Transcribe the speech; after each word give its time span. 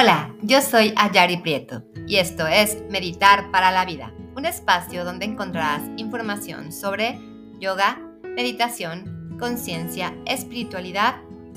Hola, 0.00 0.32
yo 0.42 0.60
soy 0.60 0.94
Ayari 0.94 1.38
Prieto 1.38 1.82
y 2.06 2.18
esto 2.18 2.46
es 2.46 2.78
Meditar 2.88 3.50
para 3.50 3.72
la 3.72 3.84
Vida, 3.84 4.14
un 4.36 4.44
espacio 4.44 5.04
donde 5.04 5.24
encontrarás 5.24 5.82
información 5.96 6.70
sobre 6.70 7.18
yoga, 7.58 7.98
meditación, 8.22 9.36
conciencia, 9.40 10.14
espiritualidad, 10.24 11.16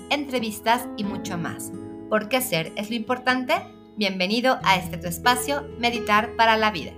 entrevistas 0.09 0.88
y 0.97 1.04
mucho 1.04 1.38
más. 1.38 1.71
Porque 2.09 2.41
ser 2.41 2.71
es 2.77 2.89
lo 2.89 2.95
importante. 2.95 3.54
Bienvenido 3.95 4.57
a 4.63 4.75
este 4.75 4.97
tu 4.97 5.07
espacio, 5.07 5.67
Meditar 5.77 6.35
para 6.35 6.57
la 6.57 6.71
Vida. 6.71 6.93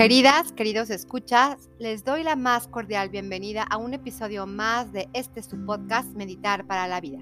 Queridas, 0.00 0.52
queridos 0.52 0.88
escuchas, 0.88 1.68
les 1.78 2.04
doy 2.04 2.22
la 2.22 2.34
más 2.34 2.66
cordial 2.68 3.10
bienvenida 3.10 3.64
a 3.64 3.76
un 3.76 3.92
episodio 3.92 4.46
más 4.46 4.94
de 4.94 5.10
este 5.12 5.42
su 5.42 5.62
podcast 5.66 6.08
Meditar 6.16 6.66
para 6.66 6.88
la 6.88 7.02
Vida. 7.02 7.18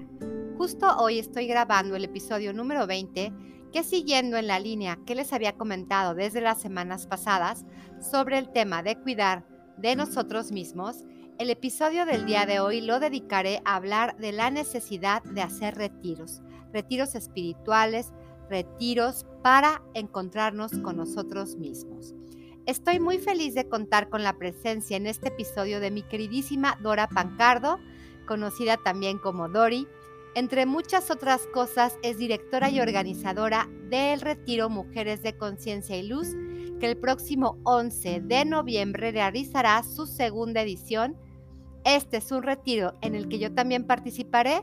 Justo 0.57 0.87
hoy 0.95 1.19
estoy 1.19 1.45
grabando 1.45 1.97
el 1.97 2.05
episodio 2.05 2.53
número 2.53 2.87
20 2.87 3.33
que 3.73 3.83
siguiendo 3.83 4.37
en 4.37 4.47
la 4.47 4.61
línea 4.61 4.97
que 5.05 5.13
les 5.13 5.33
había 5.33 5.57
comentado 5.57 6.15
desde 6.15 6.39
las 6.39 6.61
semanas 6.61 7.05
pasadas 7.05 7.65
sobre 7.99 8.37
el 8.37 8.49
tema 8.49 8.81
de 8.81 8.95
cuidar 8.95 9.45
de 9.75 9.97
nosotros 9.97 10.53
mismos, 10.53 11.03
el 11.37 11.49
episodio 11.49 12.05
del 12.05 12.25
día 12.25 12.45
de 12.45 12.61
hoy 12.61 12.79
lo 12.79 13.01
dedicaré 13.01 13.61
a 13.65 13.75
hablar 13.75 14.15
de 14.15 14.31
la 14.31 14.51
necesidad 14.51 15.21
de 15.23 15.41
hacer 15.41 15.75
retiros, 15.75 16.41
retiros 16.71 17.15
espirituales, 17.15 18.13
retiros 18.49 19.25
para 19.43 19.81
encontrarnos 19.95 20.79
con 20.79 20.95
nosotros 20.95 21.57
mismos. 21.57 22.15
Estoy 22.65 22.99
muy 22.99 23.17
feliz 23.17 23.55
de 23.55 23.67
contar 23.67 24.09
con 24.09 24.23
la 24.23 24.37
presencia 24.37 24.97
en 24.97 25.07
este 25.07 25.29
episodio 25.29 25.79
de 25.79 25.91
mi 25.91 26.03
queridísima 26.03 26.77
Dora 26.81 27.07
Pancardo, 27.07 27.79
conocida 28.27 28.77
también 28.77 29.17
como 29.17 29.49
Dori. 29.49 29.87
Entre 30.35 30.65
muchas 30.65 31.09
otras 31.09 31.47
cosas, 31.47 31.97
es 32.03 32.17
directora 32.17 32.69
y 32.69 32.79
organizadora 32.79 33.67
del 33.89 34.21
Retiro 34.21 34.69
Mujeres 34.69 35.23
de 35.23 35.35
Conciencia 35.35 35.97
y 35.97 36.07
Luz, 36.07 36.35
que 36.79 36.85
el 36.85 36.97
próximo 36.97 37.57
11 37.63 38.21
de 38.21 38.45
noviembre 38.45 39.11
realizará 39.11 39.81
su 39.81 40.05
segunda 40.05 40.61
edición. 40.61 41.17
Este 41.83 42.17
es 42.17 42.31
un 42.31 42.43
retiro 42.43 42.93
en 43.01 43.15
el 43.15 43.27
que 43.29 43.39
yo 43.39 43.53
también 43.53 43.87
participaré 43.87 44.61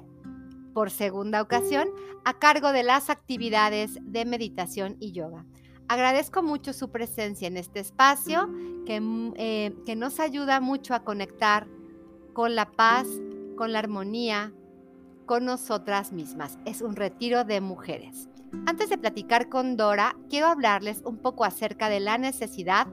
por 0.72 0.90
segunda 0.90 1.42
ocasión 1.42 1.88
a 2.24 2.38
cargo 2.38 2.70
de 2.70 2.82
las 2.82 3.10
actividades 3.10 3.98
de 4.02 4.24
meditación 4.24 4.96
y 5.00 5.12
yoga. 5.12 5.44
Agradezco 5.88 6.42
mucho 6.42 6.72
su 6.72 6.90
presencia 6.90 7.46
en 7.46 7.56
este 7.56 7.80
espacio 7.80 8.48
que, 8.86 9.00
mm, 9.00 9.34
eh, 9.36 9.74
que, 9.86 9.94
nos 9.94 10.18
ayuda 10.18 10.60
mucho 10.60 10.94
a 10.94 11.04
conectar 11.04 11.68
con 12.32 12.54
la 12.54 12.72
paz, 12.72 13.06
con 13.56 13.72
la 13.72 13.78
armonía, 13.78 14.52
con 15.26 15.44
nosotras 15.44 16.12
mismas. 16.12 16.58
Es 16.64 16.82
un 16.82 16.96
retiro 16.96 17.44
de 17.44 17.60
mujeres. 17.60 18.28
Antes 18.66 18.90
de 18.90 18.98
platicar 18.98 19.48
con 19.48 19.76
Dora, 19.76 20.16
quiero 20.28 20.46
hablarles 20.46 21.02
un 21.04 21.18
poco 21.18 21.44
acerca 21.44 21.88
de 21.88 22.00
la 22.00 22.18
necesidad 22.18 22.86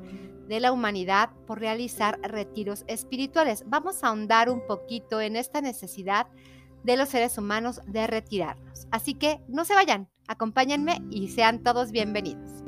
de 0.47 0.59
la 0.59 0.72
humanidad 0.72 1.30
por 1.47 1.59
realizar 1.59 2.19
retiros 2.22 2.83
espirituales. 2.88 3.63
Vamos 3.67 4.03
a 4.03 4.09
ahondar 4.09 4.50
un 4.50 4.66
poquito 4.67 5.22
en 5.22 5.35
esta 5.35 5.61
necesidad 5.61 6.28
de 6.83 6.97
los 6.97 7.09
seres 7.09 7.38
humanos 7.38 7.81
de 7.88 8.07
retirarnos. 8.07 8.88
Así 8.91 9.13
que 9.13 9.39
no 9.47 9.66
se 9.66 9.73
vayan, 9.73 10.09
acompáñenme 10.28 11.02
y 11.09 11.30
sean 11.30 11.63
todos 11.63 11.91
bienvenidos. 11.91 12.62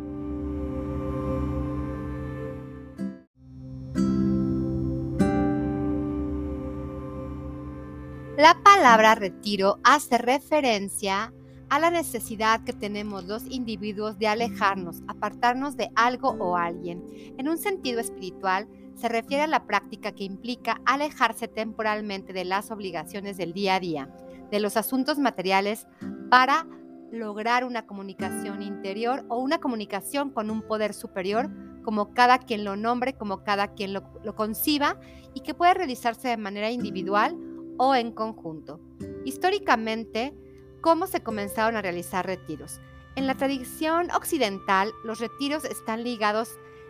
La 8.37 8.61
palabra 8.61 9.15
retiro 9.15 9.79
hace 9.85 10.17
referencia 10.17 11.31
a 11.69 11.79
la 11.79 11.89
necesidad 11.89 12.65
que 12.65 12.73
tenemos 12.73 13.23
los 13.23 13.45
individuos 13.45 14.19
de 14.19 14.27
alejarnos, 14.27 15.03
apartarnos 15.07 15.77
de 15.77 15.89
algo 15.95 16.31
o 16.31 16.57
alguien. 16.57 17.01
En 17.37 17.47
un 17.47 17.57
sentido 17.57 18.01
espiritual, 18.01 18.67
se 18.95 19.07
refiere 19.07 19.43
a 19.43 19.47
la 19.47 19.65
práctica 19.65 20.11
que 20.11 20.25
implica 20.25 20.81
alejarse 20.85 21.47
temporalmente 21.47 22.33
de 22.33 22.43
las 22.43 22.71
obligaciones 22.71 23.37
del 23.37 23.53
día 23.53 23.75
a 23.75 23.79
día, 23.79 24.09
de 24.51 24.59
los 24.59 24.75
asuntos 24.75 25.17
materiales, 25.17 25.87
para 26.29 26.67
lograr 27.13 27.63
una 27.63 27.85
comunicación 27.85 28.61
interior 28.61 29.23
o 29.29 29.37
una 29.37 29.59
comunicación 29.59 30.29
con 30.29 30.49
un 30.51 30.61
poder 30.61 30.93
superior, 30.93 31.49
como 31.83 32.13
cada 32.13 32.39
quien 32.39 32.65
lo 32.65 32.75
nombre, 32.75 33.13
como 33.13 33.45
cada 33.45 33.69
quien 33.69 33.93
lo, 33.93 34.35
conciba, 34.35 34.99
y 35.33 35.39
que 35.39 35.53
puede 35.53 35.73
realizarse 35.73 36.27
de 36.27 36.35
manera 36.35 36.69
individual 36.69 37.37
o 37.77 37.95
en 37.95 38.11
conjunto. 38.11 38.79
Históricamente, 39.23 40.33
¿cómo 40.81 41.07
se 41.07 41.21
comenzaron 41.21 41.75
a 41.75 41.81
realizar 41.81 42.25
retiros? 42.25 42.79
En 43.15 43.27
la 43.27 43.35
tradición 43.35 44.11
occidental, 44.11 44.91
los 45.03 45.19
retiros 45.19 45.63
están 45.65 46.03
ligados 46.03 46.49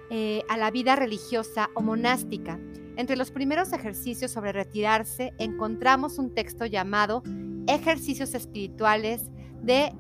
eh, 0.10 0.44
a 0.50 0.58
la 0.58 0.72
vida 0.72 0.96
religiosa 0.96 1.70
o 1.76 1.82
monástica. 1.82 2.60
Entre 2.96 3.16
los 3.16 3.32
primeros 3.32 3.74
ejercicios 3.74 4.32
sobre 4.32 4.52
retirarse 4.52 5.34
encontramos 5.38 6.18
un 6.18 6.34
texto 6.34 6.66
llamado 6.66 7.24
Ejercicios 7.68 8.34
Espirituales 8.34 9.32
de 9.62 9.94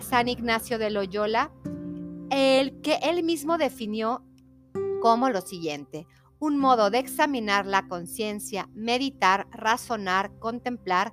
San 0.00 0.28
Ignacio 0.28 0.78
de 0.78 0.90
Loyola, 0.90 1.50
el 2.30 2.80
que 2.82 2.98
él 3.02 3.22
mismo 3.22 3.58
definió 3.58 4.22
como 5.00 5.30
lo 5.30 5.40
siguiente, 5.40 6.06
un 6.40 6.58
modo 6.58 6.90
de 6.90 6.98
examinar 6.98 7.66
la 7.66 7.88
conciencia, 7.88 8.68
meditar, 8.74 9.46
razonar, 9.50 10.32
contemplar, 10.38 11.12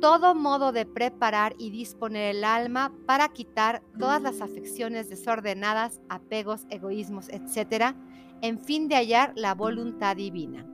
todo 0.00 0.34
modo 0.34 0.72
de 0.72 0.86
preparar 0.86 1.54
y 1.58 1.70
disponer 1.70 2.36
el 2.36 2.44
alma 2.44 2.92
para 3.06 3.28
quitar 3.30 3.82
todas 3.98 4.20
las 4.20 4.40
afecciones 4.40 5.08
desordenadas, 5.08 6.00
apegos, 6.08 6.66
egoísmos, 6.70 7.28
etc., 7.30 7.94
en 8.42 8.58
fin 8.58 8.88
de 8.88 8.96
hallar 8.96 9.32
la 9.36 9.54
voluntad 9.54 10.16
divina. 10.16 10.66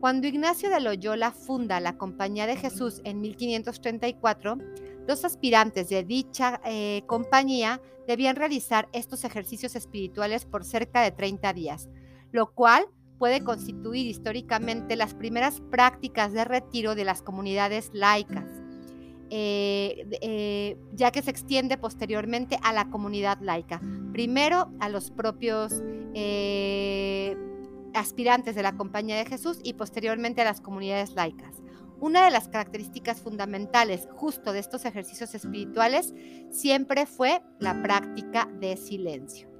Cuando 0.00 0.26
Ignacio 0.26 0.70
de 0.70 0.80
Loyola 0.80 1.30
funda 1.30 1.80
la 1.80 1.96
Compañía 1.96 2.46
de 2.46 2.56
Jesús 2.56 3.00
en 3.04 3.20
1534, 3.20 4.58
los 5.06 5.24
aspirantes 5.24 5.88
de 5.88 6.04
dicha 6.04 6.60
eh, 6.64 7.02
compañía 7.06 7.80
debían 8.06 8.36
realizar 8.36 8.88
estos 8.92 9.24
ejercicios 9.24 9.76
espirituales 9.76 10.46
por 10.46 10.64
cerca 10.64 11.02
de 11.02 11.10
30 11.10 11.52
días, 11.52 11.88
lo 12.34 12.52
cual 12.52 12.84
puede 13.18 13.44
constituir 13.44 14.08
históricamente 14.08 14.96
las 14.96 15.14
primeras 15.14 15.60
prácticas 15.70 16.32
de 16.32 16.44
retiro 16.44 16.96
de 16.96 17.04
las 17.04 17.22
comunidades 17.22 17.90
laicas, 17.92 18.44
eh, 19.30 20.04
eh, 20.20 20.76
ya 20.94 21.12
que 21.12 21.22
se 21.22 21.30
extiende 21.30 21.78
posteriormente 21.78 22.58
a 22.64 22.72
la 22.72 22.90
comunidad 22.90 23.38
laica. 23.40 23.80
Primero 24.12 24.72
a 24.80 24.88
los 24.88 25.12
propios 25.12 25.80
eh, 26.14 27.36
aspirantes 27.94 28.56
de 28.56 28.64
la 28.64 28.76
Compañía 28.76 29.16
de 29.16 29.26
Jesús 29.26 29.60
y 29.62 29.74
posteriormente 29.74 30.42
a 30.42 30.46
las 30.46 30.60
comunidades 30.60 31.14
laicas. 31.14 31.62
Una 32.00 32.24
de 32.24 32.32
las 32.32 32.48
características 32.48 33.20
fundamentales 33.20 34.08
justo 34.16 34.52
de 34.52 34.58
estos 34.58 34.84
ejercicios 34.84 35.36
espirituales 35.36 36.12
siempre 36.50 37.06
fue 37.06 37.42
la 37.60 37.80
práctica 37.80 38.48
de 38.58 38.76
silencio. 38.76 39.53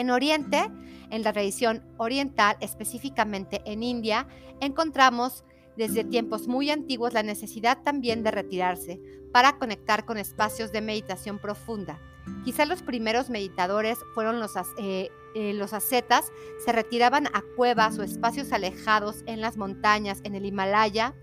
En 0.00 0.08
Oriente, 0.08 0.62
en 1.10 1.22
la 1.22 1.34
tradición 1.34 1.82
oriental, 1.98 2.56
específicamente 2.60 3.60
en 3.66 3.82
India, 3.82 4.26
encontramos 4.58 5.44
desde 5.76 6.04
tiempos 6.04 6.48
muy 6.48 6.70
antiguos 6.70 7.12
la 7.12 7.22
necesidad 7.22 7.82
también 7.82 8.22
de 8.22 8.30
retirarse 8.30 8.98
para 9.30 9.58
conectar 9.58 10.06
con 10.06 10.16
espacios 10.16 10.72
de 10.72 10.80
meditación 10.80 11.38
profunda. 11.38 12.00
Quizá 12.46 12.64
los 12.64 12.80
primeros 12.80 13.28
meditadores 13.28 13.98
fueron 14.14 14.40
los, 14.40 14.52
eh, 14.78 15.10
eh, 15.34 15.52
los 15.52 15.74
ascetas, 15.74 16.32
se 16.64 16.72
retiraban 16.72 17.26
a 17.26 17.42
cuevas 17.54 17.98
o 17.98 18.02
espacios 18.02 18.52
alejados 18.52 19.22
en 19.26 19.42
las 19.42 19.58
montañas, 19.58 20.20
en 20.24 20.34
el 20.34 20.46
Himalaya, 20.46 21.14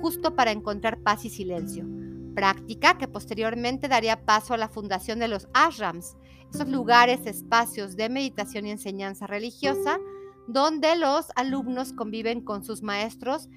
justo 0.00 0.34
para 0.34 0.50
encontrar 0.50 0.98
paz 0.98 1.24
y 1.24 1.30
silencio 1.30 1.86
práctica 2.34 2.98
que 2.98 3.08
posteriormente 3.08 3.88
daría 3.88 4.24
paso 4.24 4.54
a 4.54 4.58
la 4.58 4.68
fundación 4.68 5.18
de 5.18 5.28
los 5.28 5.48
ashrams, 5.54 6.16
esos 6.52 6.68
lugares, 6.68 7.26
espacios 7.26 7.96
de 7.96 8.08
meditación 8.08 8.66
y 8.66 8.70
enseñanza 8.70 9.26
religiosa 9.26 9.98
donde 10.46 10.96
los 10.96 11.26
alumnos 11.36 11.92
conviven 11.92 12.40
con 12.40 12.64
sus 12.64 12.82
maestros 12.82 13.48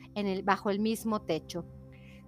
bajo 0.44 0.69
el 0.69 0.79
mismo 0.79 1.21
techo. 1.21 1.65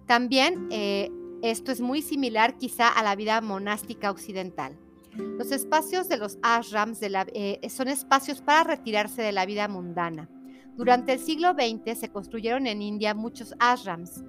También 0.06 0.68
eh, 0.70 1.10
esto 1.42 1.72
es 1.72 1.80
muy 1.80 2.02
similar 2.02 2.56
quizá 2.58 2.88
a 2.88 3.02
la 3.02 3.16
vida 3.16 3.40
monástica 3.40 4.10
occidental. 4.10 4.78
Los 5.16 5.50
espacios 5.50 6.08
de 6.08 6.18
los 6.18 6.38
ashrams 6.42 7.00
eh, 7.02 7.60
son 7.68 7.88
espacios 7.88 8.42
para 8.42 8.64
retirarse 8.64 9.22
de 9.22 9.32
la 9.32 9.46
vida 9.46 9.66
mundana. 9.66 10.28
Durante 10.76 11.12
el 11.14 11.18
siglo 11.18 11.52
XX 11.52 11.98
se 11.98 12.10
construyeron 12.10 12.66
en 12.66 12.80
India 12.80 13.14
muchos 13.14 13.54
ashrams, 13.58 14.22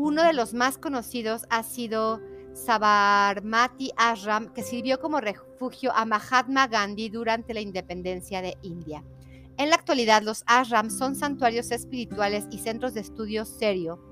uno 0.00 0.22
de 0.22 0.32
los 0.32 0.54
más 0.54 0.78
conocidos 0.78 1.44
ha 1.50 1.62
sido 1.62 2.20
Sabarmati 2.54 3.90
Ashram, 3.96 4.52
que 4.54 4.62
sirvió 4.62 4.98
como 4.98 5.20
refugio 5.20 5.92
a 5.94 6.06
Mahatma 6.06 6.66
Gandhi 6.68 7.10
durante 7.10 7.52
la 7.52 7.60
independencia 7.60 8.40
de 8.40 8.56
India. 8.62 9.04
En 9.58 9.68
la 9.68 9.76
actualidad, 9.76 10.22
los 10.22 10.42
ashrams 10.46 10.96
son 10.96 11.14
santuarios 11.16 11.70
espirituales 11.70 12.46
y 12.50 12.58
centros 12.58 12.94
de 12.94 13.00
estudio 13.00 13.44
serio, 13.44 14.02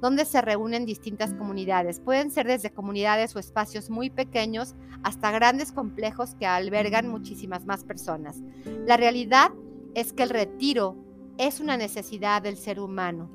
donde 0.00 0.24
se 0.24 0.42
reúnen 0.42 0.84
distintas 0.84 1.32
comunidades. 1.32 2.00
Pueden 2.00 2.32
ser 2.32 2.48
desde 2.48 2.72
comunidades 2.72 3.36
o 3.36 3.38
espacios 3.38 3.88
muy 3.88 4.10
pequeños 4.10 4.74
hasta 5.04 5.30
grandes 5.30 5.70
complejos 5.70 6.34
que 6.34 6.46
albergan 6.46 7.08
muchísimas 7.08 7.66
más 7.66 7.84
personas. 7.84 8.42
La 8.84 8.96
realidad 8.96 9.52
es 9.94 10.12
que 10.12 10.24
el 10.24 10.30
retiro 10.30 10.96
es 11.38 11.60
una 11.60 11.76
necesidad 11.76 12.42
del 12.42 12.56
ser 12.56 12.80
humano. 12.80 13.30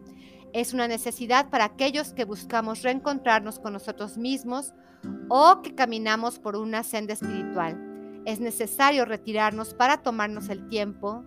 Es 0.53 0.73
una 0.73 0.87
necesidad 0.87 1.49
para 1.49 1.65
aquellos 1.65 2.13
que 2.13 2.25
buscamos 2.25 2.81
reencontrarnos 2.81 3.59
con 3.59 3.73
nosotros 3.73 4.17
mismos 4.17 4.73
o 5.29 5.61
que 5.61 5.75
caminamos 5.75 6.39
por 6.39 6.55
una 6.55 6.83
senda 6.83 7.13
espiritual. 7.13 8.21
Es 8.25 8.39
necesario 8.39 9.05
retirarnos 9.05 9.73
para 9.73 10.03
tomarnos 10.03 10.49
el 10.49 10.67
tiempo 10.67 11.23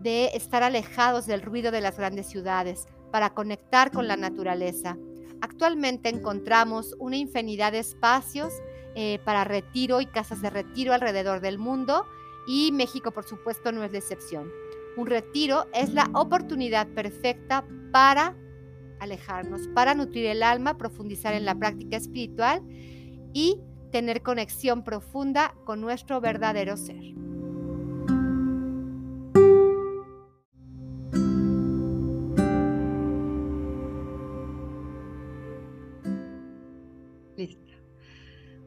de 0.00 0.30
estar 0.34 0.62
alejados 0.62 1.26
del 1.26 1.42
ruido 1.42 1.70
de 1.70 1.80
las 1.80 1.96
grandes 1.96 2.26
ciudades, 2.26 2.86
para 3.12 3.30
conectar 3.30 3.92
con 3.92 4.08
la 4.08 4.16
naturaleza. 4.16 4.96
Actualmente 5.40 6.08
encontramos 6.08 6.96
una 6.98 7.16
infinidad 7.16 7.72
de 7.72 7.80
espacios 7.80 8.52
eh, 8.94 9.20
para 9.24 9.44
retiro 9.44 10.00
y 10.00 10.06
casas 10.06 10.42
de 10.42 10.50
retiro 10.50 10.92
alrededor 10.92 11.40
del 11.40 11.58
mundo 11.58 12.06
y 12.46 12.72
México 12.72 13.12
por 13.12 13.24
supuesto 13.24 13.70
no 13.70 13.84
es 13.84 13.92
la 13.92 13.98
excepción. 13.98 14.50
Un 14.96 15.06
retiro 15.06 15.66
es 15.72 15.92
la 15.94 16.10
oportunidad 16.14 16.88
perfecta 16.88 17.64
para 17.92 18.34
alejarnos, 19.02 19.68
para 19.74 19.94
nutrir 19.94 20.26
el 20.26 20.42
alma, 20.42 20.78
profundizar 20.78 21.34
en 21.34 21.44
la 21.44 21.54
práctica 21.54 21.96
espiritual 21.96 22.62
y 23.32 23.60
tener 23.90 24.22
conexión 24.22 24.84
profunda 24.84 25.54
con 25.64 25.80
nuestro 25.80 26.20
verdadero 26.20 26.76
ser. 26.76 27.02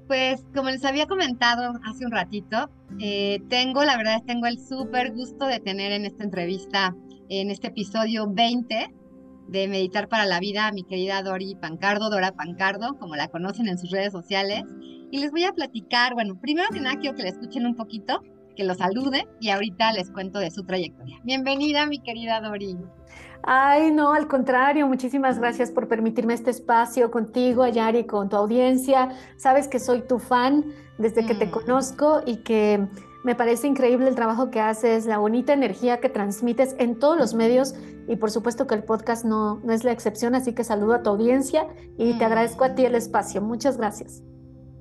Pues 0.07 0.45
como 0.53 0.69
les 0.69 0.85
había 0.85 1.07
comentado 1.07 1.79
hace 1.83 2.05
un 2.05 2.11
ratito, 2.11 2.69
eh, 2.99 3.41
tengo, 3.49 3.83
la 3.83 3.97
verdad, 3.97 4.21
tengo 4.27 4.45
el 4.45 4.59
súper 4.59 5.13
gusto 5.13 5.47
de 5.47 5.59
tener 5.59 5.91
en 5.91 6.05
esta 6.05 6.23
entrevista, 6.23 6.95
en 7.27 7.49
este 7.49 7.67
episodio 7.67 8.27
20 8.29 8.93
de 9.47 9.67
Meditar 9.67 10.07
para 10.07 10.25
la 10.25 10.39
Vida, 10.39 10.71
mi 10.71 10.83
querida 10.83 11.21
Dori 11.21 11.55
Pancardo, 11.55 12.09
Dora 12.09 12.31
Pancardo, 12.31 12.97
como 12.99 13.15
la 13.15 13.27
conocen 13.27 13.67
en 13.67 13.77
sus 13.77 13.91
redes 13.91 14.11
sociales. 14.11 14.63
Y 15.11 15.19
les 15.19 15.31
voy 15.31 15.43
a 15.43 15.51
platicar, 15.51 16.13
bueno, 16.13 16.35
primero 16.39 16.67
que 16.71 16.79
nada 16.79 16.99
quiero 16.99 17.15
que 17.15 17.23
la 17.23 17.29
escuchen 17.29 17.65
un 17.65 17.75
poquito, 17.75 18.21
que 18.55 18.63
lo 18.63 18.73
salude 18.73 19.27
y 19.39 19.49
ahorita 19.49 19.91
les 19.93 20.09
cuento 20.11 20.39
de 20.39 20.51
su 20.51 20.63
trayectoria. 20.63 21.19
Bienvenida, 21.23 21.85
mi 21.85 21.99
querida 21.99 22.41
Dori. 22.41 22.77
Ay, 23.43 23.91
no, 23.91 24.13
al 24.13 24.27
contrario, 24.27 24.87
muchísimas 24.87 25.37
gracias 25.37 25.69
por 25.69 25.87
permitirme 25.87 26.33
este 26.33 26.49
espacio 26.49 27.11
contigo, 27.11 27.61
Ayari, 27.61 28.05
con 28.05 28.27
tu 28.27 28.35
audiencia. 28.35 29.09
Sabes 29.37 29.67
que 29.67 29.79
soy 29.79 30.01
tu 30.01 30.17
fan 30.17 30.65
desde 30.97 31.25
que 31.27 31.35
te 31.35 31.45
mm. 31.45 31.51
conozco 31.51 32.21
y 32.25 32.37
que 32.37 32.87
me 33.25 33.33
parece 33.33 33.67
increíble 33.67 34.07
el 34.07 34.13
trabajo 34.13 34.51
que 34.51 34.59
haces, 34.59 35.07
la 35.07 35.17
bonita 35.17 35.51
energía 35.51 35.99
que 35.99 36.09
transmites 36.09 36.75
en 36.77 36.99
todos 36.99 37.17
los 37.17 37.33
medios 37.33 37.73
y 38.07 38.17
por 38.17 38.29
supuesto 38.29 38.67
que 38.67 38.75
el 38.75 38.83
podcast 38.83 39.25
no, 39.25 39.59
no 39.61 39.73
es 39.73 39.83
la 39.83 39.91
excepción, 39.91 40.35
así 40.35 40.53
que 40.53 40.63
saludo 40.63 40.93
a 40.93 41.01
tu 41.01 41.09
audiencia 41.09 41.67
y 41.97 42.13
te 42.13 42.23
mm. 42.23 42.27
agradezco 42.27 42.63
a 42.65 42.75
ti 42.75 42.85
el 42.85 42.93
espacio. 42.93 43.41
Muchas 43.41 43.77
gracias. 43.77 44.21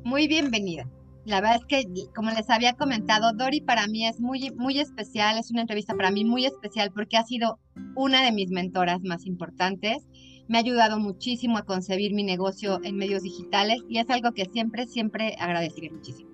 Muy 0.05 0.29
bienvenida. 0.29 0.87
La 1.25 1.41
verdad 1.41 1.57
es 1.57 1.65
que, 1.65 1.87
como 2.15 2.33
les 2.33 2.51
había 2.51 2.75
comentado, 2.75 3.33
Dori 3.33 3.63
para 3.63 3.87
mí 3.87 4.07
es 4.07 4.21
muy, 4.21 4.51
muy 4.51 4.79
especial, 4.79 5.39
es 5.39 5.51
una 5.51 5.63
entrevista 5.63 5.95
para 5.95 6.11
mí 6.11 6.27
muy 6.27 6.45
especial 6.45 6.93
porque 6.95 7.17
ha 7.17 7.25
sido 7.25 7.59
una 7.97 8.23
de 8.23 8.33
mis 8.33 8.51
mentoras 8.51 9.01
más 9.05 9.25
importantes. 9.25 10.05
Me 10.49 10.59
ha 10.59 10.61
ayudado 10.61 11.01
muchísimo 11.01 11.57
a 11.57 11.63
concebir 11.63 12.13
mi 12.13 12.25
negocio 12.25 12.79
en 12.85 12.99
medios 12.99 13.23
digitales 13.23 13.79
y 13.89 14.01
es 14.01 14.11
algo 14.11 14.33
que 14.33 14.45
siempre, 14.45 14.87
siempre 14.87 15.35
agradeceré 15.41 15.91
muchísimo. 15.91 16.29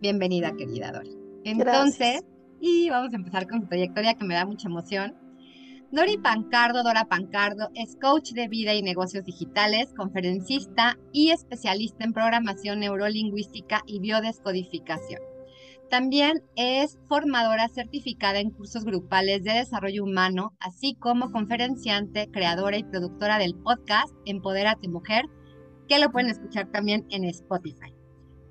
Bienvenida, 0.00 0.54
querida 0.54 0.92
Dori. 0.92 1.17
Entonces, 1.50 2.22
y 2.60 2.90
vamos 2.90 3.12
a 3.12 3.16
empezar 3.16 3.46
con 3.48 3.62
su 3.62 3.68
trayectoria 3.68 4.14
que 4.14 4.24
me 4.24 4.34
da 4.34 4.44
mucha 4.44 4.68
emoción. 4.68 5.14
Dori 5.90 6.18
Pancardo, 6.18 6.82
Dora 6.82 7.06
Pancardo, 7.06 7.70
es 7.74 7.96
coach 7.96 8.32
de 8.32 8.46
vida 8.48 8.74
y 8.74 8.82
negocios 8.82 9.24
digitales, 9.24 9.94
conferencista 9.96 10.98
y 11.12 11.30
especialista 11.30 12.04
en 12.04 12.12
programación 12.12 12.80
neurolingüística 12.80 13.82
y 13.86 14.00
biodescodificación. 14.00 15.20
También 15.88 16.42
es 16.56 16.98
formadora 17.08 17.68
certificada 17.68 18.40
en 18.40 18.50
cursos 18.50 18.84
grupales 18.84 19.42
de 19.44 19.54
desarrollo 19.54 20.04
humano, 20.04 20.52
así 20.60 20.94
como 20.94 21.32
conferenciante, 21.32 22.28
creadora 22.30 22.76
y 22.76 22.84
productora 22.84 23.38
del 23.38 23.54
podcast 23.54 24.12
Empodérate 24.26 24.88
Mujer, 24.88 25.24
que 25.88 25.98
lo 25.98 26.10
pueden 26.10 26.28
escuchar 26.28 26.70
también 26.70 27.06
en 27.08 27.24
Spotify. 27.24 27.97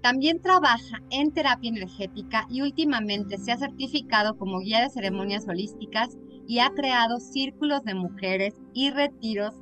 También 0.01 0.41
trabaja 0.41 1.01
en 1.09 1.31
terapia 1.31 1.69
energética 1.69 2.45
y 2.49 2.61
últimamente 2.61 3.37
se 3.37 3.51
ha 3.51 3.57
certificado 3.57 4.37
como 4.37 4.59
guía 4.59 4.81
de 4.81 4.89
ceremonias 4.89 5.47
holísticas 5.47 6.17
y 6.47 6.59
ha 6.59 6.69
creado 6.69 7.19
círculos 7.19 7.83
de 7.83 7.93
mujeres 7.93 8.53
y 8.73 8.89
retiros 8.91 9.55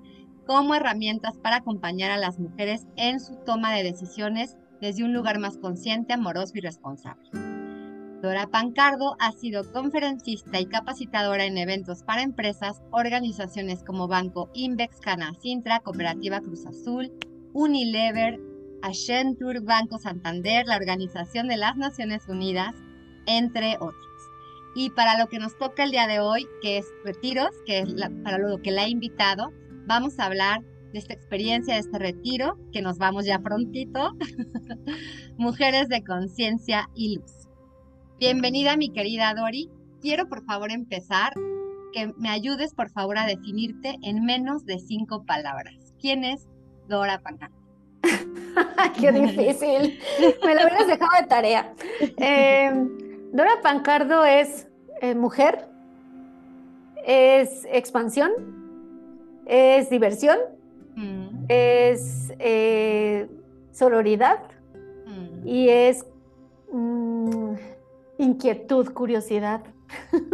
como 0.46 0.76
herramientas 0.76 1.38
para 1.38 1.58
acompañar 1.58 2.12
a 2.12 2.18
las 2.18 2.40
mujeres 2.40 2.86
en 2.96 3.20
su 3.20 3.36
toma 3.46 3.74
de 3.74 3.84
decisiones 3.84 4.58
desde 4.82 5.04
un 5.04 5.14
lugar 5.14 5.40
más 5.40 5.58
consciente, 5.58 6.14
amoroso 6.14 6.54
y 6.56 6.62
responsable. 6.62 7.30
Dora 8.22 8.48
Pancardo 8.48 9.16
ha 9.20 9.32
sido 9.32 9.72
conferencista 9.72 10.60
y 10.60 10.66
capacitadora 10.66 11.46
en 11.46 11.58
eventos 11.58 12.04
para 12.04 12.24
empresas, 12.24 12.82
organizaciones 12.92 13.84
como 13.84 14.08
Banco 14.08 14.50
Invex, 14.54 15.00
Cana 15.00 15.34
Sintra, 15.42 15.80
Cooperativa 15.80 16.40
Cruz 16.40 16.66
Azul, 16.66 17.12
Unilever, 17.54 18.40
Ascentur, 18.86 19.62
Banco 19.62 19.98
Santander, 19.98 20.68
la 20.68 20.76
Organización 20.76 21.48
de 21.48 21.58
las 21.58 21.76
Naciones 21.76 22.28
Unidas, 22.28 22.76
entre 23.26 23.78
otros. 23.78 23.96
Y 24.76 24.92
para 24.92 25.18
lo 25.18 25.28
que 25.28 25.40
nos 25.40 25.58
toca 25.58 25.84
el 25.84 25.92
día 25.92 26.06
de 26.06 26.20
hoy, 26.20 26.48
que 26.62 26.78
es 26.78 26.86
retiros, 27.04 27.50
que 27.66 27.80
es 27.80 27.90
para 28.24 28.38
lo 28.38 28.62
que 28.62 28.72
la 28.72 28.86
he 28.86 28.90
invitado, 28.90 29.52
vamos 29.88 30.20
a 30.20 30.26
hablar 30.26 30.62
de 30.94 31.00
esta 31.00 31.14
experiencia, 31.14 31.74
de 31.74 31.80
este 31.80 31.98
retiro, 31.98 32.60
que 32.72 32.84
nos 32.84 33.00
vamos 33.00 33.26
ya 33.26 33.40
prontito. 33.40 34.12
Mujeres 35.38 35.90
de 35.90 36.04
conciencia 36.04 36.90
y 36.94 37.16
luz. 37.16 37.32
Bienvenida, 38.20 38.78
mi 38.78 38.92
querida 38.92 39.34
Dori. 39.34 39.70
Quiero 40.00 40.28
por 40.28 40.46
favor 40.46 40.72
empezar 40.72 41.34
que 41.92 42.14
me 42.18 42.30
ayudes 42.30 42.76
por 42.76 42.92
favor 42.92 43.18
a 43.18 43.26
definirte 43.26 43.96
en 44.04 44.26
menos 44.26 44.66
de 44.66 44.78
cinco 44.78 45.26
palabras. 45.26 45.96
¿Quién 46.00 46.24
es 46.24 46.48
Dora 46.88 47.22
Pancardo? 47.22 47.65
Qué 49.00 49.12
difícil. 49.12 50.00
Me 50.46 50.56
lo 50.56 50.62
hubieras 50.62 50.88
dejado 50.88 51.12
de 51.20 51.28
tarea. 51.28 51.74
Eh, 52.18 52.72
Dora 53.32 53.62
Pancardo 53.62 54.24
es 54.24 54.68
eh, 55.02 55.16
mujer, 55.16 55.68
es 57.06 57.66
expansión, 57.70 58.32
es 59.46 59.90
diversión, 59.90 60.38
mm. 60.96 61.46
es 61.50 62.32
eh, 62.40 63.28
sororidad 63.72 64.40
mm. 65.06 65.48
y 65.48 65.70
es 65.70 66.06
mm, 66.72 67.56
inquietud, 68.20 68.94
curiosidad. 68.94 69.62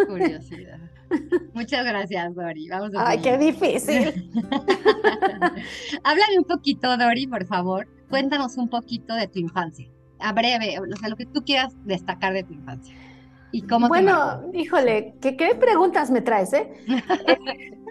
Curiosidad. 0.08 0.80
Muchas 1.54 1.86
gracias, 1.86 2.36
Dori. 2.36 2.68
Vamos 2.70 2.96
a 2.96 3.10
Ay, 3.10 3.20
qué 3.20 3.38
difícil. 3.38 4.32
Háblame 6.04 6.40
un 6.40 6.46
poquito, 6.46 6.98
Dori, 6.98 7.28
por 7.28 7.46
favor. 7.46 7.88
Cuéntanos 8.10 8.58
un 8.58 8.70
poquito 8.70 9.14
de 9.16 9.28
tu 9.28 9.40
infancia 9.40 9.88
a 10.22 10.34
breve, 10.34 10.80
o 10.80 10.98
sea, 10.98 11.10
lo 11.10 11.16
que 11.16 11.26
tú 11.26 11.44
quieras 11.44 11.76
destacar 11.84 12.34
de 12.34 12.44
tu 12.44 12.54
infancia. 12.54 12.96
¿Y 13.52 13.64
cómo 13.64 13.90
bueno, 13.90 14.50
híjole, 14.54 15.16
¿qué, 15.20 15.36
¿qué, 15.36 15.56
preguntas 15.56 16.10
me 16.10 16.22
traes, 16.22 16.54
eh? 16.54 16.72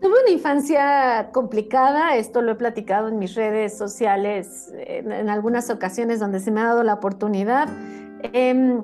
Tuve 0.00 0.12
una 0.22 0.30
infancia 0.30 1.30
complicada, 1.32 2.14
esto 2.16 2.40
lo 2.42 2.52
he 2.52 2.56
platicado 2.56 3.08
en 3.08 3.18
mis 3.18 3.34
redes 3.34 3.76
sociales 3.76 4.72
en, 4.86 5.28
algunas 5.30 5.70
ocasiones 5.70 6.20
donde 6.20 6.38
se 6.40 6.50
me 6.50 6.60
ha 6.60 6.64
dado 6.64 6.84
la 6.84 6.94
oportunidad. 6.94 7.68
Em, 8.32 8.82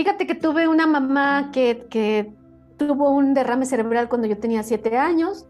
fíjate 0.00 0.26
que 0.26 0.34
tuve 0.34 0.66
una 0.66 0.86
mamá 0.86 1.50
que, 1.52 1.86
que 1.90 2.32
tuvo 2.78 3.10
un 3.10 3.34
derrame 3.34 3.66
cerebral 3.66 4.08
cuando 4.08 4.26
yo 4.26 4.38
tenía 4.38 4.62
siete 4.62 4.96
años. 4.96 5.46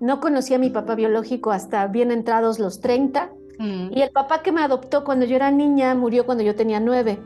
No 0.00 0.18
conocí 0.18 0.54
a 0.54 0.58
mi 0.58 0.70
papá 0.70 0.94
biológico 0.94 1.50
hasta 1.50 1.86
bien 1.88 2.10
entrados 2.10 2.58
los 2.58 2.80
30. 2.80 3.30
Mm. 3.58 3.90
Y 3.92 4.00
el 4.00 4.10
papá 4.10 4.42
que 4.42 4.50
me 4.50 4.62
adoptó 4.62 5.04
cuando 5.04 5.26
yo 5.26 5.36
era 5.36 5.50
niña 5.50 5.94
murió 5.94 6.24
cuando 6.24 6.42
yo 6.42 6.54
tenía 6.54 6.80
nueve. 6.80 7.18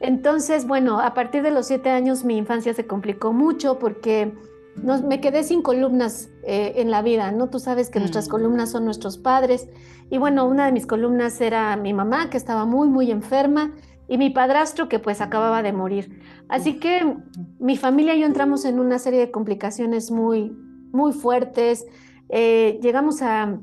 Entonces, 0.00 0.66
bueno, 0.66 1.00
a 1.00 1.12
partir 1.12 1.42
de 1.42 1.50
los 1.50 1.66
siete 1.66 1.90
años 1.90 2.24
mi 2.24 2.38
infancia 2.38 2.72
se 2.72 2.86
complicó 2.86 3.34
mucho 3.34 3.78
porque 3.78 4.32
me 4.76 5.20
quedé 5.20 5.42
sin 5.42 5.60
columnas 5.60 6.30
eh, 6.44 6.72
en 6.76 6.90
la 6.90 7.02
vida, 7.02 7.30
¿no? 7.30 7.50
Tú 7.50 7.58
sabes 7.58 7.90
que 7.90 7.98
nuestras 7.98 8.28
mm. 8.28 8.30
columnas 8.30 8.70
son 8.70 8.86
nuestros 8.86 9.18
padres. 9.18 9.68
Y 10.08 10.16
bueno, 10.16 10.46
una 10.46 10.64
de 10.64 10.72
mis 10.72 10.86
columnas 10.86 11.42
era 11.42 11.76
mi 11.76 11.92
mamá, 11.92 12.30
que 12.30 12.38
estaba 12.38 12.64
muy, 12.64 12.88
muy 12.88 13.10
enferma. 13.10 13.74
Y 14.08 14.18
mi 14.18 14.30
padrastro 14.30 14.88
que 14.88 14.98
pues 14.98 15.20
acababa 15.20 15.62
de 15.62 15.72
morir. 15.72 16.20
Así 16.48 16.78
que 16.78 17.16
mi 17.58 17.76
familia 17.76 18.14
y 18.14 18.20
yo 18.20 18.26
entramos 18.26 18.64
en 18.64 18.78
una 18.78 18.98
serie 18.98 19.20
de 19.20 19.30
complicaciones 19.30 20.10
muy, 20.10 20.56
muy 20.92 21.12
fuertes. 21.12 21.86
Eh, 22.28 22.78
llegamos 22.82 23.22
a, 23.22 23.58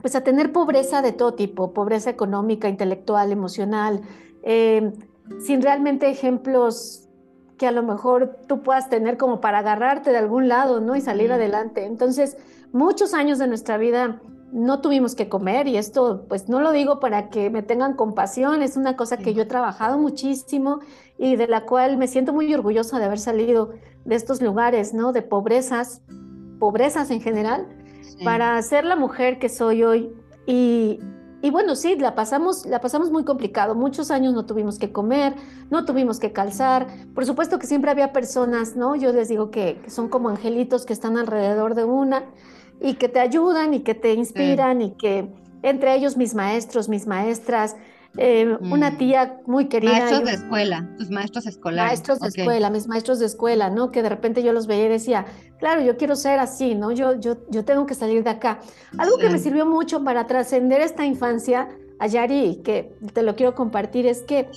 pues 0.00 0.14
a 0.16 0.22
tener 0.22 0.52
pobreza 0.52 1.02
de 1.02 1.12
todo 1.12 1.34
tipo, 1.34 1.72
pobreza 1.72 2.10
económica, 2.10 2.68
intelectual, 2.68 3.32
emocional, 3.32 4.00
eh, 4.42 4.92
sin 5.40 5.60
realmente 5.60 6.08
ejemplos 6.08 7.08
que 7.58 7.66
a 7.66 7.72
lo 7.72 7.82
mejor 7.82 8.38
tú 8.46 8.62
puedas 8.62 8.88
tener 8.88 9.18
como 9.18 9.40
para 9.40 9.58
agarrarte 9.58 10.10
de 10.10 10.16
algún 10.16 10.48
lado, 10.48 10.80
¿no? 10.80 10.96
Y 10.96 11.00
salir 11.00 11.32
adelante. 11.32 11.84
Entonces, 11.84 12.38
muchos 12.72 13.12
años 13.14 13.38
de 13.38 13.48
nuestra 13.48 13.76
vida 13.76 14.20
no 14.52 14.80
tuvimos 14.80 15.14
que 15.14 15.28
comer 15.28 15.68
y 15.68 15.76
esto 15.76 16.24
pues 16.28 16.48
no 16.48 16.60
lo 16.60 16.72
digo 16.72 17.00
para 17.00 17.28
que 17.28 17.50
me 17.50 17.62
tengan 17.62 17.94
compasión, 17.94 18.62
es 18.62 18.76
una 18.76 18.96
cosa 18.96 19.18
que 19.18 19.34
yo 19.34 19.42
he 19.42 19.46
trabajado 19.46 19.98
muchísimo 19.98 20.80
y 21.18 21.36
de 21.36 21.46
la 21.48 21.66
cual 21.66 21.96
me 21.96 22.08
siento 22.08 22.32
muy 22.32 22.52
orgullosa 22.54 22.98
de 22.98 23.04
haber 23.04 23.18
salido 23.18 23.70
de 24.04 24.14
estos 24.14 24.40
lugares, 24.40 24.94
¿no? 24.94 25.12
De 25.12 25.22
pobrezas, 25.22 26.02
pobrezas 26.58 27.10
en 27.10 27.20
general, 27.20 27.66
para 28.24 28.60
ser 28.62 28.84
la 28.84 28.96
mujer 28.96 29.38
que 29.38 29.48
soy 29.48 29.82
hoy 29.82 30.12
y, 30.46 30.98
y 31.40 31.50
bueno, 31.50 31.76
sí, 31.76 31.96
la 31.96 32.14
pasamos, 32.14 32.66
la 32.66 32.80
pasamos 32.80 33.10
muy 33.10 33.24
complicado. 33.24 33.74
Muchos 33.74 34.10
años 34.10 34.34
no 34.34 34.46
tuvimos 34.46 34.78
que 34.78 34.90
comer, 34.90 35.34
no 35.70 35.84
tuvimos 35.84 36.18
que 36.18 36.32
calzar. 36.32 36.88
Por 37.14 37.26
supuesto 37.26 37.58
que 37.58 37.66
siempre 37.66 37.90
había 37.90 38.12
personas, 38.12 38.74
¿no? 38.74 38.96
Yo 38.96 39.12
les 39.12 39.28
digo 39.28 39.50
que, 39.50 39.80
son 39.86 40.08
como 40.08 40.30
angelitos 40.30 40.84
que 40.84 40.92
están 40.92 41.16
alrededor 41.16 41.74
de 41.74 41.84
una 41.84 42.24
y 42.80 42.94
que 42.94 43.08
te 43.08 43.20
ayudan 43.20 43.74
y 43.74 43.80
que 43.80 43.94
te 43.94 44.12
inspiran 44.14 44.80
y 44.82 44.92
que 44.92 45.28
entre 45.62 45.94
ellos 45.94 46.16
mis 46.16 46.34
maestros, 46.34 46.88
mis 46.88 47.06
maestras, 47.06 47.76
eh, 48.16 48.56
una 48.60 48.92
mm. 48.92 48.98
tía 48.98 49.40
muy 49.46 49.66
querida. 49.66 49.92
Maestros 49.92 50.24
de 50.24 50.32
escuela, 50.32 50.88
tus 50.98 51.10
maestros 51.10 51.46
escolares. 51.46 51.90
Maestros 51.90 52.18
de 52.20 52.28
escuela, 52.28 52.70
mis 52.70 52.88
maestros 52.88 53.18
de 53.18 53.26
escuela, 53.26 53.70
¿no? 53.70 53.90
Que 53.90 54.02
de 54.02 54.08
repente 54.08 54.42
yo 54.42 54.52
los 54.52 54.66
veía 54.66 54.86
y 54.86 54.88
decía, 54.88 55.26
claro, 55.58 55.82
yo 55.82 55.96
quiero 55.96 56.16
ser 56.16 56.38
así, 56.38 56.74
¿no? 56.74 56.90
Yo, 56.90 57.20
yo, 57.20 57.36
yo 57.50 57.64
tengo 57.64 57.86
que 57.86 57.94
salir 57.94 58.24
de 58.24 58.30
acá. 58.30 58.60
Algo 58.96 59.18
que 59.18 59.28
me 59.28 59.38
sirvió 59.38 59.66
mucho 59.66 60.02
para 60.02 60.26
trascender 60.26 60.80
esta 60.80 61.04
infancia, 61.04 61.68
a 62.00 62.06
Yari, 62.06 62.60
que 62.64 62.96
te 63.12 63.22
lo 63.22 63.34
quiero 63.36 63.54
compartir, 63.54 64.06
es 64.06 64.22
que 64.22 64.48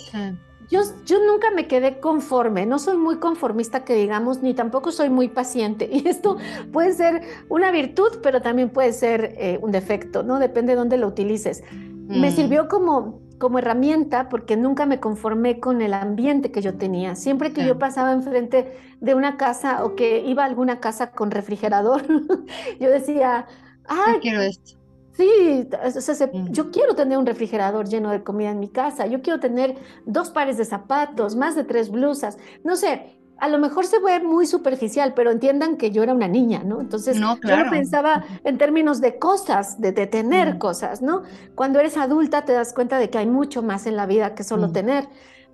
yo, 0.71 0.81
yo 1.05 1.17
nunca 1.25 1.51
me 1.51 1.67
quedé 1.67 1.99
conforme, 1.99 2.65
no 2.65 2.79
soy 2.79 2.97
muy 2.97 3.17
conformista 3.17 3.83
que 3.83 3.93
digamos, 3.93 4.41
ni 4.41 4.53
tampoco 4.53 4.91
soy 4.91 5.09
muy 5.09 5.27
paciente. 5.27 5.89
Y 5.91 6.07
esto 6.07 6.37
puede 6.71 6.93
ser 6.93 7.21
una 7.49 7.69
virtud, 7.71 8.19
pero 8.23 8.41
también 8.41 8.69
puede 8.69 8.93
ser 8.93 9.35
eh, 9.37 9.59
un 9.61 9.71
defecto, 9.71 10.23
¿no? 10.23 10.39
Depende 10.39 10.71
de 10.71 10.77
dónde 10.77 10.97
lo 10.97 11.07
utilices. 11.07 11.63
Me 11.71 12.31
mm. 12.31 12.33
sirvió 12.33 12.67
como 12.67 13.21
como 13.41 13.57
herramienta 13.57 14.29
porque 14.29 14.55
nunca 14.55 14.85
me 14.85 14.99
conformé 14.99 15.59
con 15.59 15.81
el 15.81 15.95
ambiente 15.95 16.51
que 16.51 16.61
yo 16.61 16.75
tenía. 16.77 17.15
Siempre 17.15 17.51
que 17.51 17.65
yo 17.65 17.79
pasaba 17.79 18.13
enfrente 18.13 18.77
de 19.01 19.15
una 19.15 19.35
casa 19.35 19.83
o 19.83 19.95
que 19.95 20.21
iba 20.21 20.43
a 20.43 20.45
alguna 20.45 20.79
casa 20.79 21.11
con 21.11 21.31
refrigerador, 21.31 22.03
yo 22.79 22.89
decía, 22.89 23.47
ah, 23.89 24.13
quiero 24.21 24.41
esto. 24.41 24.80
Sí, 25.21 25.67
yo 26.49 26.71
quiero 26.71 26.95
tener 26.95 27.17
un 27.17 27.25
refrigerador 27.25 27.87
lleno 27.87 28.09
de 28.09 28.23
comida 28.23 28.49
en 28.49 28.59
mi 28.59 28.69
casa, 28.69 29.05
yo 29.05 29.21
quiero 29.21 29.39
tener 29.39 29.75
dos 30.05 30.31
pares 30.31 30.57
de 30.57 30.65
zapatos, 30.65 31.35
más 31.35 31.55
de 31.55 31.63
tres 31.63 31.91
blusas, 31.91 32.37
no 32.63 32.75
sé, 32.75 33.19
a 33.41 33.49
lo 33.49 33.57
mejor 33.57 33.85
se 33.85 33.99
ve 33.99 34.19
muy 34.19 34.45
superficial, 34.45 35.13
pero 35.15 35.31
entiendan 35.31 35.77
que 35.77 35.89
yo 35.89 36.03
era 36.03 36.13
una 36.13 36.27
niña, 36.27 36.63
¿no? 36.63 36.79
Entonces 36.79 37.17
yo 37.17 37.21
no 37.21 37.69
pensaba 37.71 38.23
en 38.43 38.57
términos 38.59 39.01
de 39.01 39.17
cosas, 39.17 39.81
de, 39.81 39.91
tener 39.93 40.55
mm. 40.55 40.57
cosas, 40.59 41.01
¿no? 41.01 41.23
Cuando 41.55 41.79
eres 41.79 41.97
adulta 41.97 42.45
te 42.45 42.53
das 42.53 42.71
cuenta 42.71 42.99
de 42.99 43.09
que 43.09 43.17
hay 43.17 43.25
mucho 43.25 43.63
más 43.63 43.87
en 43.87 43.95
la 43.95 44.05
vida 44.05 44.35
que 44.35 44.43
solo 44.43 44.67
mm. 44.67 44.73
tener. 44.73 45.07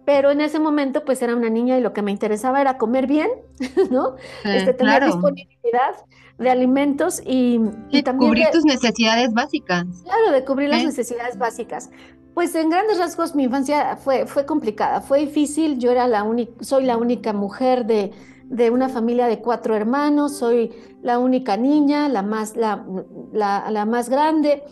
Pero 0.07 0.31
en 0.31 0.39
ese 0.39 0.57
momento 0.57 1.03
pues 1.03 1.21
era 1.21 1.35
una 1.35 1.49
niña 1.49 1.77
y 1.77 1.81
lo 1.81 1.91
que 1.91 2.01
me 2.01 2.11
interesaba 2.11 2.61
era 2.61 2.77
comer 2.77 3.07
bien, 3.07 3.29
¿no? 3.91 4.15
este, 4.45 4.71
tener 4.71 5.03
disponibilidad 5.03 5.95
de 6.37 6.49
alimentos 6.49 7.21
y, 7.25 7.59
también... 8.05 8.31
Cubrir 8.31 8.47
tus 8.53 8.63
necesidades 8.63 9.33
básicas. 9.33 9.85
Claro, 10.05 10.31
de 10.31 10.45
cubrir 10.45 10.69
las 10.69 10.85
necesidades 10.85 11.37
básicas. 11.37 11.89
Pues 12.33 12.55
en 12.55 12.69
grandes 12.69 12.99
rasgos 12.99 13.35
mi 13.35 13.43
infancia 13.43 13.97
fue, 13.97 14.25
fue 14.27 14.45
complicada, 14.45 15.01
fue 15.01 15.19
difícil, 15.19 15.77
yo 15.77 15.91
era 15.91 16.07
la 16.07 16.23
única, 16.23 16.63
soy 16.63 16.85
la 16.85 16.95
única 16.95 17.33
mujer 17.33 17.85
de, 17.85 18.13
de, 18.45 18.69
una 18.69 18.87
familia 18.87 19.27
de 19.27 19.39
cuatro 19.39 19.75
hermanos, 19.75 20.37
soy 20.37 20.71
la 21.01 21.19
única 21.19 21.57
niña, 21.57 22.07
la 22.07 22.21
más, 22.21 22.55
la, 22.55 22.85
la, 23.33 23.85
más 23.85 24.07
grande. 24.07 24.63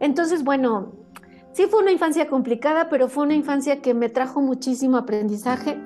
Entonces, 0.00 0.42
bueno, 0.42 0.94
sí 1.52 1.66
fue 1.66 1.82
una 1.82 1.92
infancia 1.92 2.28
complicada, 2.28 2.88
pero 2.88 3.08
fue 3.08 3.24
una 3.24 3.34
infancia 3.34 3.80
que 3.80 3.94
me 3.94 4.08
trajo 4.08 4.40
muchísimo 4.40 4.96
aprendizaje 4.96 5.78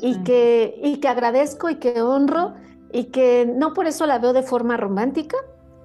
y, 0.00 0.22
que, 0.22 0.80
y 0.82 0.98
que 0.98 1.08
agradezco 1.08 1.68
y 1.70 1.76
que 1.76 2.02
honro 2.02 2.54
y 2.92 3.04
que 3.04 3.50
no 3.52 3.72
por 3.72 3.86
eso 3.86 4.06
la 4.06 4.18
veo 4.18 4.32
de 4.32 4.42
forma 4.42 4.76
romántica, 4.76 5.36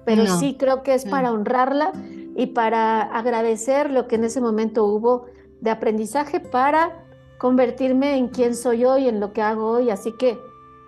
pero 0.04 0.26
sí 0.38 0.56
creo 0.58 0.82
que 0.82 0.94
es 0.94 1.04
para 1.04 1.32
honrarla 1.32 1.92
y 2.36 2.46
para 2.46 3.02
agradecer 3.02 3.90
lo 3.90 4.06
que 4.06 4.16
en 4.16 4.24
ese 4.24 4.40
momento 4.40 4.84
hubo 4.84 5.26
de 5.60 5.70
aprendizaje 5.70 6.38
para 6.38 7.04
convertirme 7.38 8.16
en 8.16 8.28
quien 8.28 8.54
soy 8.54 8.84
hoy, 8.84 9.08
en 9.08 9.20
lo 9.20 9.32
que 9.32 9.42
hago 9.42 9.70
hoy. 9.70 9.90
Así 9.90 10.12
que, 10.12 10.38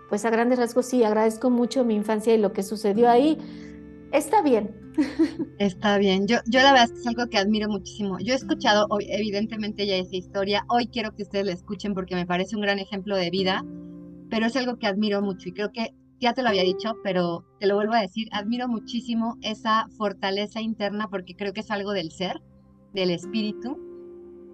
pues 0.08 0.24
a 0.24 0.30
grandes 0.30 0.58
rasgos 0.58 0.86
sí, 0.86 1.04
agradezco 1.04 1.50
mucho 1.50 1.84
mi 1.84 1.94
infancia 1.94 2.34
y 2.34 2.38
lo 2.38 2.52
que 2.52 2.62
sucedió 2.62 3.08
ahí. 3.08 3.38
Está 4.12 4.42
bien. 4.42 4.74
Está 5.58 5.98
bien. 5.98 6.26
Yo, 6.26 6.38
yo 6.46 6.60
la 6.60 6.72
verdad 6.72 6.86
es 6.86 6.92
que 6.92 6.98
es 7.00 7.06
algo 7.06 7.28
que 7.28 7.38
admiro 7.38 7.68
muchísimo. 7.68 8.18
Yo 8.18 8.32
he 8.32 8.36
escuchado, 8.36 8.86
evidentemente, 9.00 9.86
ya 9.86 9.96
esa 9.96 10.16
historia. 10.16 10.64
Hoy 10.68 10.86
quiero 10.86 11.14
que 11.14 11.22
ustedes 11.22 11.46
la 11.46 11.52
escuchen 11.52 11.94
porque 11.94 12.14
me 12.14 12.26
parece 12.26 12.56
un 12.56 12.62
gran 12.62 12.78
ejemplo 12.78 13.16
de 13.16 13.30
vida, 13.30 13.64
pero 14.30 14.46
es 14.46 14.56
algo 14.56 14.78
que 14.78 14.86
admiro 14.86 15.22
mucho 15.22 15.48
y 15.48 15.52
creo 15.52 15.72
que 15.72 15.94
ya 16.20 16.32
te 16.32 16.42
lo 16.42 16.48
había 16.48 16.62
dicho, 16.62 16.96
pero 17.04 17.44
te 17.60 17.66
lo 17.66 17.76
vuelvo 17.76 17.94
a 17.94 18.00
decir, 18.00 18.28
admiro 18.32 18.66
muchísimo 18.66 19.36
esa 19.42 19.86
fortaleza 19.96 20.60
interna 20.60 21.08
porque 21.08 21.36
creo 21.36 21.52
que 21.52 21.60
es 21.60 21.70
algo 21.70 21.92
del 21.92 22.10
ser, 22.10 22.40
del 22.92 23.10
espíritu. 23.10 23.78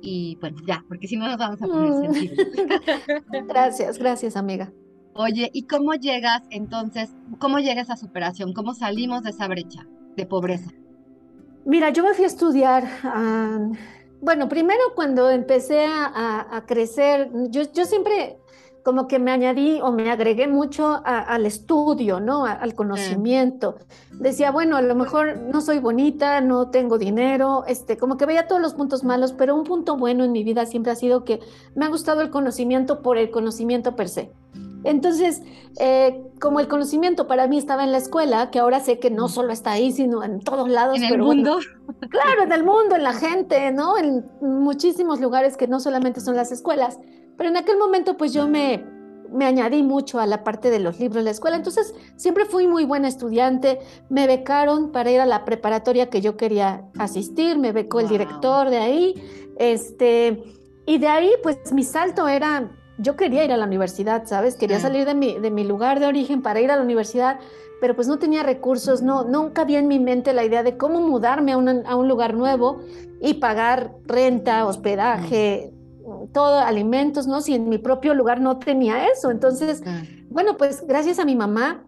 Y 0.03 0.37
bueno, 0.41 0.59
ya, 0.67 0.85
porque 0.89 1.09
si 1.09 1.17
no 1.17 1.27
nos 1.27 1.39
vamos 1.39 1.63
a 1.63 1.67
poner 1.67 2.11
mm. 2.11 3.47
gracias, 3.49 3.99
gracias, 3.99 4.37
amiga. 4.37 4.71
Oye, 5.17 5.49
¿y 5.53 5.63
cómo 5.63 5.95
llegas 5.95 6.43
entonces, 6.51 7.11
cómo 7.39 7.61
llegas 7.61 7.89
a 7.89 7.97
superación? 7.97 8.53
¿Cómo 8.53 8.75
salimos 8.75 9.23
de 9.23 9.31
esa 9.31 9.47
brecha 9.47 9.87
de 10.17 10.27
pobreza? 10.27 10.73
Mira, 11.65 11.91
yo 11.91 12.03
me 12.03 12.15
fui 12.15 12.25
a 12.25 12.27
estudiar, 12.27 12.85
bueno, 14.21 14.49
primero 14.49 14.81
cuando 14.97 15.31
empecé 15.31 15.87
a, 15.87 16.65
crecer, 16.67 17.31
yo, 17.51 17.63
yo 17.73 17.85
siempre 17.85 18.39
como 18.85 19.09
que 19.09 19.19
me 19.19 19.31
añadí 19.31 19.81
o 19.81 19.93
me 19.93 20.11
agregué 20.11 20.47
mucho 20.47 21.01
al 21.05 21.47
estudio, 21.47 22.21
¿no? 22.21 22.45
al 22.45 22.75
conocimiento. 22.75 23.77
Decía, 24.13 24.51
bueno, 24.51 24.77
a 24.77 24.83
lo 24.83 24.95
mejor 24.95 25.39
no 25.39 25.63
soy 25.63 25.79
bonita, 25.79 26.43
no 26.43 26.71
tengo 26.71 26.99
dinero, 26.99 27.65
este, 27.67 27.97
como 27.97 28.19
que 28.19 28.27
veía 28.27 28.47
todos 28.47 28.61
los 28.61 28.75
puntos 28.75 29.03
malos, 29.03 29.33
pero 29.33 29.55
un 29.55 29.65
punto 29.65 29.97
bueno 29.97 30.23
en 30.25 30.33
mi 30.33 30.45
vida 30.45 30.67
siempre 30.67 30.93
ha 30.93 30.97
sido 30.97 31.25
que 31.25 31.41
me 31.75 31.87
ha 31.87 31.89
gustado 31.89 32.21
el 32.21 32.31
conocimiento 32.31 33.01
por 33.01 33.17
el 33.17 33.31
conocimiento 33.31 33.97
per 33.97 34.11
se. 34.11 34.33
Entonces, 34.85 35.43
eh, 35.81 36.23
como 36.41 36.61
el 36.61 36.69
conocimiento 36.69 37.27
para 37.27 37.47
mí 37.47 37.59
estaba 37.59 37.85
en 37.85 37.93
la 37.93 37.99
escuela, 37.99 38.51
que 38.51 38.59
ahora 38.59 38.81
sé 38.81 38.99
que 38.99 39.11
no 39.11 39.29
solo 39.29 39.53
está 39.53 39.73
ahí, 39.73 39.93
sino 39.93 40.23
en 40.23 40.41
todos 40.41 40.69
lados. 40.69 40.97
En 40.99 41.05
el 41.05 41.19
mundo. 41.19 41.59
claro, 42.11 42.43
en 42.43 42.53
el 42.53 42.65
mundo, 42.65 42.95
en 42.95 43.03
la 43.03 43.15
gente, 43.15 43.73
¿no? 43.73 43.99
En 43.99 44.25
muchísimos 44.41 45.21
lugares 45.21 45.57
que 45.57 45.67
no 45.67 45.81
solamente 45.81 46.21
son 46.21 46.37
las 46.37 46.53
escuelas. 46.53 46.99
Pero 47.37 47.51
en 47.51 47.57
aquel 47.57 47.79
momento 47.79 48.17
pues 48.17 48.33
yo 48.33 48.47
me, 48.47 48.85
me 49.35 49.47
añadí 49.47 49.83
mucho 49.83 50.21
a 50.21 50.27
la 50.27 50.45
parte 50.45 50.71
de 50.71 50.79
los 50.79 50.99
libros 51.01 51.17
de 51.17 51.25
la 51.25 51.31
escuela, 51.31 51.57
entonces 51.57 51.95
siempre 52.17 52.45
fui 52.45 52.69
muy 52.69 52.85
buena 52.85 53.09
estudiante, 53.09 53.81
me 54.09 54.27
becaron 54.27 54.93
para 54.93 55.11
ir 55.11 55.21
a 55.21 55.27
la 55.27 55.45
preparatoria 55.45 56.09
que 56.09 56.21
yo 56.21 56.37
quería 56.37 56.85
asistir, 56.99 57.59
me 57.59 57.73
becó 57.73 58.01
el 58.01 58.09
director 58.09 58.71
de 58.71 58.79
ahí, 58.79 59.15
este, 59.59 60.43
y 60.87 60.99
de 60.99 61.09
ahí 61.09 61.31
pues 61.43 61.73
mi 61.73 61.83
salto 61.83 62.29
era, 62.29 62.71
yo 62.99 63.17
quería 63.17 63.45
ir 63.45 63.53
a 63.53 63.57
la 63.57 63.67
universidad, 63.67 64.27
¿sabes? 64.27 64.57
Quería 64.57 64.81
salir 64.81 65.05
de 65.05 65.15
mi, 65.15 65.39
de 65.39 65.51
mi 65.51 65.65
lugar 65.65 66.01
de 66.01 66.07
origen 66.07 66.43
para 66.43 66.61
ir 66.61 66.71
a 66.71 66.77
la 66.77 66.83
universidad, 66.83 67.39
pero 67.81 67.95
pues 67.95 68.09
no 68.09 68.19
tenía 68.19 68.43
recursos, 68.43 69.03
no, 69.03 69.25
nunca 69.25 69.63
había 69.63 69.79
en 69.79 69.89
mi 69.89 69.99
mente 69.99 70.33
la 70.33 70.45
idea 70.45 70.63
de 70.63 70.77
cómo 70.77 71.01
mudarme 71.01 71.53
a, 71.53 71.57
a 71.57 71.97
un 71.97 72.09
lugar 72.09 72.35
nuevo 72.35 72.81
y 73.21 73.35
pagar 73.35 73.93
renta, 74.07 74.65
hospedaje, 74.67 75.73
todo, 76.33 76.59
alimentos, 76.59 77.27
¿no? 77.27 77.41
Si 77.41 77.55
en 77.55 77.69
mi 77.69 77.79
propio 77.79 78.15
lugar 78.15 78.41
no 78.41 78.59
tenía 78.59 79.09
eso. 79.09 79.31
Entonces, 79.31 79.83
bueno, 80.29 80.57
pues 80.57 80.87
gracias 80.87 81.19
a 81.19 81.25
mi 81.25 81.35
mamá 81.35 81.87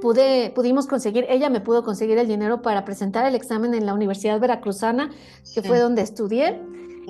pude, 0.00 0.50
pudimos 0.54 0.86
conseguir, 0.86 1.26
ella 1.28 1.50
me 1.50 1.60
pudo 1.60 1.84
conseguir 1.84 2.18
el 2.18 2.26
dinero 2.26 2.62
para 2.62 2.84
presentar 2.84 3.26
el 3.26 3.34
examen 3.34 3.74
en 3.74 3.86
la 3.86 3.94
Universidad 3.94 4.40
Veracruzana, 4.40 5.10
que 5.54 5.62
fue 5.62 5.78
donde 5.78 6.02
estudié. 6.02 6.60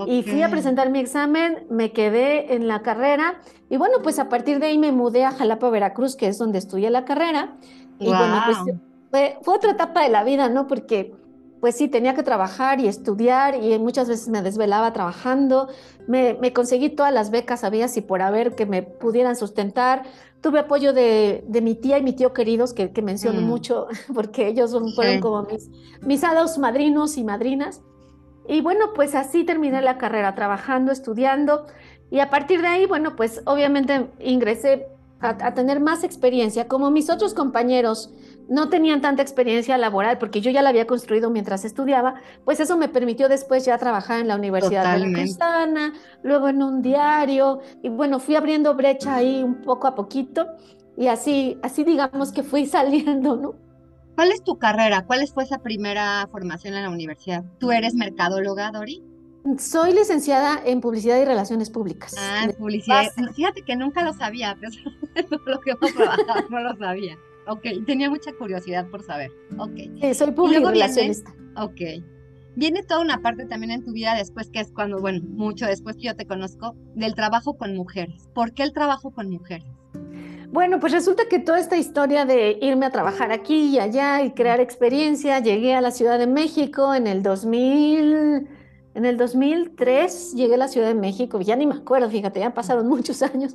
Y 0.06 0.22
fui 0.22 0.42
a 0.42 0.48
presentar 0.48 0.90
mi 0.90 0.98
examen, 0.98 1.66
me 1.70 1.92
quedé 1.92 2.54
en 2.54 2.68
la 2.68 2.82
carrera 2.82 3.40
y 3.68 3.76
bueno, 3.76 3.96
pues 4.02 4.18
a 4.18 4.28
partir 4.28 4.60
de 4.60 4.66
ahí 4.66 4.78
me 4.78 4.92
mudé 4.92 5.24
a 5.24 5.32
Jalapa, 5.32 5.70
Veracruz, 5.70 6.16
que 6.16 6.28
es 6.28 6.38
donde 6.38 6.58
estudié 6.58 6.90
la 6.90 7.04
carrera. 7.04 7.56
Y 7.98 8.06
bueno, 8.06 8.42
pues 8.44 8.76
fue, 9.10 9.38
fue, 9.42 9.56
otra 9.56 9.72
etapa 9.72 10.02
de 10.02 10.10
la 10.10 10.22
vida, 10.22 10.48
¿no? 10.48 10.66
Porque 10.66 11.12
pues 11.60 11.76
sí, 11.76 11.88
tenía 11.88 12.14
que 12.14 12.22
trabajar 12.22 12.80
y 12.80 12.88
estudiar 12.88 13.62
y 13.62 13.78
muchas 13.78 14.08
veces 14.08 14.28
me 14.28 14.42
desvelaba 14.42 14.92
trabajando. 14.92 15.68
Me, 16.06 16.52
conseguí 16.52 16.90
todas 16.90 17.12
las 17.12 17.30
becas, 17.30 17.64
había 17.64 17.88
si 17.88 18.00
por 18.00 18.22
haber 18.22 18.54
que 18.54 18.66
me 18.66 18.82
pudieran 18.82 19.36
sustentar. 19.36 20.04
Tuve 20.40 20.60
apoyo 20.60 20.92
de, 20.92 21.44
mi 21.62 21.74
tía 21.74 21.98
y 21.98 22.02
mi 22.02 22.12
tío 22.12 22.32
queridos, 22.32 22.72
que, 22.72 22.90
menciono 23.02 23.40
mm. 23.40 23.44
mucho, 23.44 23.88
porque 24.14 24.46
ellos 24.46 24.76
fueron 24.94 25.20
como 25.20 25.42
mis, 25.42 25.68
mis 26.00 26.22
hados 26.24 26.58
madrinos 26.58 27.16
y 27.16 27.24
madrinas. 27.24 27.82
Y 28.48 28.62
bueno, 28.62 28.94
pues 28.94 29.14
así 29.14 29.44
terminé 29.44 29.82
la 29.82 29.98
carrera, 29.98 30.34
trabajando, 30.34 30.90
estudiando. 30.90 31.66
Y 32.10 32.20
a 32.20 32.30
partir 32.30 32.62
de 32.62 32.68
ahí, 32.68 32.86
bueno, 32.86 33.14
pues 33.14 33.42
obviamente 33.44 34.08
ingresé 34.18 34.88
a, 35.20 35.54
tener 35.54 35.80
más 35.80 36.02
experiencia. 36.02 36.66
Como 36.66 36.90
mis 36.90 37.10
otros 37.10 37.34
compañeros 37.34 38.10
no 38.48 38.70
tenían 38.70 39.02
tanta 39.02 39.20
experiencia 39.20 39.76
laboral 39.76 40.16
porque 40.16 40.40
yo 40.40 40.50
ya 40.50 40.62
la 40.62 40.70
había 40.70 40.86
construido 40.86 41.28
mientras 41.28 41.66
estudiaba, 41.66 42.14
pues 42.44 42.60
eso 42.60 42.78
me 42.78 42.88
permitió 42.88 43.28
después 43.28 43.66
ya 43.66 43.76
trabajar 43.76 44.20
en 44.20 44.28
la 44.28 44.36
Universidad 44.36 44.94
de 44.94 45.06
la 45.06 45.12
Cristana, 45.12 45.92
luego 46.22 46.48
en 46.48 46.62
un 46.62 46.80
diario 46.80 47.60
y 47.82 47.90
bueno, 47.90 48.20
fui 48.20 48.36
abriendo 48.36 48.74
brecha 48.74 49.16
ahí 49.16 49.42
un 49.42 49.60
poco 49.60 49.86
a 49.86 49.94
poquito 49.94 50.46
y 50.96 51.08
así, 51.08 51.58
así 51.62 51.84
digamos 51.84 52.32
que 52.32 52.42
fui 52.42 52.64
saliendo, 52.66 53.36
¿no? 53.36 53.67
¿Cuál 54.18 54.32
es 54.32 54.42
tu 54.42 54.58
carrera? 54.58 55.04
¿Cuál 55.06 55.24
fue 55.28 55.44
esa 55.44 55.62
primera 55.62 56.26
formación 56.32 56.74
en 56.74 56.82
la 56.82 56.90
universidad? 56.90 57.44
¿Tú 57.60 57.70
eres 57.70 57.94
mercadóloga, 57.94 58.72
Dori? 58.72 59.00
Soy 59.58 59.92
licenciada 59.92 60.60
en 60.64 60.80
Publicidad 60.80 61.22
y 61.22 61.24
Relaciones 61.24 61.70
Públicas. 61.70 62.16
Ah, 62.18 62.42
en 62.42 62.52
publicidad. 62.56 63.04
Fíjate 63.36 63.62
que 63.62 63.76
nunca 63.76 64.02
lo 64.02 64.12
sabía, 64.12 64.58
pero 64.60 64.72
lo 65.46 65.60
que 65.60 65.70
hemos 65.70 65.94
trabajado 65.94 66.48
no 66.50 66.58
lo 66.58 66.76
sabía. 66.78 67.16
Ok, 67.46 67.62
tenía 67.86 68.10
mucha 68.10 68.32
curiosidad 68.32 68.88
por 68.90 69.04
saber. 69.04 69.30
Ok. 69.56 69.76
Sí, 70.00 70.14
soy 70.14 70.32
público 70.32 70.68
relacionista. 70.68 71.32
ok. 71.56 71.80
Viene 72.56 72.82
toda 72.82 73.02
una 73.02 73.22
parte 73.22 73.46
también 73.46 73.70
en 73.70 73.84
tu 73.84 73.92
vida 73.92 74.16
después, 74.16 74.50
que 74.50 74.58
es 74.58 74.72
cuando, 74.72 74.98
bueno, 74.98 75.20
mucho 75.28 75.64
después 75.64 75.94
que 75.94 76.08
yo 76.08 76.16
te 76.16 76.26
conozco, 76.26 76.74
del 76.96 77.14
trabajo 77.14 77.56
con 77.56 77.76
mujeres. 77.76 78.28
¿Por 78.34 78.52
qué 78.52 78.64
el 78.64 78.72
trabajo 78.72 79.12
con 79.12 79.30
mujeres? 79.30 79.68
Bueno, 80.50 80.80
pues 80.80 80.92
resulta 80.92 81.24
que 81.28 81.38
toda 81.38 81.58
esta 81.58 81.76
historia 81.76 82.24
de 82.24 82.58
irme 82.62 82.86
a 82.86 82.90
trabajar 82.90 83.32
aquí 83.32 83.68
y 83.68 83.78
allá 83.78 84.22
y 84.22 84.32
crear 84.32 84.60
experiencia, 84.60 85.40
llegué 85.40 85.74
a 85.74 85.80
la 85.80 85.90
Ciudad 85.90 86.18
de 86.18 86.26
México 86.26 86.94
en 86.94 87.06
el 87.06 87.22
2000 87.22 88.48
en 88.98 89.04
el 89.04 89.16
2003 89.16 90.34
llegué 90.34 90.54
a 90.54 90.58
la 90.58 90.66
Ciudad 90.66 90.88
de 90.88 90.94
México, 90.94 91.40
ya 91.40 91.54
ni 91.54 91.66
me 91.66 91.76
acuerdo, 91.76 92.10
fíjate, 92.10 92.40
ya 92.40 92.52
pasaron 92.52 92.88
muchos 92.88 93.22
años. 93.22 93.54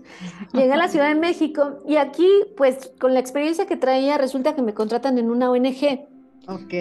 Llegué 0.53 0.71
a 0.71 0.77
la 0.77 0.87
Ciudad 0.87 1.09
de 1.09 1.15
México 1.15 1.81
y 1.85 1.97
aquí, 1.97 2.29
pues 2.55 2.93
con 2.97 3.13
la 3.13 3.19
experiencia 3.19 3.65
que 3.65 3.75
traía, 3.75 4.17
resulta 4.17 4.55
que 4.55 4.61
me 4.61 4.73
contratan 4.73 5.17
en 5.17 5.29
una 5.29 5.51
ONG 5.51 6.07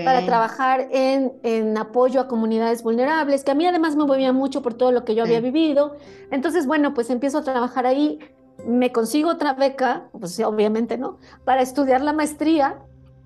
para 0.04 0.24
trabajar 0.24 0.88
en, 0.92 1.32
en, 1.42 1.76
apoyo 1.76 2.20
a 2.20 2.28
comunidades 2.28 2.84
vulnerables, 2.84 3.42
que 3.42 3.50
a 3.50 3.54
mí 3.54 3.66
además 3.66 3.96
me 3.96 4.04
movía 4.04 4.32
mucho 4.32 4.62
por 4.62 4.74
todo 4.74 4.92
lo 4.92 5.04
que 5.04 5.16
yo 5.16 5.24
había 5.24 5.40
vivido. 5.40 5.96
Entonces, 6.30 6.66
bueno, 6.66 6.94
pues 6.94 7.10
empiezo 7.10 7.38
a 7.38 7.42
trabajar 7.42 7.86
ahí, 7.86 8.20
me 8.66 8.92
consigo 8.92 9.30
otra 9.30 9.54
beca, 9.54 10.08
pues 10.18 10.38
obviamente, 10.40 10.98
¿no? 10.98 11.18
Para 11.44 11.62
estudiar 11.62 12.00
la 12.00 12.12
maestría 12.12 12.78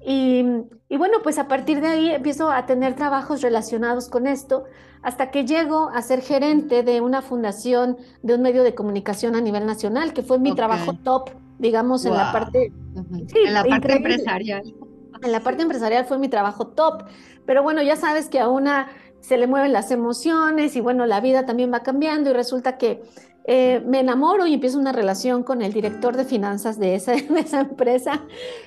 y, 0.08 0.42
bueno, 0.88 1.18
pues 1.22 1.38
a 1.38 1.48
partir 1.48 1.80
de 1.80 1.88
ahí 1.88 2.10
empiezo 2.10 2.50
a 2.52 2.64
tener 2.64 2.94
trabajos 2.94 3.42
relacionados 3.42 4.08
con 4.08 4.28
esto, 4.28 4.64
hasta 5.02 5.32
que 5.32 5.44
llego 5.44 5.88
a 5.88 6.00
ser 6.02 6.20
gerente 6.20 6.84
de 6.84 7.00
una 7.00 7.22
fundación 7.22 7.96
de 8.22 8.34
un 8.34 8.42
medio 8.42 8.62
de 8.62 8.74
comunicación 8.74 9.34
a 9.34 9.40
nivel 9.40 9.66
nacional, 9.66 10.12
que 10.12 10.22
fue 10.22 10.38
mi 10.38 10.54
trabajo 10.54 10.92
top, 10.92 11.30
digamos, 11.58 12.04
en 12.04 12.14
la 12.14 12.32
parte, 12.32 12.72
en 12.94 13.52
la 13.52 13.64
parte 13.64 13.96
empresarial. 13.96 14.74
En 15.22 15.32
la 15.32 15.40
parte 15.40 15.62
empresarial 15.62 16.04
fue 16.04 16.18
mi 16.18 16.28
trabajo 16.28 16.68
top, 16.68 17.04
pero 17.44 17.62
bueno, 17.62 17.82
ya 17.82 17.96
sabes 17.96 18.28
que 18.28 18.38
a 18.38 18.48
una 18.48 18.88
se 19.20 19.38
le 19.38 19.48
mueven 19.48 19.72
las 19.72 19.90
emociones 19.90 20.76
y 20.76 20.80
bueno, 20.80 21.04
la 21.06 21.20
vida 21.20 21.46
también 21.46 21.72
va 21.72 21.80
cambiando 21.80 22.30
y 22.30 22.32
resulta 22.32 22.78
que 22.78 23.02
eh, 23.48 23.80
me 23.86 24.00
enamoro 24.00 24.44
y 24.48 24.54
empiezo 24.54 24.76
una 24.76 24.90
relación 24.90 25.44
con 25.44 25.62
el 25.62 25.72
director 25.72 26.16
de 26.16 26.24
finanzas 26.24 26.80
de 26.80 26.96
esa, 26.96 27.14
esa 27.38 27.60
empresa. 27.60 28.24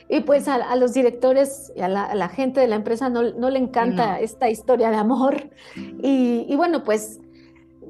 Y 0.07 0.21
pues 0.21 0.47
a, 0.47 0.75
los 0.77 0.93
directores 0.93 1.73
y 1.75 1.81
a 1.81 1.89
la, 1.89 2.29
gente 2.29 2.61
de 2.61 2.67
la 2.67 2.77
empresa 2.77 3.09
no, 3.09 3.23
no 3.33 3.49
le 3.49 3.59
encanta 3.59 4.19
esta 4.21 4.49
historia 4.49 4.89
de 4.89 4.95
amor. 4.95 5.49
Y, 6.01 6.55
bueno, 6.55 6.85
pues 6.85 7.19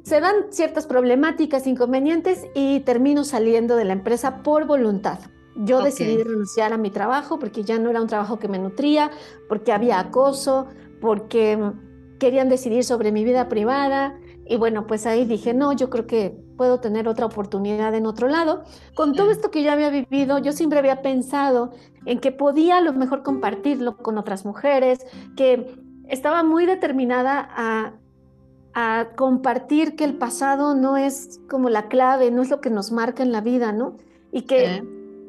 se 0.04 0.19
dan 0.19 0.34
ciertas 0.49 0.88
problemáticas, 0.88 1.67
inconvenientes 1.67 2.47
y 2.56 2.80
termino 2.80 3.23
saliendo 3.23 3.75
de 3.75 3.86
la 3.86 3.93
empresa 3.93 4.41
por 4.41 4.65
voluntad. 4.65 5.19
Yo 5.56 5.84
decidí 5.84 6.17
renunciar 6.23 6.73
a 6.73 6.78
mi 6.78 6.89
trabajo 6.89 7.38
porque 7.38 7.63
ya 7.63 7.78
no 7.78 7.89
era 7.91 8.02
un 8.02 8.08
trabajo 8.08 8.39
que 8.39 8.47
me 8.47 8.58
nutría, 8.58 9.12
porque 9.47 9.73
había 9.73 9.99
acoso, 9.99 10.67
porque 11.02 11.60
querían 12.17 12.49
decidir 12.49 12.84
sobre 12.84 13.12
mi 13.12 13.23
vida 13.23 13.47
privada. 13.47 14.17
Y 14.47 14.58
bueno, 14.58 14.88
pues 14.88 15.06
ahí 15.06 15.25
dije, 15.25 15.54
no, 15.54 15.73
yo 15.73 15.89
creo 15.89 16.08
que 16.08 16.49
puedo 16.60 16.82
tener 16.82 17.08
otra 17.08 17.26
oportunidad 17.26 17.95
en 17.95 18.06
otro 18.06 18.28
lado. 18.28 18.63
Con 18.93 19.13
todo 19.13 19.32
esto 19.32 19.50
que 19.50 19.63
yo 19.63 19.72
había 19.72 19.89
vivido, 19.89 20.39
yo 20.39 20.52
siempre 20.52 20.78
había 20.78 21.02
pensado 21.02 21.72
en 22.06 22.19
que 22.19 22.34
podía 22.34 22.80
a 22.80 22.82
lo 22.82 22.91
mejor 22.91 23.24
compartirlo 23.24 23.95
con 23.95 24.17
otras 24.17 24.43
mujeres, 24.43 25.00
que 25.38 25.74
estaba 26.10 26.43
muy 26.43 26.65
determinada 26.65 27.50
a, 27.56 27.93
a 28.74 29.12
compartir 29.15 29.95
que 29.95 30.04
el 30.04 30.15
pasado 30.15 30.76
no 30.76 30.98
es 30.98 31.39
como 31.50 31.69
la 31.69 31.88
clave, 31.88 32.30
no 32.30 32.41
es 32.41 32.50
lo 32.50 32.60
que 32.60 32.69
nos 32.69 32.91
marca 32.91 33.24
en 33.24 33.32
la 33.32 33.39
vida, 33.39 33.72
¿no? 33.72 33.95
Y 34.34 34.41
que, 34.41 34.84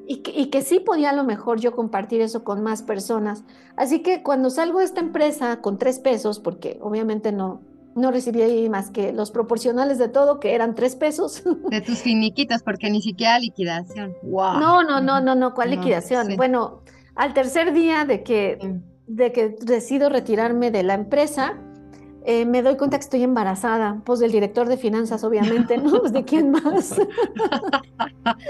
y 0.09 0.23
que, 0.23 0.33
y 0.33 0.47
que 0.47 0.63
sí 0.63 0.81
podía 0.81 1.11
a 1.11 1.15
lo 1.15 1.23
mejor 1.23 1.61
yo 1.61 1.77
compartir 1.77 2.23
eso 2.23 2.43
con 2.43 2.61
más 2.61 2.83
personas. 2.83 3.45
Así 3.77 4.03
que 4.03 4.25
cuando 4.25 4.51
salgo 4.51 4.81
de 4.81 4.87
esta 4.87 4.99
empresa 4.99 5.61
con 5.61 5.79
tres 5.79 6.01
pesos, 6.01 6.41
porque 6.41 6.77
obviamente 6.83 7.31
no, 7.31 7.61
no 7.95 8.11
recibí 8.11 8.69
más 8.69 8.91
que 8.91 9.13
los 9.13 9.31
proporcionales 9.31 9.99
de 9.99 10.09
todo, 10.09 10.41
que 10.41 10.55
eran 10.55 10.75
tres 10.75 10.97
pesos. 10.97 11.43
De 11.71 11.81
tus 11.81 11.99
finiquitos, 12.03 12.63
porque 12.63 12.91
ni 12.91 13.03
siquiera 13.03 13.39
liquidación. 13.39 14.15
No, 14.23 14.83
no, 14.83 15.01
no, 15.01 15.21
no, 15.21 15.35
no, 15.35 15.55
¿cuál 15.55 15.71
liquidación? 15.71 16.37
Bueno, 16.37 16.83
al 17.15 17.35
tercer 17.35 17.73
día 17.73 18.05
de 18.05 18.23
que, 18.23 18.81
de 19.07 19.33
que 19.33 19.57
decido 19.61 20.09
retirarme 20.09 20.71
de 20.71 20.83
la 20.83 20.95
empresa, 20.95 21.59
eh, 22.25 22.45
me 22.45 22.63
doy 22.63 22.77
cuenta 22.77 22.99
que 22.99 23.05
estoy 23.05 23.23
embarazada, 23.23 24.03
pues 24.05 24.21
del 24.21 24.31
director 24.31 24.69
de 24.69 24.77
finanzas, 24.77 25.25
obviamente, 25.25 25.79
¿no? 25.79 26.01
Pues 26.01 26.13
de 26.13 26.25
quién 26.25 26.51
más. 26.51 26.99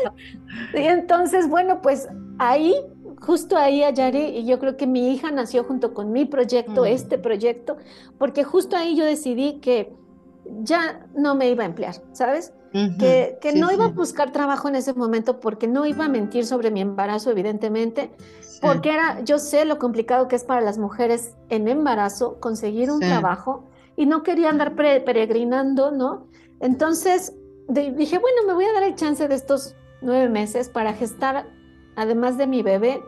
y 0.74 0.83
entonces, 0.83 1.48
bueno, 1.48 1.81
pues 1.81 2.09
ahí 2.38 2.74
justo 3.21 3.57
ahí, 3.57 3.83
Ayari, 3.83 4.39
y 4.39 4.47
yo 4.47 4.59
creo 4.59 4.77
que 4.77 4.87
mi 4.87 5.13
hija 5.13 5.31
nació 5.31 5.65
junto 5.65 5.95
con 5.95 6.13
mi 6.13 6.25
proyecto, 6.25 6.85
este 6.85 7.19
proyecto, 7.19 7.77
porque 8.19 8.45
justo 8.45 8.77
ahí 8.77 8.97
yo 8.97 9.05
decidí 9.05 9.61
que 9.61 9.95
ya 10.63 11.07
no 11.15 11.35
me 11.35 11.49
iba 11.49 11.63
a 11.63 11.67
emplear, 11.67 11.95
¿sabes? 12.13 12.53
Que, 12.73 13.37
que 13.41 13.53
no 13.53 13.73
iba 13.73 13.87
a 13.87 13.89
buscar 13.89 14.31
trabajo 14.31 14.69
en 14.69 14.77
ese 14.77 14.95
momento 14.95 15.41
porque 15.41 15.67
no 15.67 15.87
iba 15.87 16.05
a 16.05 16.09
mentir 16.09 16.47
sobre 16.47 16.71
mi 16.71 16.81
embarazo, 16.81 17.31
evidentemente, 17.31 18.13
porque 18.61 18.93
era, 18.93 19.21
yo 19.25 19.39
sé 19.39 19.65
lo 19.65 19.79
complicado 19.79 20.29
que 20.29 20.37
es 20.37 20.45
para 20.45 20.61
las 20.61 20.79
mujeres 20.79 21.35
en 21.49 21.67
embarazo 21.67 22.39
conseguir 22.39 22.91
un 22.91 23.01
trabajo 23.01 23.65
y 23.97 24.07
no 24.07 24.23
quería 24.23 24.51
andar 24.51 24.77
peregrinando, 24.77 25.91
¿no? 25.91 26.29
Entonces 26.61 27.35
dije, 27.69 28.19
bueno, 28.19 28.43
me 28.47 28.55
voy 28.55 28.65
a 28.65 28.73
dar 28.73 28.85
el 28.85 28.95
chance 28.95 29.27
de 29.27 29.35
estos 29.35 29.75
nueve 30.01 30.29
meses 30.29 30.69
para 30.69 30.95
gestar 30.95 31.47
además 32.01 32.39
de 32.39 32.47
mi 32.47 32.63
bebé, 32.63 33.03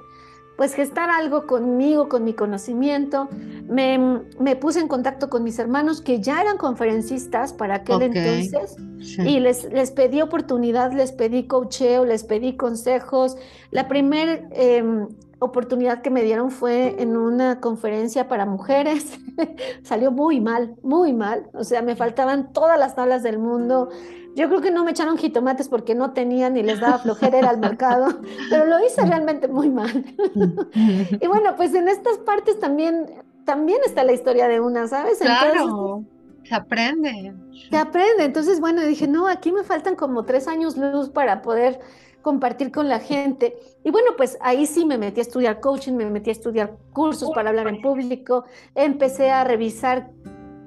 pues 0.57 0.74
gestar 0.74 1.11
algo 1.11 1.46
conmigo, 1.46 2.09
con 2.09 2.24
mi 2.24 2.35
conocimiento. 2.35 3.28
Me, 3.68 4.57
puse 4.61 4.81
en 4.81 4.88
contacto 4.88 5.31
con 5.31 5.42
mis 5.42 5.59
hermanos 5.59 6.00
que 6.00 6.20
ya 6.20 6.40
eran 6.40 6.59
conferencistas 6.59 7.52
para 7.52 7.76
aquel 7.76 8.02
entonces 8.02 8.76
y 9.18 9.40
les, 9.40 9.64
les 9.72 9.90
pedí 9.90 10.20
oportunidad, 10.20 10.92
les 10.92 11.12
pedí 11.12 11.46
coacheo, 11.46 12.05
les 12.05 12.22
pedí 12.24 12.57
consejos. 12.57 13.37
La 13.70 13.88
primera 13.88 14.40
em, 14.52 15.09
oportunidad 15.38 16.02
que 16.02 16.11
me 16.11 16.22
dieron 16.22 16.50
fue 16.50 17.02
en 17.02 17.16
una 17.16 17.61
conferencia 17.61 18.28
para 18.28 18.46
mujeres. 18.46 19.18
Salió 19.83 20.12
muy 20.12 20.40
mal, 20.40 20.76
muy 20.83 21.12
mal. 21.12 21.48
O 21.55 21.64
sea, 21.64 21.83
me 21.83 21.96
faltaban 21.96 22.52
todas 22.52 22.78
las 22.78 22.94
tablas 22.94 23.22
del 23.22 23.38
mundo. 23.38 23.88
Yo 24.34 24.48
creo 24.48 24.60
que 24.60 24.70
no 24.70 24.84
me 24.84 24.92
echaron 24.92 25.18
jitomates 25.18 25.68
porque 25.68 25.94
no 25.94 26.12
tenían 26.12 26.54
ni 26.54 26.62
les 26.62 26.80
daba 26.80 26.98
flojera 26.98 27.38
ir 27.38 27.44
al 27.44 27.58
mercado, 27.58 28.06
pero 28.50 28.64
lo 28.64 28.84
hice 28.84 29.04
realmente 29.04 29.48
muy 29.48 29.68
mal. 29.68 30.04
y 31.20 31.26
bueno, 31.26 31.54
pues 31.56 31.74
en 31.74 31.88
estas 31.88 32.18
partes 32.18 32.58
también, 32.58 33.10
también 33.44 33.78
está 33.84 34.04
la 34.04 34.12
historia 34.12 34.48
de 34.48 34.60
una, 34.60 34.88
¿sabes? 34.88 35.18
Claro, 35.18 36.04
se 36.44 36.54
aprende. 36.54 37.34
Se 37.70 37.76
aprende. 37.76 38.24
Entonces, 38.24 38.60
bueno, 38.60 38.82
dije, 38.82 39.06
no, 39.06 39.28
aquí 39.28 39.52
me 39.52 39.64
faltan 39.64 39.96
como 39.96 40.24
tres 40.24 40.48
años 40.48 40.76
luz 40.76 41.10
para 41.10 41.42
poder 41.42 41.80
compartir 42.22 42.72
con 42.72 42.88
la 42.88 43.00
gente. 43.00 43.56
Y 43.84 43.90
bueno, 43.90 44.12
pues 44.16 44.38
ahí 44.40 44.66
sí 44.66 44.86
me 44.86 44.96
metí 44.96 45.20
a 45.20 45.22
estudiar 45.22 45.60
coaching, 45.60 45.92
me 45.92 46.06
metí 46.06 46.30
a 46.30 46.32
estudiar 46.32 46.76
cursos 46.92 47.30
para 47.34 47.50
hablar 47.50 47.68
en 47.68 47.82
público, 47.82 48.44
empecé 48.74 49.30
a 49.30 49.44
revisar 49.44 50.10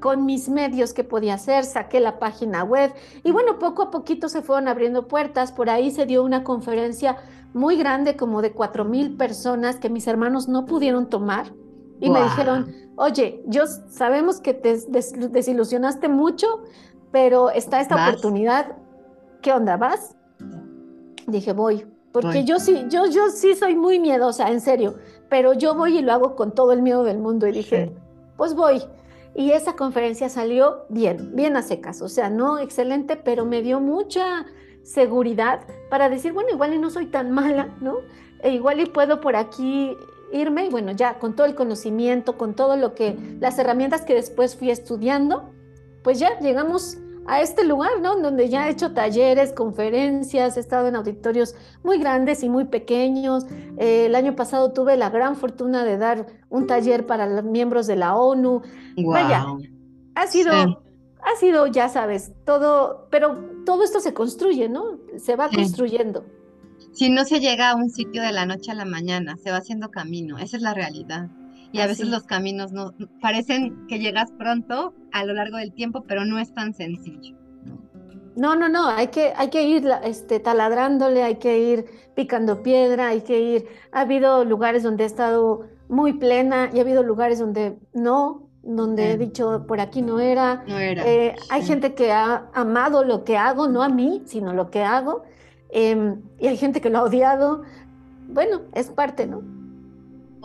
con 0.06 0.24
mis 0.24 0.50
medios 0.50 0.94
que 0.94 1.04
podía 1.04 1.34
hacer, 1.34 1.66
saqué 1.66 2.00
la 2.00 2.20
página 2.20 2.64
web 2.64 2.94
y 3.24 3.32
bueno, 3.32 3.58
poco 3.58 3.82
a 3.82 3.90
poquito 3.90 4.30
se 4.30 4.44
fueron 4.44 4.68
abriendo 4.68 5.08
puertas, 5.08 5.52
por 5.52 5.68
ahí 5.68 5.90
se 5.90 6.06
dio 6.06 6.22
una 6.22 6.44
conferencia 6.44 7.18
muy 7.56 7.76
grande, 7.76 8.16
como 8.16 8.44
de 8.44 8.52
cuatro 8.52 8.86
mil 8.86 9.18
personas 9.18 9.78
que 9.78 9.90
mis 9.90 10.06
hermanos 10.06 10.48
no 10.48 10.68
pudieron 10.68 11.10
tomar 11.10 11.52
Y 12.00 12.12
me 12.12 12.22
dijeron, 12.22 12.72
oye, 12.98 13.42
yo 13.48 13.64
sabemos 13.66 14.42
que 14.42 14.54
te 14.54 14.78
desilusionaste 15.32 16.08
mucho, 16.08 16.62
pero 17.12 17.50
está 17.50 17.82
esta 17.82 17.96
oportunidad. 17.96 18.78
¿Qué 19.42 19.54
onda? 19.54 19.76
¿Vas? 19.76 20.16
Dije, 21.26 21.52
voy. 21.54 21.88
Porque 22.12 22.44
yo 22.44 22.60
sí, 22.60 22.86
yo, 22.90 23.08
yo 23.08 23.32
sí 23.32 23.56
soy 23.56 23.76
muy 23.76 24.00
miedosa, 24.00 24.52
en 24.52 24.62
serio. 24.62 24.98
Pero 25.30 25.54
yo 25.54 25.74
voy 25.74 25.98
y 25.98 26.02
lo 26.04 26.14
hago 26.14 26.36
con 26.36 26.54
todo 26.54 26.74
el 26.74 26.84
miedo 26.84 27.04
del 27.04 27.18
mundo. 27.18 27.48
Y 27.48 27.54
dije, 27.54 27.92
pues 28.38 28.54
voy. 28.54 28.84
Y 29.36 29.52
esa 29.52 29.76
conferencia 29.76 30.30
salió 30.30 30.86
bien, 30.90 31.36
bien 31.36 31.58
a 31.58 31.62
secas. 31.62 32.02
O 32.02 32.08
sea, 32.08 32.30
no 32.30 32.58
excelente, 32.58 33.18
pero 33.18 33.46
me 33.46 33.62
dio 33.62 33.82
mucha 33.82 34.46
seguridad 34.84 35.62
para 35.90 36.10
decir, 36.10 36.32
bueno, 36.32 36.50
igual 36.52 36.74
y 36.74 36.78
no 36.78 36.90
soy 36.90 37.08
tan 37.08 37.32
mala, 37.32 37.76
¿no? 37.82 37.98
E 38.42 38.52
igual 38.52 38.80
y 38.80 38.86
puedo 38.86 39.20
por 39.20 39.36
aquí 39.36 39.98
irme 40.32 40.66
y 40.66 40.70
bueno, 40.70 40.92
ya 40.92 41.20
con 41.20 41.36
todo 41.36 41.48
el 41.48 41.56
conocimiento, 41.56 42.38
con 42.38 42.56
todo 42.56 42.78
lo 42.78 42.96
que, 42.96 43.18
las 43.40 43.58
herramientas 43.60 44.02
que 44.04 44.14
después 44.14 44.56
fui 44.56 44.70
estudiando, 44.70 45.52
pues 46.04 46.20
ya 46.20 46.40
llegamos 46.40 46.98
a 47.26 47.42
este 47.42 47.64
lugar, 47.66 48.02
¿no? 48.02 48.16
Donde 48.18 48.50
ya 48.50 48.68
he 48.68 48.72
hecho 48.72 48.94
talleres, 48.94 49.52
conferencias, 49.52 50.58
he 50.58 50.60
estado 50.60 50.88
en 50.88 50.96
auditorios 50.96 51.56
muy 51.84 51.98
grandes 51.98 52.44
y 52.44 52.50
muy 52.50 52.66
pequeños. 52.66 53.46
Eh, 53.78 54.06
el 54.06 54.16
año 54.16 54.36
pasado 54.36 54.72
tuve 54.74 54.96
la 54.96 55.10
gran 55.10 55.36
fortuna 55.36 55.84
de 55.84 55.98
dar 55.98 56.28
un 56.50 56.68
taller 56.68 57.06
para 57.06 57.28
los 57.28 57.44
miembros 57.44 57.88
de 57.88 57.96
la 57.96 58.16
ONU. 58.16 58.62
Vaya, 58.98 59.46
ha 60.14 60.28
sido, 60.28 60.52
ha 60.54 61.36
sido, 61.40 61.68
ya 61.68 61.90
sabes, 61.90 62.32
todo, 62.46 63.08
pero 63.10 63.38
todo 63.66 63.84
esto 63.84 64.00
se 64.00 64.14
construye, 64.14 64.70
¿no? 64.70 65.00
Se 65.18 65.36
va 65.36 65.50
construyendo. 65.50 66.26
Si 66.94 67.10
no 67.10 67.26
se 67.26 67.40
llega 67.40 67.72
a 67.72 67.76
un 67.76 67.90
sitio 67.90 68.22
de 68.22 68.32
la 68.32 68.46
noche 68.46 68.72
a 68.72 68.76
la 68.76 68.86
mañana, 68.86 69.36
se 69.38 69.52
va 69.52 69.58
haciendo 69.58 69.90
camino, 69.90 70.38
esa 70.38 70.58
es 70.58 70.64
la 70.64 70.74
realidad. 70.74 71.30
Y 71.76 71.82
a 71.82 71.88
veces 71.88 72.08
los 72.08 72.24
caminos 72.24 72.72
no 72.72 72.94
parecen 73.22 73.86
que 73.88 74.00
llegas 74.00 74.32
pronto 74.32 74.94
a 75.12 75.26
lo 75.26 75.34
largo 75.34 75.58
del 75.58 75.74
tiempo, 75.74 76.06
pero 76.08 76.24
no 76.24 76.40
es 76.40 76.54
tan 76.54 76.74
sencillo. 76.74 77.36
No, 78.38 78.56
no, 78.56 78.70
no, 78.70 78.88
hay 78.88 79.08
que, 79.08 79.34
hay 79.36 79.50
que 79.50 79.64
ir 79.64 79.86
este, 80.04 80.40
taladrándole, 80.40 81.24
hay 81.24 81.36
que 81.36 81.60
ir 81.60 81.86
picando 82.16 82.64
piedra, 82.64 83.10
hay 83.10 83.22
que 83.22 83.40
ir. 83.40 83.68
Ha 83.92 84.02
habido 84.02 84.46
lugares 84.46 84.84
donde 84.84 85.04
he 85.04 85.08
estado 85.08 85.68
muy 85.90 86.14
plena 86.14 86.70
y 86.74 86.80
ha 86.80 86.82
habido 86.82 87.04
lugares 87.04 87.40
donde 87.40 87.78
no, 87.94 88.50
donde 88.64 89.12
he 89.12 89.18
dicho 89.18 89.66
por 89.68 89.82
aquí 89.82 90.02
no 90.02 90.22
era. 90.22 90.64
No 90.68 90.80
era. 90.80 91.06
Eh, 91.06 91.36
hay 91.50 91.62
gente 91.64 91.94
que 91.94 92.14
ha 92.14 92.50
amado 92.54 93.04
lo 93.04 93.26
que 93.26 93.36
hago, 93.36 93.68
no 93.68 93.84
a 93.84 93.90
mí, 93.90 94.22
sino 94.26 94.54
lo 94.54 94.70
que 94.70 94.82
hago. 94.82 95.24
Em, 95.70 96.22
y 96.40 96.48
hay 96.48 96.56
gente 96.56 96.80
que 96.80 96.90
lo 96.90 97.00
ha 97.00 97.04
odiado. 97.04 97.64
Bueno, 98.28 98.62
es 98.74 98.90
parte, 98.90 99.28
¿no? 99.28 99.44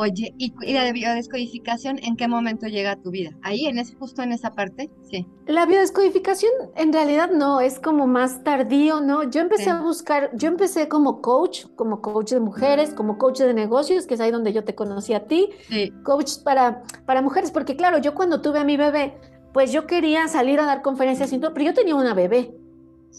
Oye, 0.01 0.35
¿y, 0.39 0.55
la 0.73 0.91
biodescodificación 0.93 1.99
en 2.03 2.17
qué 2.17 2.27
momento 2.27 2.67
llega 2.67 2.93
a 2.93 2.97
tu 2.97 3.11
vida? 3.11 3.33
¿Ahí, 3.43 3.67
en 3.67 3.79
ese, 3.79 3.95
justo 3.97 4.23
en 4.23 4.33
esa 4.33 4.51
parte? 4.53 4.89
Sí. 5.11 5.27
La 5.47 5.67
biodescodificación 5.67 6.51
en 6.75 6.91
realidad 6.91 7.31
no, 7.31 7.61
es 7.61 7.79
como 7.79 8.07
más 8.07 8.43
tardío, 8.43 9.03
¿no? 9.03 9.25
Yo 9.25 9.43
empecé 9.43 9.69
a 9.69 9.83
buscar, 9.83 10.31
yo 10.33 10.49
empecé 10.49 10.89
como 10.89 11.21
coach, 11.21 11.67
como 11.77 12.01
coach 12.01 12.31
de 12.31 12.41
mujeres, 12.41 12.95
como 12.95 13.19
coach 13.19 13.41
de 13.41 13.53
negocios, 13.53 14.07
que 14.07 14.15
es 14.15 14.21
ahí 14.23 14.31
donde 14.31 14.55
yo 14.55 14.65
te 14.65 14.75
conocí 14.75 15.13
a 15.13 15.27
ti, 15.27 15.51
sí. 15.69 15.93
coach 16.03 16.39
para, 16.45 16.83
para 17.05 17.21
mujeres, 17.21 17.51
porque 17.51 17.77
claro, 17.77 17.99
yo 17.99 18.15
cuando 18.15 18.41
tuve 18.41 18.59
a 18.59 18.65
mi 18.65 18.79
bebé, 18.79 19.19
pues 19.53 19.71
yo 19.71 19.87
quería 19.87 20.29
salir 20.29 20.61
a 20.61 20.65
dar 20.65 20.81
conferencias 20.81 21.31
y 21.35 21.39
todo, 21.39 21.53
pero 21.53 21.67
yo 21.67 21.75
tenía 21.75 21.95
una 21.95 22.15
bebé. 22.15 22.55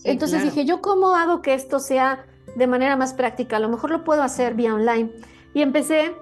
Entonces 0.04 0.42
dije, 0.42 0.66
¿yo 0.66 0.82
cómo 0.82 1.16
hago 1.16 1.44
que 1.44 1.54
esto 1.54 1.78
sea 1.78 2.26
de 2.56 2.66
manera 2.66 2.96
más 2.96 3.14
práctica? 3.14 3.58
A 3.58 3.60
lo 3.60 3.70
mejor 3.70 3.92
lo 3.92 4.04
puedo 4.04 4.24
hacer 4.24 4.56
vía 4.56 4.74
online. 4.74 5.12
Y 5.54 5.62
empecé 5.62 6.16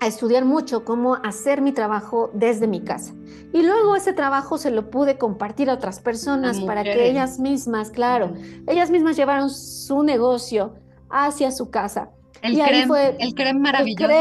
a 0.00 0.06
estudiar 0.06 0.44
mucho 0.44 0.84
cómo 0.84 1.14
hacer 1.16 1.60
mi 1.62 1.72
trabajo 1.72 2.30
desde 2.34 2.66
mi 2.66 2.82
casa. 2.82 3.14
Y 3.52 3.62
luego 3.62 3.96
ese 3.96 4.12
trabajo 4.12 4.58
se 4.58 4.70
lo 4.70 4.90
pude 4.90 5.16
compartir 5.16 5.70
a 5.70 5.74
otras 5.74 6.00
personas 6.00 6.60
para 6.60 6.82
que 6.82 7.08
ellas 7.08 7.38
mismas, 7.38 7.90
claro, 7.90 8.34
ellas 8.66 8.90
mismas 8.90 9.16
llevaron 9.16 9.50
su 9.50 10.02
negocio 10.02 10.74
hacia 11.08 11.50
su 11.50 11.70
casa. 11.70 12.10
El 12.42 12.54
y 12.54 12.60
creme, 12.60 12.86
fue 12.86 13.16
el 13.18 13.34
creme 13.34 13.60
maravilloso. 13.60 14.12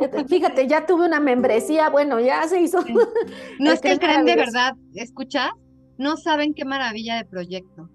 Eh, 0.00 0.24
fíjate, 0.28 0.66
ya 0.66 0.86
tuve 0.86 1.04
una 1.06 1.20
membresía, 1.20 1.90
bueno, 1.90 2.18
ya 2.20 2.46
se 2.48 2.60
hizo. 2.60 2.82
No 3.58 3.72
es 3.72 3.80
que 3.80 3.92
el 3.92 3.98
creme 3.98 4.24
de 4.24 4.36
verdad, 4.36 4.74
escucha, 4.94 5.50
no 5.98 6.16
saben 6.16 6.54
qué 6.54 6.64
maravilla 6.64 7.16
de 7.16 7.24
proyecto. 7.26 7.90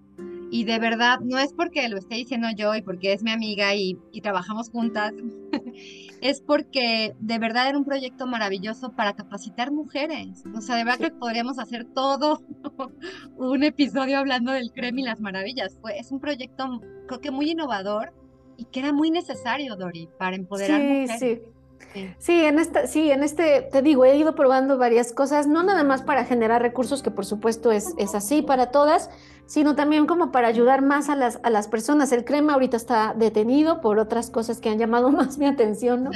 Y 0.52 0.64
de 0.64 0.78
verdad, 0.78 1.20
no 1.22 1.40
es 1.40 1.52
porque 1.54 1.90
lo 1.90 1.98
esté 1.98 2.16
diciendo 2.16 2.48
yo 2.56 2.76
y 2.76 2.82
porque 2.82 3.14
es 3.14 3.24
mi 3.24 3.32
amiga 3.32 3.74
y, 3.74 3.98
y 4.12 4.22
trabajamos 4.22 4.70
juntas, 4.70 5.12
es 6.30 6.42
porque 6.42 7.16
de 7.20 7.38
verdad 7.38 7.70
era 7.70 7.78
un 7.78 7.86
proyecto 7.86 8.26
maravilloso 8.26 8.94
para 8.94 9.14
capacitar 9.14 9.72
mujeres. 9.72 10.44
O 10.56 10.62
sea, 10.62 10.76
de 10.76 10.84
verdad 10.84 11.00
que 11.00 11.12
podríamos 11.12 11.60
hacer 11.60 11.86
todo 11.86 12.42
un 13.38 13.64
episodio 13.64 14.18
hablando 14.18 14.52
del 14.52 14.72
creme 14.72 15.02
y 15.02 15.04
las 15.06 15.20
maravillas. 15.20 15.78
Fue, 15.80 16.00
es 16.00 16.12
un 16.12 16.20
proyecto, 16.20 16.82
creo 17.08 17.22
que 17.22 17.30
muy 17.30 17.52
innovador 17.52 18.12
y 18.58 18.66
que 18.66 18.80
era 18.80 18.92
muy 18.92 19.12
necesario, 19.12 19.76
Dori, 19.76 20.10
para 20.18 20.36
empoderar 20.36 20.82
mujeres. 20.82 21.20
Sí. 21.20 21.42
Sí. 22.18 22.34
en 22.44 22.58
esta, 22.58 22.88
sí, 22.88 23.12
en 23.12 23.22
este, 23.22 23.62
te 23.72 23.82
digo, 23.82 24.04
he 24.04 24.18
ido 24.18 24.34
probando 24.34 24.78
varias 24.78 25.14
cosas, 25.14 25.48
no 25.48 25.62
nada 25.62 25.84
más 25.84 26.02
para 26.02 26.26
generar 26.26 26.62
recursos, 26.62 27.04
que 27.04 27.12
por 27.12 27.26
supuesto 27.26 27.72
es, 27.72 27.94
es 27.98 28.16
así 28.16 28.42
para 28.42 28.72
todas, 28.72 29.10
sino 29.46 29.76
también 29.76 30.06
como 30.06 30.32
para 30.32 30.48
ayudar 30.48 30.82
más 30.82 31.10
a 31.10 31.16
las, 31.16 31.40
a 31.44 31.50
las 31.50 31.68
personas. 31.68 32.12
El 32.12 32.26
crema 32.26 32.54
ahorita 32.54 32.78
está 32.78 33.14
detenido 33.16 33.82
por 33.82 34.00
otras 34.00 34.30
cosas 34.30 34.60
que 34.60 34.70
han 34.70 34.80
llamado 34.80 35.12
más 35.12 35.38
mi 35.38 35.46
atención, 35.46 36.06
¿no? 36.06 36.12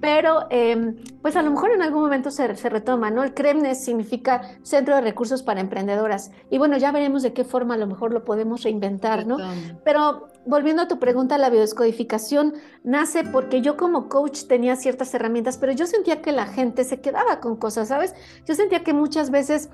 Pero 0.00 0.46
em, 0.50 0.96
pues 1.22 1.36
a 1.36 1.42
lo 1.42 1.50
mejor 1.50 1.70
en 1.70 1.82
algún 1.82 2.02
momento 2.02 2.30
se, 2.30 2.54
se 2.56 2.68
retoma, 2.68 3.10
¿no? 3.10 3.22
El 3.22 3.34
CREMNES 3.34 3.84
significa 3.84 4.42
Centro 4.62 4.94
de 4.94 5.00
Recursos 5.00 5.42
para 5.42 5.60
Emprendedoras. 5.60 6.30
Y 6.50 6.58
bueno, 6.58 6.76
ya 6.76 6.92
veremos 6.92 7.22
de 7.22 7.32
qué 7.32 7.44
forma 7.44 7.74
a 7.74 7.78
lo 7.78 7.86
mejor 7.86 8.12
lo 8.12 8.24
podemos 8.24 8.62
reinventar, 8.62 9.26
¿no? 9.26 9.38
Pero 9.84 10.28
volviendo 10.46 10.82
a 10.82 10.88
tu 10.88 10.98
pregunta, 10.98 11.38
la 11.38 11.50
biodescodificación 11.50 12.54
nace 12.82 13.24
porque 13.24 13.62
yo 13.62 13.76
como 13.76 14.08
coach 14.08 14.44
tenía 14.46 14.76
ciertas 14.76 15.12
herramientas, 15.14 15.58
pero 15.58 15.72
yo 15.72 15.86
sentía 15.86 16.20
que 16.20 16.32
la 16.32 16.46
gente 16.46 16.84
se 16.84 17.00
quedaba 17.00 17.40
con 17.40 17.56
cosas, 17.56 17.88
¿sabes? 17.88 18.14
Yo 18.46 18.54
sentía 18.54 18.84
que 18.84 18.92
muchas 18.92 19.30
veces, 19.30 19.70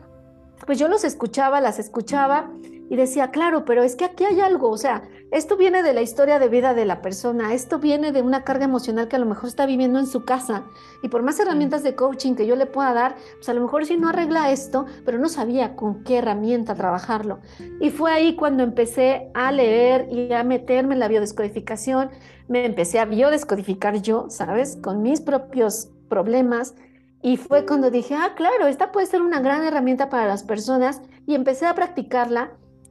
pues 0.67 0.79
yo 0.79 0.89
los 0.89 1.05
escuchaba, 1.05 1.61
las 1.61 1.79
escuchaba 1.79 2.51
y 2.91 2.97
decía, 2.97 3.31
claro, 3.31 3.65
pero 3.65 3.85
es 3.85 3.95
que 3.95 4.05
aquí 4.05 4.25
hay 4.25 4.41
algo, 4.41 4.69
o 4.69 4.77
sea, 4.77 5.05
esto 5.31 5.57
viene 5.57 5.85
de 5.85 5.93
la 5.93 6.03
historia 6.03 6.41
de 6.41 6.49
vida 6.49 6.75
de 6.75 6.85
la 6.85 7.01
persona, 7.01 7.55
esto 7.55 7.79
viene 7.79 8.11
de 8.11 8.21
una 8.21 8.43
carga 8.43 8.65
emocional 8.65 9.07
que 9.07 9.15
a 9.15 9.21
lo 9.21 9.27
mejor 9.27 9.49
está 9.49 9.65
viviendo 9.65 10.01
en 10.01 10.09
su 10.09 10.25
casa. 10.25 10.65
Y 11.01 11.09
por 11.09 11.23
más 11.23 11.39
herramientas 11.39 11.85
de 11.85 11.95
coaching 11.95 12.35
que 12.35 12.49
yo 12.49 12.57
le 12.57 12.67
pueda 12.67 12.93
dar, 12.93 13.15
pues 13.37 13.49
a 13.49 13.55
lo 13.55 13.61
mejor 13.61 13.87
sí 13.87 13.97
no 13.97 14.09
arregla 14.09 14.51
esto, 14.51 14.87
pero 15.05 15.19
no 15.19 15.29
sabía 15.29 15.77
con 15.77 16.03
qué 16.03 16.19
herramienta 16.19 16.75
trabajarlo. 16.75 17.39
Y 17.81 17.91
fue 17.91 18.11
ahí 18.11 18.35
cuando 18.35 18.65
empecé 18.65 19.31
a 19.35 19.53
leer 19.53 20.09
y 20.11 20.33
a 20.33 20.43
meterme 20.43 20.95
en 20.95 21.01
la 21.01 21.07
biodescodificación, 21.07 22.11
me 22.49 22.67
empecé 22.67 22.99
a 22.99 23.05
biodescodificar 23.05 24.03
yo, 24.03 24.29
¿sabes? 24.31 24.77
Con 24.83 25.01
mis 25.01 25.21
propios 25.21 25.91
problemas. 26.09 26.75
Y 27.23 27.37
fue 27.37 27.65
cuando 27.67 27.93
dije, 27.93 28.17
ah, 28.17 28.33
claro, 28.35 28.67
esta 28.67 28.91
puede 28.91 29.07
ser 29.07 29.23
una 29.23 29.39
gran 29.39 29.63
herramienta 29.63 30.09
para 30.09 30.27
las 30.27 30.43
personas 30.43 31.03
y 31.25 31.37
empecé 31.37 31.67
a 31.67 31.75
practicarla 31.77 32.51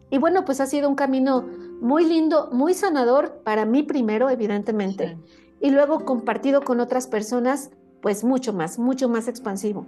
y 0.10 0.18
bueno, 0.18 0.46
pues 0.46 0.62
ha 0.62 0.66
sido 0.66 0.90
un 0.90 0.96
camino 0.96 1.48
muy 1.82 2.06
lindo, 2.06 2.50
muy 2.52 2.74
sanador 2.74 3.42
para 3.44 3.66
mí 3.66 3.84
primero, 3.84 4.30
evidentemente, 4.30 5.18
y 5.62 5.70
luego 5.72 6.06
compartido 6.06 6.62
con 6.62 6.80
otras 6.80 7.08
personas, 7.08 7.72
pues 8.02 8.24
mucho 8.24 8.54
más, 8.54 8.80
mucho 8.80 9.10
más 9.10 9.28
expansivo. 9.28 9.86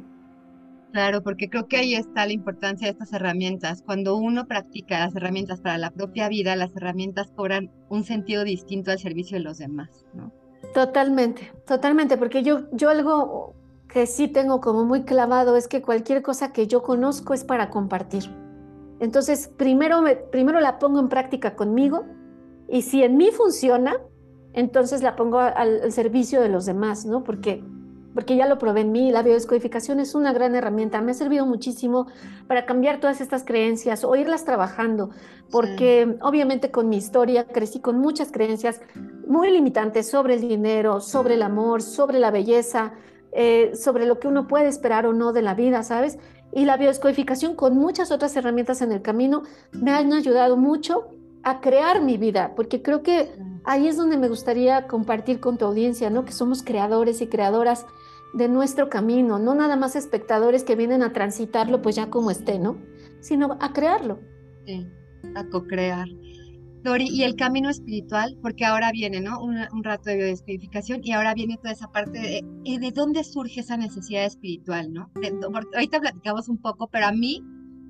Claro, 0.92 1.24
porque 1.24 1.50
creo 1.50 1.68
que 1.68 1.78
ahí 1.78 1.96
está 1.96 2.26
la 2.26 2.34
importancia 2.34 2.88
de 2.88 2.92
estas 2.92 3.14
herramientas. 3.14 3.82
Cuando 3.82 4.18
uno 4.18 4.46
practica 4.46 5.00
las 5.00 5.16
herramientas 5.16 5.62
para 5.62 5.78
la 5.78 5.92
propia 5.92 6.28
vida, 6.28 6.56
las 6.58 6.76
herramientas 6.76 7.32
cobran 7.34 7.72
un 7.90 8.04
sentido 8.04 8.44
distinto 8.44 8.92
al 8.92 9.00
servicio 9.00 9.38
de 9.38 9.44
los 9.44 9.58
demás, 9.58 10.06
¿no? 10.14 10.34
Totalmente, 10.74 11.52
totalmente, 11.66 12.18
porque 12.18 12.44
yo, 12.44 12.70
yo 12.74 12.90
algo 12.90 13.56
que 13.88 14.06
sí 14.06 14.28
tengo 14.28 14.60
como 14.60 14.86
muy 14.86 15.04
clavado 15.04 15.56
es 15.56 15.68
que 15.68 15.82
cualquier 15.82 16.22
cosa 16.22 16.52
que 16.52 16.68
yo 16.68 16.84
conozco 16.84 17.34
es 17.34 17.44
para 17.44 17.70
compartir. 17.70 18.30
Entonces, 19.02 19.48
primero, 19.58 20.04
primero 20.32 20.60
la 20.62 20.78
pongo 20.78 21.00
en 21.00 21.10
práctica 21.10 21.56
conmigo 21.56 22.06
y 22.70 22.84
si 22.84 23.04
en 23.04 23.18
mí 23.18 23.32
funciona, 23.32 23.98
entonces 24.54 25.02
la 25.02 25.16
pongo 25.16 25.40
al, 25.40 25.92
servicio 25.92 26.40
de 26.40 26.50
los 26.50 26.68
demás, 26.68 27.04
¿no? 27.04 27.24
Porque, 27.24 27.64
porque 28.14 28.36
ya 28.36 28.46
lo 28.46 28.60
probé 28.60 28.82
en 28.82 28.92
mí, 28.92 29.10
la 29.10 29.24
biodescodificación 29.24 30.00
es 30.00 30.14
una 30.14 30.34
gran 30.34 30.54
herramienta, 30.54 31.02
me 31.02 31.12
ha 31.12 31.16
servido 31.16 31.48
muchísimo 31.48 32.06
para 32.48 32.68
cambiar 32.68 33.00
todas 33.00 33.22
estas 33.22 33.44
creencias 33.44 34.04
o 34.04 34.16
irlas 34.16 34.46
trabajando, 34.46 35.10
porque 35.50 36.20
obviamente 36.22 36.70
con 36.70 36.88
mi 36.88 36.98
historia 36.98 37.48
crecí 37.48 37.80
con 37.80 37.98
muchas 37.98 38.32
creencias 38.32 38.82
muy 39.26 39.50
limitantes 39.50 40.12
sobre 40.12 40.36
el 40.36 40.42
dinero, 40.42 41.00
sobre 41.00 41.34
el 41.34 41.42
amor, 41.42 41.82
sobre 41.82 42.20
la 42.20 42.30
belleza, 42.30 42.94
eh, 43.32 43.72
sobre 43.74 44.06
lo 44.06 44.20
que 44.20 44.28
uno 44.28 44.46
puede 44.46 44.68
esperar 44.68 45.08
o 45.08 45.14
no 45.14 45.34
de 45.34 45.42
la 45.42 45.56
vida, 45.56 45.82
¿sabes? 45.82 46.20
Y 46.54 46.66
la 46.66 46.78
biodescodificación 46.78 47.56
con 47.56 47.76
muchas 47.76 48.12
otras 48.12 48.36
herramientas 48.36 48.82
en 48.82 48.92
el 48.92 49.02
camino 49.02 49.44
me 49.72 49.92
han 49.92 50.14
ayudado 50.14 50.58
mucho 50.58 51.08
a 51.44 51.62
crear 51.62 52.02
mi 52.02 52.18
vida, 52.18 52.54
porque 52.56 52.82
creo 52.82 53.04
que 53.04 53.32
ahí 53.64 53.88
es 53.88 53.98
donde 53.98 54.18
me 54.18 54.28
gustaría 54.28 54.88
compartir 54.88 55.40
con 55.40 55.58
tu 55.58 55.66
audiencia, 55.66 56.10
¿no? 56.10 56.26
Que 56.26 56.34
somos 56.34 56.64
creadores 56.64 57.22
y 57.22 57.28
creadoras 57.28 57.86
de 58.34 58.48
nuestro 58.48 58.90
camino, 58.90 59.40
no 59.40 59.56
nada 59.56 59.76
más 59.76 59.96
espectadores 59.96 60.64
que 60.64 60.76
vienen 60.76 61.04
a 61.04 61.14
transitarlo 61.14 61.82
pues 61.82 61.96
ya 61.96 62.10
como 62.10 62.32
esté, 62.32 62.60
¿no? 62.60 62.78
Sino 63.20 63.58
a 63.60 63.74
crearlo. 63.74 64.20
Sí, 64.66 64.88
a 65.36 65.46
co-crear. 65.48 66.08
Dori, 66.84 67.08
y 67.10 67.24
el 67.24 67.36
camino 67.36 67.70
espiritual, 67.70 68.38
porque 68.42 68.66
ahora 68.66 68.92
viene, 68.92 69.22
¿no? 69.22 69.40
Un, 69.42 69.84
rato 69.84 70.10
de 70.10 70.18
biodescodificación 70.18 71.02
y 71.04 71.12
ahora 71.12 71.34
viene 71.34 71.58
toda 71.58 71.72
esa 71.72 71.92
parte 71.92 72.20
de, 72.20 72.38
eh, 72.66 72.80
de 72.80 72.92
dónde 72.92 73.24
surge 73.24 73.60
esa 73.60 73.78
necesidad 73.78 74.26
espiritual, 74.26 74.92
¿no? 74.92 75.12
ahorita 75.74 76.00
platicamos 76.00 76.50
un 76.50 76.58
poco, 76.58 76.88
pero 76.88 77.08
a 77.08 77.12
mí, 77.12 77.44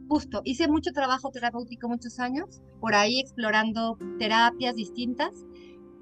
justo, 0.09 0.41
hice 0.43 0.67
mucho 0.67 0.91
trabajo 0.91 1.31
terapéutico 1.31 1.87
muchos 1.87 2.19
años, 2.19 2.61
por 2.79 2.95
ahí 2.95 3.19
explorando 3.19 3.97
terapias 4.19 4.75
distintas, 4.75 5.45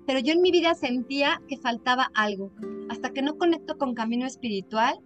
pero 0.07 0.19
yo 0.19 0.33
en 0.33 0.41
mi 0.41 0.49
vida 0.49 0.73
sentía 0.73 1.39
que 1.47 1.57
faltaba 1.57 2.09
algo. 2.15 2.51
Hasta 2.89 3.11
que 3.11 3.21
no 3.21 3.37
conecto 3.37 3.77
con 3.77 3.93
camino 3.93 4.25
espiritual, 4.25 4.99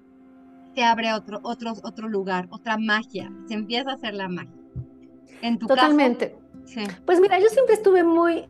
se 0.76 0.84
abre 0.86 1.14
otro, 1.14 1.42
otro, 1.44 1.74
otro 1.84 2.08
lugar, 2.08 2.48
otra 2.52 2.78
magia, 2.78 3.30
se 3.48 3.54
empieza 3.54 3.92
a 3.92 3.94
hacer 3.96 4.14
la 4.14 4.30
magia. 4.30 4.56
En 5.42 5.60
tu 5.60 5.68
Totalmente. 5.68 6.38
Pues 7.06 7.20
mira, 7.20 7.40
yo 7.40 7.48
siempre 7.50 7.76
estuve 7.76 8.04
muy 8.04 8.46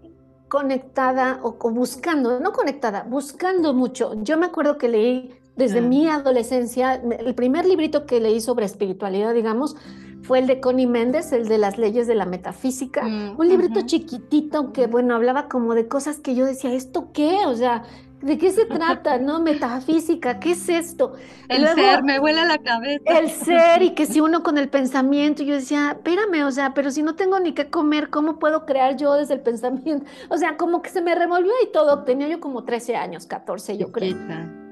conectada 0.48 1.40
o, 1.42 1.58
buscando, 1.72 2.40
no 2.40 2.52
conectada, 2.52 3.04
buscando 3.04 3.74
mucho. 3.74 4.14
Yo 4.24 4.38
me 4.38 4.46
acuerdo 4.46 4.78
que 4.78 4.88
leí 4.88 5.32
desde 5.56 5.80
ah. 5.80 5.82
mi 5.82 6.08
adolescencia, 6.08 6.96
el 6.96 7.36
primer 7.36 7.66
librito 7.66 8.06
que 8.06 8.20
leí 8.20 8.40
sobre 8.40 8.66
espiritualidad, 8.66 9.34
digamos, 9.34 9.76
fue 10.24 10.40
el 10.40 10.48
de 10.48 10.60
Connie 10.60 10.88
Méndez, 10.88 11.32
el 11.34 11.48
de 11.48 11.58
las 11.58 11.78
leyes 11.78 12.08
de 12.08 12.16
la 12.16 12.26
metafísica, 12.26 13.04
mm, 13.04 13.40
un 13.40 13.48
librito 13.48 13.82
chiquitito 13.82 14.72
que, 14.72 14.88
bueno, 14.88 15.16
hablaba 15.16 15.50
como 15.50 15.76
de 15.76 15.88
cosas 15.88 16.20
que 16.20 16.34
yo 16.34 16.46
decía, 16.46 16.74
¿esto 16.74 17.12
qué? 17.14 17.46
O 17.46 17.56
sea, 17.56 17.84
¿De 18.24 18.38
qué 18.38 18.52
se 18.52 18.66
trata? 18.66 19.18
¿No? 19.20 19.42
Metafísica, 19.42 20.40
¿qué 20.40 20.52
es 20.52 20.70
esto? 20.70 21.14
El 21.50 21.68
ser, 21.68 22.04
me 22.04 22.20
vuela 22.20 22.46
la 22.46 22.58
cabeza. 22.58 23.20
El 23.20 23.30
ser, 23.30 23.82
y 23.82 23.90
que 23.96 24.06
si 24.06 24.22
uno 24.22 24.44
con 24.44 24.58
el 24.58 24.70
pensamiento, 24.70 25.44
yo 25.44 25.56
decía, 25.56 25.92
espérame, 25.92 26.46
o 26.46 26.52
sea, 26.52 26.74
pero 26.74 26.90
si 26.90 27.04
no 27.04 27.16
tengo 27.16 27.38
ni 27.42 27.52
qué 27.52 27.70
comer, 27.70 28.10
¿cómo 28.10 28.40
puedo 28.40 28.66
crear 28.66 28.96
yo 28.96 29.14
desde 29.14 29.34
el 29.36 29.42
pensamiento? 29.42 30.06
O 30.30 30.38
sea, 30.38 30.58
como 30.58 30.82
que 30.82 30.90
se 30.90 31.02
me 31.02 31.14
revolvió 31.16 31.52
y 31.64 31.72
todo. 31.72 32.04
Tenía 32.04 32.28
yo 32.28 32.40
como 32.40 32.64
13 32.64 32.96
años, 32.96 33.28
14, 33.28 33.78
yo 33.78 33.92
creo. 33.92 34.16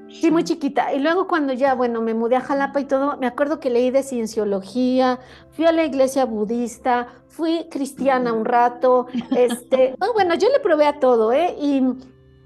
Sí, 0.08 0.30
muy 0.30 0.44
chiquita. 0.44 0.92
Y 0.92 0.98
luego 0.98 1.26
cuando 1.26 1.52
ya, 1.52 1.74
bueno, 1.74 2.00
me 2.02 2.14
mudé 2.14 2.36
a 2.36 2.40
Jalapa 2.40 2.80
y 2.80 2.84
todo, 2.84 3.16
me 3.18 3.26
acuerdo 3.26 3.60
que 3.60 3.70
leí 3.70 3.90
de 3.90 4.02
cienciología, 4.02 5.20
fui 5.50 5.66
a 5.66 5.72
la 5.72 5.84
iglesia 5.84 6.24
budista, 6.24 7.08
fui 7.28 7.66
cristiana 7.70 8.32
un 8.32 8.44
rato, 8.44 9.06
este, 9.34 9.94
bueno, 10.14 10.34
yo 10.34 10.48
le 10.48 10.60
probé 10.60 10.86
a 10.86 11.00
todo, 11.00 11.32
¿eh? 11.32 11.54
Y 11.58 11.82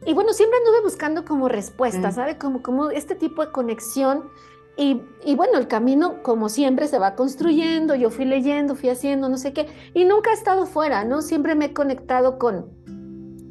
y 0.07 0.13
bueno, 0.13 0.33
siempre 0.33 0.59
anduve 0.59 0.83
buscando 0.83 1.25
como 1.25 1.49
respuesta, 1.49 2.13
¿sabe? 2.13 2.39
Como, 2.39 2.63
como 2.63 2.91
este 2.91 3.17
tipo 3.17 3.45
de 3.45 3.51
conexión. 3.51 4.31
Y, 4.77 5.03
y, 5.25 5.35
bueno, 5.35 5.59
el 5.59 5.67
camino, 5.67 6.23
como 6.23 6.49
siempre, 6.49 6.87
se 6.87 6.99
va 6.99 7.17
construyendo. 7.17 7.97
Yo 7.97 8.11
fui 8.11 8.25
leyendo, 8.25 8.77
fui 8.77 8.89
haciendo, 8.89 9.29
no 9.29 9.37
sé 9.37 9.53
qué. 9.53 9.67
Y 9.95 10.05
nunca 10.05 10.31
he 10.31 10.35
estado 10.35 10.65
fuera, 10.67 11.05
¿no? 11.05 11.23
Siempre 11.23 11.57
me 11.57 11.67
he 11.67 11.73
conectado 11.73 12.39
con, 12.39 12.71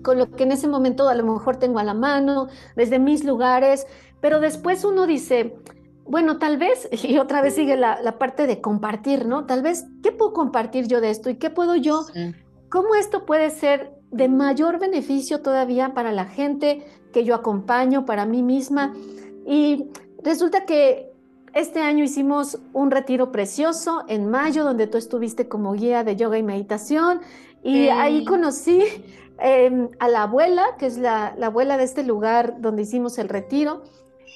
con 0.02 0.18
lo 0.18 0.32
que 0.32 0.44
en 0.44 0.54
ese 0.54 0.70
momento 0.70 1.10
a 1.10 1.15
lo 1.15 1.26
mejor 1.26 1.58
tengo 1.58 1.80
a 1.80 1.84
la 1.84 1.94
mano, 1.94 2.48
desde 2.78 3.00
mis 3.00 3.26
lugares. 3.26 3.86
Pero 4.22 4.39
después 4.39 4.86
uno 4.86 5.08
dice, 5.08 5.58
bueno, 6.06 6.38
tal 6.38 6.58
vez, 6.58 6.88
y 7.04 7.18
otra 7.18 7.41
vez 7.41 7.56
sigue 7.56 7.76
la, 7.76 8.02
la 8.02 8.18
parte 8.18 8.48
de 8.48 8.62
compartir, 8.62 9.26
¿no? 9.26 9.46
Tal 9.46 9.62
vez, 9.62 9.86
¿qué 10.04 10.13
puedo 10.13 10.32
compartir 10.32 10.88
yo 10.88 11.02
de 11.02 11.10
esto? 11.10 11.30
¿Y 11.30 11.36
qué 11.36 11.50
puedo 11.50 11.76
yo? 11.76 12.06
¿Cómo 12.70 12.96
esto 12.96 13.26
puede 13.26 13.50
ser 13.50 13.94
de 14.15 14.30
mayor 14.30 14.80
beneficio 14.80 15.41
todavía 15.41 15.93
para 15.93 16.13
la 16.13 16.25
gente 16.25 16.86
que 17.12 17.25
yo 17.25 17.36
acompaño, 17.36 18.06
para 18.06 18.25
mí 18.25 18.41
misma. 18.41 18.93
Y 19.45 19.89
resulta 20.23 20.65
que 20.65 21.12
este 21.54 21.82
año 21.82 22.04
hicimos 22.04 22.60
un 22.71 22.91
retiro 22.91 23.32
precioso 23.34 24.04
en 24.08 24.30
mayo, 24.30 24.63
donde 24.63 24.88
tú 24.88 24.97
estuviste 24.97 25.49
como 25.49 25.73
guía 25.73 26.06
de 26.06 26.15
yoga 26.15 26.38
y 26.38 26.43
meditación. 26.43 27.19
Y 27.62 27.89
ahí 27.89 28.23
conocí 28.25 28.82
em, 29.39 29.89
a 29.99 30.08
la 30.08 30.23
abuela, 30.23 30.63
que 30.80 30.86
es 30.86 30.97
la, 30.97 31.36
abuela 31.41 31.78
de 31.78 31.84
este 31.84 32.04
lugar 32.04 32.62
donde 32.62 32.84
hicimos 32.84 33.17
el 33.17 33.28
retiro. 33.28 33.84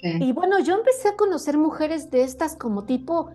Y 0.01 0.31
bueno, 0.33 0.59
yo 0.59 0.75
empecé 0.75 1.09
a 1.09 1.15
conocer 1.15 1.57
mujeres 1.57 2.09
de 2.09 2.23
estas 2.23 2.55
como 2.55 2.83
tipo, 2.85 3.31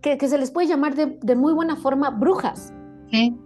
que, 0.00 0.18
se 0.18 0.38
les 0.38 0.50
puede 0.50 0.68
llamar 0.68 0.94
de, 0.94 1.18
de 1.20 1.34
muy 1.34 1.52
buena 1.52 1.76
forma 1.76 2.10
brujas. 2.10 2.72
Sí. 3.10 3.38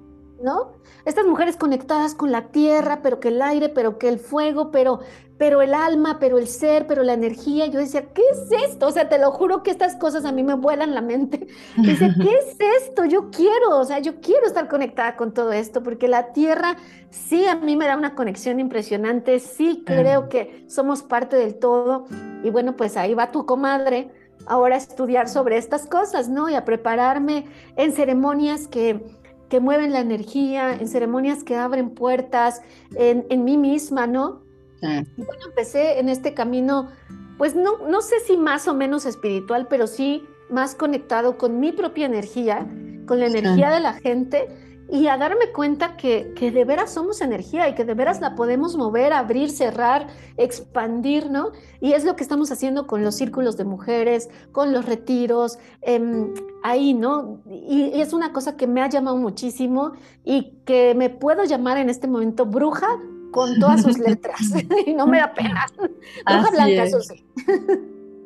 ¿No? 0.42 0.72
Estas 1.05 1.26
mujeres 1.26 1.57
conectadas 1.57 2.14
con 2.14 2.31
la 2.31 2.48
tierra, 2.48 3.00
pero 3.02 3.18
que 3.18 3.28
el 3.28 3.42
aire, 3.42 3.68
pero 3.68 3.98
que 3.98 4.09
el 4.09 4.18
fuego, 4.18 4.70
pero, 4.70 5.00
pero 5.37 5.62
el 5.62 5.74
alma, 5.74 6.18
pero 6.20 6.38
el 6.38 6.46
ser, 6.46 6.87
pero 6.87 7.02
la 7.02 7.14
energía. 7.14 7.66
Yo 7.66 7.81
decía, 7.81 8.12
¿qué 8.12 8.22
es 8.31 8.70
esto? 8.70 8.87
O 8.87 8.90
sea, 8.92 9.09
te 9.09 9.18
lo 9.18 9.33
juro 9.33 9.62
que 9.62 9.70
estas 9.70 9.96
cosas 9.96 10.24
a 10.24 10.33
mí 10.33 10.42
me 10.42 10.55
vuelan 10.55 10.94
la 10.94 11.00
mente. 11.00 11.48
Dice, 11.76 12.11
¿qué 12.20 12.31
es 12.31 12.57
esto? 12.83 13.05
Yo 13.05 13.31
quiero, 13.31 13.78
o 13.78 13.85
sea, 13.85 13.98
yo 13.98 14.20
quiero 14.20 14.46
estar 14.46 14.68
conectada 14.68 15.16
con 15.16 15.33
todo 15.33 15.52
esto, 15.52 15.83
porque 15.83 16.07
la 16.07 16.33
tierra 16.33 16.76
sí 17.11 17.46
a 17.46 17.57
mí 17.57 17.74
me 17.76 17.87
da 17.87 17.96
una 17.96 18.14
conexión 18.14 18.61
impresionante, 18.61 19.38
sí 19.40 19.83
creo 19.85 20.28
que 20.28 20.64
somos 20.68 21.02
parte 21.02 21.37
del 21.37 21.59
todo. 21.59 22.07
Y 22.44 22.50
bueno, 22.50 22.76
pues 22.76 22.96
ahí 22.96 23.14
va 23.14 23.33
tu 23.33 23.46
comadre 23.46 24.11
ahora 24.46 24.74
a 24.76 24.78
estudiar 24.78 25.28
sobre 25.28 25.57
estas 25.57 25.87
cosas, 25.87 26.28
¿no? 26.28 26.48
Y 26.48 26.55
a 26.55 26.64
prepararme 26.64 27.46
en 27.76 27.92
ceremonias 27.92 28.68
que 28.68 29.21
que 29.52 29.60
mueven 29.60 29.92
la 29.92 30.00
energía, 30.00 30.72
en 30.72 30.88
ceremonias 30.88 31.44
que 31.44 31.56
abren 31.56 31.90
puertas, 31.90 32.62
en, 32.96 33.26
en 33.28 33.44
mí 33.44 33.58
misma, 33.58 34.06
¿no? 34.06 34.40
Y 34.80 35.22
bueno, 35.22 35.44
empecé 35.46 35.98
en 36.00 36.08
este 36.08 36.32
camino, 36.32 36.88
pues 37.36 37.54
no, 37.54 37.86
no 37.86 38.00
sé 38.00 38.20
si 38.20 38.38
más 38.38 38.66
o 38.66 38.72
menos 38.72 39.04
espiritual, 39.04 39.66
pero 39.68 39.86
sí 39.86 40.24
más 40.48 40.74
conectado 40.74 41.36
con 41.36 41.60
mi 41.60 41.70
propia 41.70 42.06
energía, 42.06 42.66
con 43.04 43.20
la 43.20 43.26
energía 43.26 43.68
de 43.68 43.80
la 43.80 43.92
gente 43.92 44.48
y 44.92 45.09
a 45.09 45.16
darme 45.16 45.52
cuenta 45.55 45.96
que, 45.96 46.35
que, 46.37 46.50
de 46.50 46.66
veras 46.66 46.92
somos 46.92 47.22
energía 47.22 47.66
y 47.66 47.74
que 47.74 47.87
de 47.87 47.94
veras 47.94 48.20
la 48.20 48.35
podemos 48.35 48.76
mover, 48.76 49.14
abrir, 49.14 49.50
cerrar, 49.50 50.09
expandir, 50.37 51.31
¿no? 51.31 51.52
Y 51.81 51.94
es 51.94 52.05
lo 52.05 52.14
que 52.14 52.22
estamos 52.22 52.52
haciendo 52.52 52.87
con 52.87 53.02
los 53.02 53.14
círculos 53.14 53.57
de 53.57 53.64
mujeres, 53.64 54.28
con 54.52 54.70
los 54.70 54.85
retiros, 54.85 55.59
em, 55.81 56.35
ahí, 56.62 56.92
¿no? 56.92 57.40
Y, 57.50 58.02
es 58.02 58.12
una 58.12 58.35
cosa 58.35 58.59
que 58.59 58.66
me 58.66 58.83
ha 58.83 58.88
llamado 58.90 59.16
muchísimo 59.16 59.92
y 60.26 60.59
que 60.66 60.94
me 60.94 61.09
puedo 61.09 61.44
llamar 61.44 61.78
en 61.78 61.88
este 61.88 62.07
momento 62.07 62.44
bruja 62.44 63.00
con 63.31 63.59
todas 63.61 63.81
sus 63.81 63.96
letras 63.98 64.40
y 64.87 64.92
no 64.92 65.07
me 65.07 65.20
da 65.20 65.33
pena. 65.33 65.68
Bruja 65.74 66.50
blanca, 66.50 66.85
eso 66.85 67.00
sí. 67.00 67.24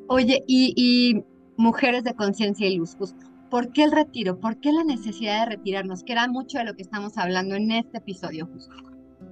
Oye, 0.09 0.43
y, 0.49 0.75
y 0.77 1.25
mujeres 1.57 2.03
de 2.03 2.13
conciencia 2.17 2.67
y 2.67 2.79
luz, 2.79 2.97
justo 2.99 3.36
¿Por 3.51 3.73
qué 3.73 3.85
el 3.85 3.93
retiro? 3.93 4.39
¿Por 4.39 4.59
qué 4.61 4.73
la 4.73 4.85
necesidad 4.85 5.41
de 5.41 5.57
retirarnos? 5.57 6.03
Que 6.03 6.13
era 6.13 6.29
mucho 6.29 6.59
de 6.59 6.65
lo 6.65 6.75
que 6.75 6.83
estamos 6.83 7.17
hablando 7.17 7.55
en 7.55 7.71
este 7.71 7.99
episodio 7.99 8.47
justo. 8.47 8.75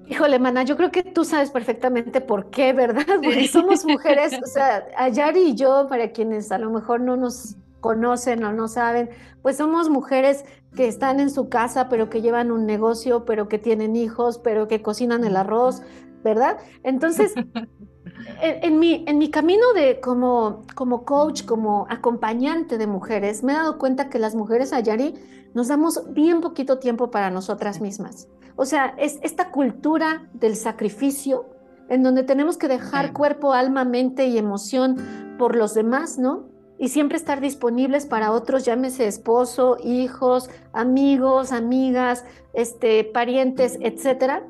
Híjole, 0.07 0.37
mana, 0.39 0.63
yo 0.63 0.77
creo 0.77 0.91
que 0.91 1.03
tú 1.03 1.25
sabes 1.25 1.49
perfectamente 1.51 2.21
por 2.21 2.49
qué, 2.49 2.73
¿verdad? 2.73 3.05
Porque 3.23 3.47
somos 3.47 3.85
mujeres, 3.85 4.33
o 4.41 4.47
sea, 4.47 4.85
Ayari 4.97 5.49
y 5.49 5.55
yo, 5.55 5.87
para 5.89 6.11
quienes 6.11 6.51
a 6.51 6.59
lo 6.59 6.69
mejor 6.69 7.01
no 7.01 7.17
nos 7.17 7.55
conocen 7.81 8.43
o 8.43 8.53
no 8.53 8.67
saben, 8.67 9.09
pues 9.41 9.57
somos 9.57 9.89
mujeres 9.89 10.45
que 10.75 10.87
están 10.87 11.19
en 11.19 11.29
su 11.29 11.49
casa, 11.49 11.89
pero 11.89 12.09
que 12.09 12.21
llevan 12.21 12.51
un 12.51 12.65
negocio, 12.65 13.25
pero 13.25 13.47
que 13.47 13.59
tienen 13.59 13.95
hijos, 13.95 14.39
pero 14.39 14.67
que 14.67 14.81
cocinan 14.81 15.23
el 15.23 15.35
arroz, 15.35 15.81
¿verdad? 16.23 16.57
Entonces, 16.83 17.33
en, 18.41 18.79
mi, 18.79 19.03
en 19.07 19.17
mi 19.17 19.29
camino 19.29 19.73
de 19.73 19.99
como, 19.99 20.63
como 20.75 21.05
coach, 21.05 21.45
como 21.45 21.87
acompañante 21.89 22.77
de 22.77 22.87
mujeres, 22.87 23.43
me 23.43 23.53
he 23.53 23.55
dado 23.55 23.77
cuenta 23.77 24.09
que 24.09 24.19
las 24.19 24.35
mujeres 24.35 24.73
Ayari 24.73 25.15
nos 25.53 25.67
damos 25.67 26.13
bien 26.13 26.41
poquito 26.41 26.79
tiempo 26.79 27.11
para 27.11 27.29
nosotras 27.29 27.81
mismas. 27.81 28.27
O 28.55 28.65
sea, 28.65 28.93
es 28.97 29.19
esta 29.21 29.51
cultura 29.51 30.27
del 30.33 30.55
sacrificio 30.55 31.45
en 31.89 32.03
donde 32.03 32.23
tenemos 32.23 32.57
que 32.57 32.67
dejar 32.67 33.13
cuerpo, 33.13 33.53
alma, 33.53 33.85
mente 33.85 34.27
y 34.27 34.37
emoción 34.37 34.97
por 35.37 35.55
los 35.55 35.73
demás, 35.73 36.17
¿no? 36.17 36.45
Y 36.77 36.89
siempre 36.89 37.17
estar 37.17 37.39
disponibles 37.41 38.05
para 38.05 38.31
otros, 38.31 38.65
llámese 38.65 39.07
esposo, 39.07 39.77
hijos, 39.83 40.49
amigos, 40.73 41.51
amigas, 41.51 42.25
este, 42.53 43.03
parientes, 43.05 43.77
etcétera 43.81 44.43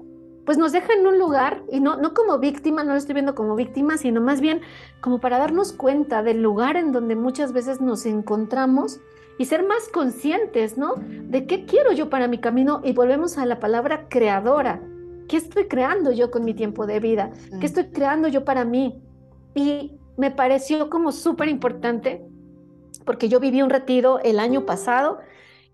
pues 0.46 0.58
nos 0.58 0.72
deja 0.72 0.94
en 0.94 1.08
un 1.08 1.18
lugar, 1.18 1.64
y 1.72 1.80
no, 1.80 1.98
no 1.98 2.14
como 2.14 2.38
víctima, 2.38 2.84
no 2.84 2.92
lo 2.92 2.98
estoy 2.98 3.14
viendo 3.14 3.36
como 3.36 3.56
víctima, 3.56 3.98
sino 3.98 4.22
más 4.22 4.42
bien 4.42 4.62
como 5.02 5.20
para 5.20 5.40
darnos 5.40 5.74
cuenta 5.74 6.24
del 6.24 6.42
lugar 6.42 6.78
en 6.78 6.92
donde 6.92 7.16
muchas 7.16 7.52
veces 7.52 7.82
nos 7.82 8.06
encontramos 8.06 9.00
y 9.38 9.46
ser 9.46 9.66
más 9.66 9.90
conscientes, 9.90 10.78
¿no? 10.78 10.96
De 10.98 11.46
qué 11.46 11.66
quiero 11.66 11.92
yo 11.92 12.10
para 12.10 12.28
mi 12.28 12.38
camino 12.38 12.82
y 12.84 12.94
volvemos 12.94 13.38
a 13.38 13.46
la 13.46 13.60
palabra 13.60 14.08
creadora. 14.08 14.82
¿Qué 15.28 15.38
estoy 15.38 15.68
creando 15.68 16.12
yo 16.12 16.32
con 16.32 16.46
mi 16.46 16.54
tiempo 16.54 16.86
de 16.86 17.00
vida? 17.00 17.32
¿Qué 17.60 17.66
estoy 17.66 17.86
creando 17.88 18.28
yo 18.28 18.46
para 18.46 18.64
mí? 18.64 19.02
Y 19.56 19.98
me 20.18 20.32
pareció 20.32 20.90
como 20.90 21.12
súper 21.12 21.50
importante 21.50 22.26
porque 23.06 23.28
yo 23.28 23.40
viví 23.40 23.62
un 23.62 23.70
retiro 23.70 24.20
el 24.20 24.40
año 24.40 24.66
pasado 24.66 25.20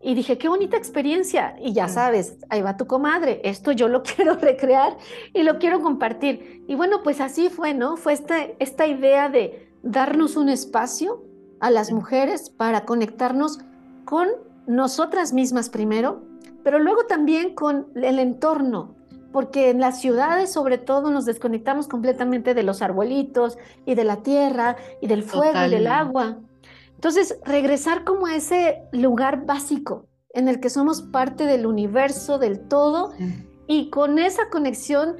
y 0.03 0.15
dije, 0.15 0.37
qué 0.37 0.47
bonita 0.47 0.77
experiencia. 0.77 1.55
Y 1.59 1.73
ya 1.73 1.87
sabes, 1.87 2.37
ahí 2.49 2.61
va 2.61 2.77
tu 2.77 2.87
comadre, 2.87 3.41
esto 3.43 3.71
yo 3.71 3.87
lo 3.87 4.03
quiero 4.15 4.35
recrear 4.35 4.97
y 5.33 5.43
lo 5.43 5.59
quiero 5.59 5.81
compartir. 5.81 6.63
Y 6.67 6.75
bueno, 6.75 7.03
pues 7.03 7.21
así 7.21 7.49
fue, 7.49 7.73
¿no? 7.73 7.97
Fue 7.97 8.13
este, 8.13 8.55
esta 8.59 8.87
idea 8.87 9.29
de, 9.29 9.71
darnos 9.83 10.35
un 10.35 10.49
espacio 10.49 11.23
a 11.59 11.71
las 11.71 11.91
mujeres 11.91 12.49
para 12.49 12.85
conectarnos 12.85 13.59
con 14.05 14.27
nosotras 14.67 15.33
mismas 15.33 15.69
primero, 15.69 16.23
pero 16.63 16.79
luego 16.79 17.05
también 17.05 17.55
con 17.55 17.87
el 17.95 18.19
entorno, 18.19 18.95
porque 19.31 19.69
en 19.69 19.79
las 19.79 19.99
ciudades 20.01 20.51
sobre 20.51 20.77
todo 20.77 21.11
nos 21.11 21.25
desconectamos 21.25 21.87
completamente 21.87 22.53
de 22.53 22.63
los 22.63 22.81
arbolitos 22.81 23.57
y 23.85 23.95
de 23.95 24.03
la 24.03 24.17
tierra 24.17 24.75
y 25.01 25.07
del 25.07 25.23
fuego 25.23 25.65
y 25.65 25.69
del 25.69 25.87
agua. 25.87 26.37
Entonces, 27.01 27.39
regresar 27.43 28.03
como 28.03 28.27
a 28.27 28.35
ese 28.35 28.83
lugar 28.91 29.47
básico 29.47 30.05
en 30.35 30.47
el 30.47 30.59
que 30.59 30.69
somos 30.69 31.01
parte 31.01 31.47
del 31.47 31.65
universo, 31.65 32.37
del 32.37 32.67
todo, 32.67 33.11
y 33.65 33.89
con 33.89 34.19
esa 34.19 34.51
conexión, 34.51 35.15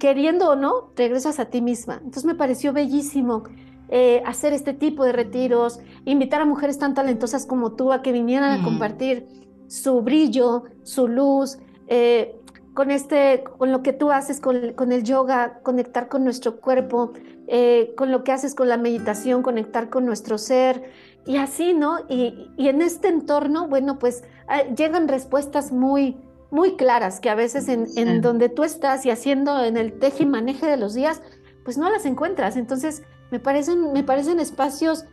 queriendo 0.00 0.50
o 0.50 0.56
no, 0.56 0.90
regresas 0.96 1.38
a 1.38 1.44
ti 1.44 1.62
misma. 1.62 1.98
Entonces 1.98 2.24
me 2.24 2.34
pareció 2.34 2.72
bellísimo 2.72 3.44
eh, 3.90 4.24
hacer 4.26 4.52
este 4.54 4.74
tipo 4.74 5.04
de 5.04 5.12
retiros, 5.12 5.78
invitar 6.04 6.40
a 6.40 6.46
mujeres 6.46 6.80
tan 6.80 6.94
talentosas 6.94 7.46
como 7.46 7.74
tú 7.74 7.92
a 7.92 8.02
que 8.02 8.10
vinieran 8.10 8.60
a 8.60 8.64
compartir 8.64 9.28
su 9.68 10.02
brillo, 10.02 10.64
su 10.82 11.06
luz, 11.06 11.58
eh, 11.86 12.40
con, 12.74 12.90
este, 12.90 13.44
con 13.58 13.72
lo 13.72 13.82
que 13.82 13.92
tú 13.92 14.10
haces 14.10 14.40
con, 14.40 14.72
con 14.72 14.92
el 14.92 15.02
yoga, 15.02 15.60
conectar 15.62 16.08
con 16.08 16.24
nuestro 16.24 16.60
cuerpo, 16.60 17.12
eh, 17.46 17.92
con 17.96 18.10
lo 18.10 18.24
que 18.24 18.32
haces 18.32 18.54
con 18.54 18.68
la 18.68 18.76
meditación, 18.76 19.42
conectar 19.42 19.90
con 19.90 20.06
nuestro 20.06 20.38
ser 20.38 20.90
y 21.26 21.36
así, 21.36 21.74
¿no? 21.74 21.98
Y, 22.08 22.50
y 22.56 22.68
en 22.68 22.82
este 22.82 23.08
entorno, 23.08 23.68
bueno, 23.68 23.98
pues 23.98 24.24
ah, 24.48 24.62
llegan 24.76 25.08
respuestas 25.08 25.72
muy, 25.72 26.16
muy 26.50 26.76
claras 26.76 27.20
que 27.20 27.30
a 27.30 27.34
veces 27.34 27.68
en, 27.68 27.86
en, 27.96 28.20
donde 28.20 28.48
tú 28.48 28.64
estás 28.64 29.04
y 29.06 29.10
haciendo 29.10 29.62
en 29.62 29.76
el 29.76 29.98
teje 29.98 30.24
y 30.24 30.26
maneje 30.26 30.66
de 30.66 30.76
los 30.76 30.94
días, 30.94 31.22
pues 31.64 31.78
no 31.78 31.90
las 31.90 32.06
encuentras. 32.06 32.56
Entonces, 32.56 33.02
me 33.30 33.38
parecen, 33.38 33.92
me 33.92 34.02
parecen 34.02 34.40
espacios 34.40 35.04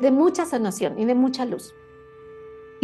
de 0.00 0.10
mucha 0.10 0.44
sanación 0.46 0.98
y 0.98 1.04
de 1.04 1.14
mucha 1.14 1.44
luz. 1.44 1.74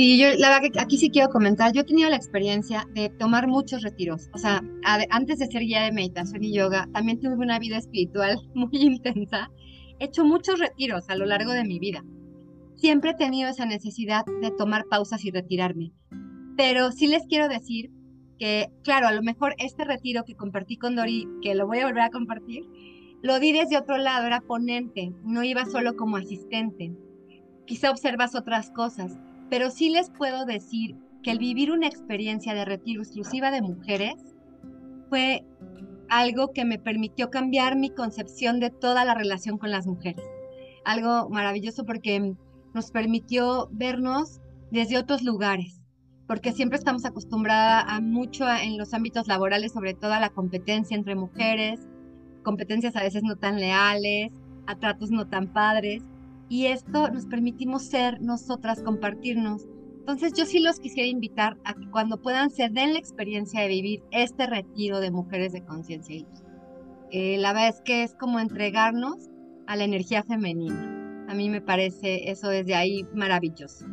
Sí, 0.01 0.19
yo 0.19 0.29
la 0.39 0.49
verdad 0.49 0.71
que 0.73 0.81
aquí 0.81 0.97
sí 0.97 1.11
quiero 1.11 1.29
comentar, 1.29 1.75
yo 1.75 1.83
he 1.83 1.85
tenido 1.85 2.09
la 2.09 2.17
experiencia 2.17 2.89
de 2.95 3.11
tomar 3.11 3.47
muchos 3.47 3.83
retiros, 3.83 4.31
o 4.33 4.39
sea, 4.39 4.63
antes 5.11 5.39
de 5.39 5.47
ser 5.47 5.61
guía 5.61 5.83
de 5.83 5.93
meditación 5.93 6.43
y 6.43 6.55
yoga, 6.55 6.89
también 6.95 7.21
tuve 7.21 7.35
una 7.35 7.59
vida 7.59 7.77
espiritual 7.77 8.39
muy 8.55 8.71
intensa, 8.73 9.51
he 9.99 10.07
hecho 10.07 10.25
muchos 10.25 10.59
retiros 10.59 11.11
a 11.11 11.17
lo 11.17 11.27
largo 11.27 11.53
de 11.53 11.65
mi 11.65 11.79
vida. 11.79 12.03
Siempre 12.77 13.11
he 13.11 13.15
tenido 13.15 13.51
esa 13.51 13.67
necesidad 13.67 14.25
de 14.41 14.51
tomar 14.53 14.87
pausas 14.87 15.23
y 15.27 15.33
retirarme, 15.33 15.93
pero 16.57 16.93
sí 16.93 17.07
les 17.07 17.27
quiero 17.27 17.49
decir 17.49 17.91
que, 18.39 18.71
claro, 18.83 19.07
a 19.07 19.13
lo 19.13 19.23
mejor 19.23 19.55
este 19.59 19.85
retiro 19.85 20.25
que 20.25 20.35
compartí 20.35 20.79
con 20.79 20.97
Dori, 20.97 21.29
que 21.43 21.55
lo 21.55 21.67
voy 21.67 21.81
a 21.81 21.87
volver 21.87 22.05
a 22.05 22.11
compartir, 22.11 22.63
lo 23.23 23.39
di 23.39 23.53
desde 23.53 23.77
otro 23.77 23.99
lado, 23.99 24.27
era 24.27 24.41
ponente, 24.41 25.13
no 25.25 25.45
iba 25.45 25.67
solo 25.67 25.95
como 25.95 26.17
asistente. 26.17 26.91
Quizá 27.67 27.91
observas 27.91 28.35
otras 28.35 28.71
cosas, 28.71 29.19
pero 29.51 29.71
sí 29.71 29.91
les 29.91 30.11
puedo 30.11 30.47
decir 30.47 30.97
que 31.23 31.33
el 31.33 31.39
vivir 31.39 31.71
una 31.71 31.89
experiencia 31.89 32.55
de 32.55 32.65
retiro 32.65 33.03
exclusiva 33.03 33.51
de 33.51 33.61
mujeres 33.61 34.15
fue 35.09 35.45
algo 36.09 36.53
que 36.53 36.65
me 36.65 36.79
permitió 36.79 37.31
cambiar 37.31 37.77
mi 37.77 37.91
concepción 37.91 38.61
de 38.61 38.71
toda 38.71 39.05
la 39.05 39.15
relación 39.15 39.59
con 39.59 39.71
las 39.71 39.87
mujeres. 39.87 40.25
Algo 40.85 41.29
maravilloso 41.29 41.85
porque 41.85 42.35
nos 42.73 42.91
permitió 42.91 43.69
vernos 43.73 44.41
desde 44.71 44.99
otros 44.99 45.23
lugares, 45.23 45.81
porque 46.27 46.53
siempre 46.53 46.79
estamos 46.79 47.05
acostumbradas 47.05 47.85
a 47.89 48.01
mucho 48.01 48.49
en 48.49 48.79
los 48.79 48.95
ámbitos 48.95 49.27
laborales, 49.27 49.73
sobre 49.73 49.95
todo 49.95 50.13
a 50.13 50.21
la 50.21 50.31
competencia 50.31 50.97
entre 50.97 51.17
mujeres, 51.17 51.81
competencias 52.45 52.97
a 52.97 53.03
veces 53.03 53.23
no 53.25 53.37
tan 53.37 53.61
leales, 53.61 54.33
a 54.67 54.77
tratos 54.77 55.11
no 55.11 55.27
tan 55.29 55.53
padres, 55.53 56.03
y 56.51 56.67
esto 56.67 57.09
nos 57.11 57.27
permitimos 57.27 57.85
ser 57.85 58.21
nosotras, 58.21 58.83
compartirnos. 58.83 59.69
Entonces 60.01 60.33
yo 60.37 60.45
sí 60.45 60.59
los 60.59 60.81
quisiera 60.81 61.09
invitar 61.09 61.57
a 61.65 61.75
que 61.75 61.89
cuando 61.91 62.21
puedan 62.21 62.51
se 62.51 62.69
den 62.69 62.93
la 62.93 62.99
experiencia 62.99 63.61
de 63.63 63.69
vivir 63.69 64.03
este 64.11 64.49
retiro 64.49 64.99
de 64.99 65.13
mujeres 65.13 65.53
de 65.53 65.65
conciencia 65.65 66.17
y. 66.17 66.27
Eh, 67.13 67.39
la 67.39 67.53
verdad 67.53 67.69
es 67.69 67.81
que 67.83 68.03
es 68.03 68.15
como 68.15 68.41
entregarnos 68.41 69.31
a 69.69 69.77
la 69.77 69.85
energía 69.85 70.25
femenina. 70.25 71.27
A 71.29 71.35
mí 71.35 71.49
me 71.49 71.61
parece 71.61 72.31
eso 72.31 72.49
desde 72.49 72.75
ahí 72.75 73.07
maravilloso. 73.15 73.87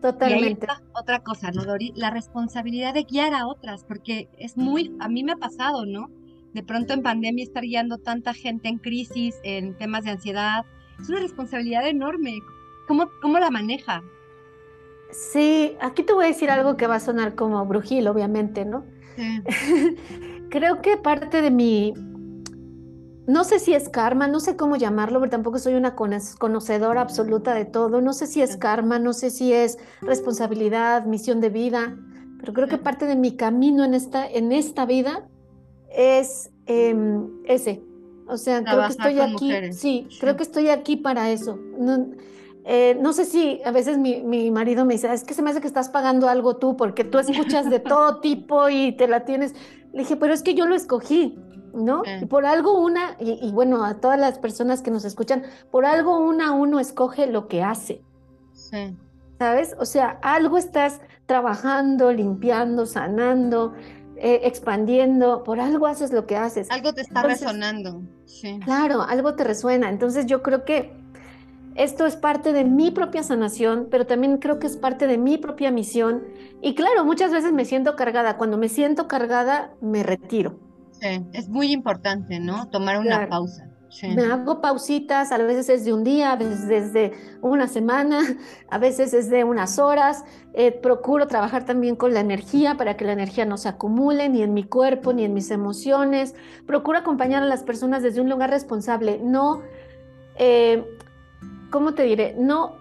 Totalmente. 0.00 0.68
otra 0.94 1.20
cosa, 1.20 1.50
¿no, 1.50 1.64
Dori? 1.64 1.92
La 1.96 2.10
responsabilidad 2.10 2.94
de 2.94 3.04
guiar 3.04 3.34
a 3.34 3.48
otras, 3.48 3.84
porque 3.84 4.28
es 4.38 4.56
muy, 4.56 4.92
a 5.00 5.08
mí 5.08 5.24
me 5.24 5.32
ha 5.32 5.36
pasado, 5.36 5.84
¿no? 5.84 6.10
De 6.54 6.62
pronto 6.62 6.92
en 6.92 7.02
pandemia 7.02 7.42
estar 7.42 7.64
guiando 7.64 7.98
tanta 7.98 8.34
gente 8.34 8.68
en 8.68 8.78
crisis, 8.78 9.34
en 9.42 9.76
temas 9.78 10.04
de 10.04 10.10
ansiedad, 10.10 10.64
es 11.02 11.08
una 11.08 11.20
responsabilidad 11.20 11.86
enorme. 11.86 12.40
¿Cómo, 12.86 13.10
cómo 13.20 13.38
la 13.38 13.50
maneja? 13.50 14.02
Sí, 15.10 15.76
aquí 15.80 16.02
te 16.02 16.12
voy 16.12 16.24
a 16.24 16.28
decir 16.28 16.50
algo 16.50 16.76
que 16.76 16.86
va 16.86 16.96
a 16.96 17.00
sonar 17.00 17.34
como 17.34 17.64
brujil, 17.66 18.08
obviamente, 18.08 18.64
¿no? 18.64 18.84
Creo 20.50 20.80
que 20.80 20.96
parte 20.96 21.42
de 21.42 21.50
mi, 21.50 21.92
no 23.26 23.44
sé 23.44 23.58
si 23.58 23.74
es 23.74 23.88
karma, 23.88 24.26
no 24.26 24.40
sé 24.40 24.56
cómo 24.56 24.76
llamarlo, 24.76 25.20
pero 25.20 25.30
tampoco 25.30 25.58
soy 25.58 25.74
una 25.74 25.94
conocedora 25.94 27.00
absoluta 27.00 27.54
de 27.54 27.64
todo. 27.64 28.00
No 28.00 28.12
sé 28.12 28.26
si 28.26 28.40
es 28.40 28.56
karma, 28.56 28.98
no 28.98 29.12
sé 29.12 29.30
si 29.30 29.52
es 29.52 29.78
responsabilidad, 30.00 31.04
misión 31.04 31.40
de 31.40 31.50
vida, 31.50 31.96
pero 32.40 32.52
creo 32.52 32.68
que 32.68 32.78
parte 32.78 33.06
de 33.06 33.16
mi 33.16 33.36
camino 33.36 33.84
en 33.84 33.94
esta, 33.94 34.26
en 34.26 34.52
esta 34.52 34.86
vida 34.86 35.28
es 35.90 36.50
em, 36.66 37.28
ese, 37.44 37.82
o 38.26 38.36
sea, 38.36 38.62
creo 38.62 38.80
que 38.80 38.88
estoy 38.88 39.20
aquí, 39.20 39.72
sí, 39.72 40.08
creo 40.20 40.36
que 40.36 40.42
estoy 40.42 40.68
aquí 40.68 40.96
para 40.96 41.30
eso. 41.30 41.58
No, 41.78 42.06
eh, 42.64 42.96
no 43.00 43.12
sé 43.12 43.24
si 43.24 43.60
a 43.64 43.72
veces 43.72 43.98
mi, 43.98 44.22
mi, 44.22 44.50
marido 44.50 44.84
me 44.84 44.94
dice, 44.94 45.12
es 45.12 45.24
que 45.24 45.34
se 45.34 45.42
me 45.42 45.50
hace 45.50 45.60
que 45.60 45.66
estás 45.66 45.88
pagando 45.88 46.28
algo 46.28 46.56
tú 46.56 46.76
porque 46.76 47.02
tú 47.04 47.18
escuchas 47.18 47.68
de 47.68 47.80
todo 47.80 48.16
tipo 48.20 48.68
y 48.68 48.92
te 48.92 49.08
la 49.08 49.24
tienes. 49.24 49.54
Le 49.92 50.00
dije, 50.00 50.16
pero 50.16 50.32
es 50.32 50.42
que 50.42 50.54
yo 50.54 50.66
lo 50.66 50.74
escogí, 50.74 51.38
¿no? 51.74 52.02
Y 52.20 52.26
por 52.26 52.46
algo 52.46 52.80
una, 52.80 53.16
y, 53.18 53.50
bueno, 53.52 53.84
a 53.84 53.94
todas 53.94 54.18
las 54.18 54.38
personas 54.38 54.80
que 54.80 54.90
nos 54.90 55.04
escuchan, 55.04 55.42
por 55.70 55.84
algo 55.84 56.18
una 56.18 56.52
uno 56.52 56.78
escoge 56.80 57.26
lo 57.26 57.48
que 57.48 57.62
hace. 57.62 58.02
Sí. 58.52 58.96
¿Sabes? 59.38 59.74
O 59.78 59.84
sea, 59.84 60.18
algo 60.22 60.56
estás 60.56 61.00
trabajando, 61.26 62.12
limpiando, 62.12 62.86
sanando, 62.86 63.74
eh, 64.24 64.42
expandiendo, 64.44 65.42
por 65.42 65.58
algo 65.58 65.88
haces 65.88 66.12
lo 66.12 66.28
que 66.28 66.36
haces. 66.36 66.70
Algo 66.70 66.92
te 66.94 67.00
está 67.00 67.24
resonando. 67.24 68.02
Sí. 68.24 68.60
Claro, 68.64 69.02
algo 69.02 69.34
te 69.34 69.42
resuena. 69.42 69.88
Entonces 69.88 70.26
yo 70.26 70.44
creo 70.44 70.64
que 70.64 70.92
esto 71.74 72.06
es 72.06 72.14
parte 72.14 72.52
de 72.52 72.64
mi 72.64 72.92
propia 72.92 73.24
sanación, 73.24 73.88
pero 73.90 74.06
también 74.06 74.38
creo 74.38 74.60
que 74.60 74.68
es 74.68 74.76
parte 74.76 75.08
de 75.08 75.18
mi 75.18 75.38
propia 75.38 75.72
misión. 75.72 76.22
Y 76.60 76.76
claro, 76.76 77.04
muchas 77.04 77.32
veces 77.32 77.52
me 77.52 77.64
siento 77.64 77.96
cargada. 77.96 78.36
Cuando 78.36 78.58
me 78.58 78.68
siento 78.68 79.08
cargada, 79.08 79.74
me 79.80 80.04
retiro. 80.04 80.56
Sí, 80.92 81.26
es 81.32 81.48
muy 81.48 81.72
importante, 81.72 82.38
¿no? 82.38 82.68
Tomar 82.68 83.00
una 83.00 83.28
pausa. 83.28 83.71
Me 84.02 84.24
hago 84.24 84.60
pausitas, 84.60 85.32
a 85.32 85.38
veces 85.38 85.68
es 85.68 85.84
de 85.84 85.92
un 85.92 86.02
día, 86.02 86.32
a 86.32 86.36
veces 86.36 86.70
es 86.70 86.92
de 86.92 87.12
una 87.40 87.68
semana, 87.68 88.20
a 88.70 88.78
veces 88.78 89.12
es 89.12 89.28
de 89.28 89.44
unas 89.44 89.78
horas. 89.78 90.24
Eh, 90.54 90.72
procuro 90.72 91.26
trabajar 91.26 91.64
también 91.64 91.94
con 91.94 92.14
la 92.14 92.20
energía 92.20 92.76
para 92.76 92.96
que 92.96 93.04
la 93.04 93.12
energía 93.12 93.44
no 93.44 93.58
se 93.58 93.68
acumule 93.68 94.28
ni 94.28 94.42
en 94.42 94.54
mi 94.54 94.64
cuerpo 94.64 95.12
ni 95.12 95.24
en 95.24 95.34
mis 95.34 95.50
emociones. 95.50 96.34
Procuro 96.66 96.98
acompañar 96.98 97.42
a 97.42 97.46
las 97.46 97.62
personas 97.62 98.02
desde 98.02 98.20
un 98.20 98.30
lugar 98.30 98.50
responsable, 98.50 99.20
no, 99.22 99.62
eh, 100.36 100.84
¿cómo 101.70 101.94
te 101.94 102.04
diré? 102.04 102.34
No, 102.38 102.76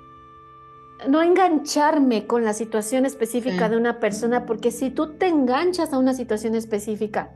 no 1.08 1.22
engancharme 1.22 2.26
con 2.26 2.44
la 2.46 2.54
situación 2.54 3.06
específica 3.06 3.70
de 3.70 3.78
una 3.78 4.00
persona, 4.00 4.46
porque 4.46 4.72
si 4.72 4.90
tú 4.90 5.18
te 5.18 5.28
enganchas 5.28 5.94
a 5.94 5.98
una 5.98 6.14
situación 6.14 6.56
específica, 6.56 7.32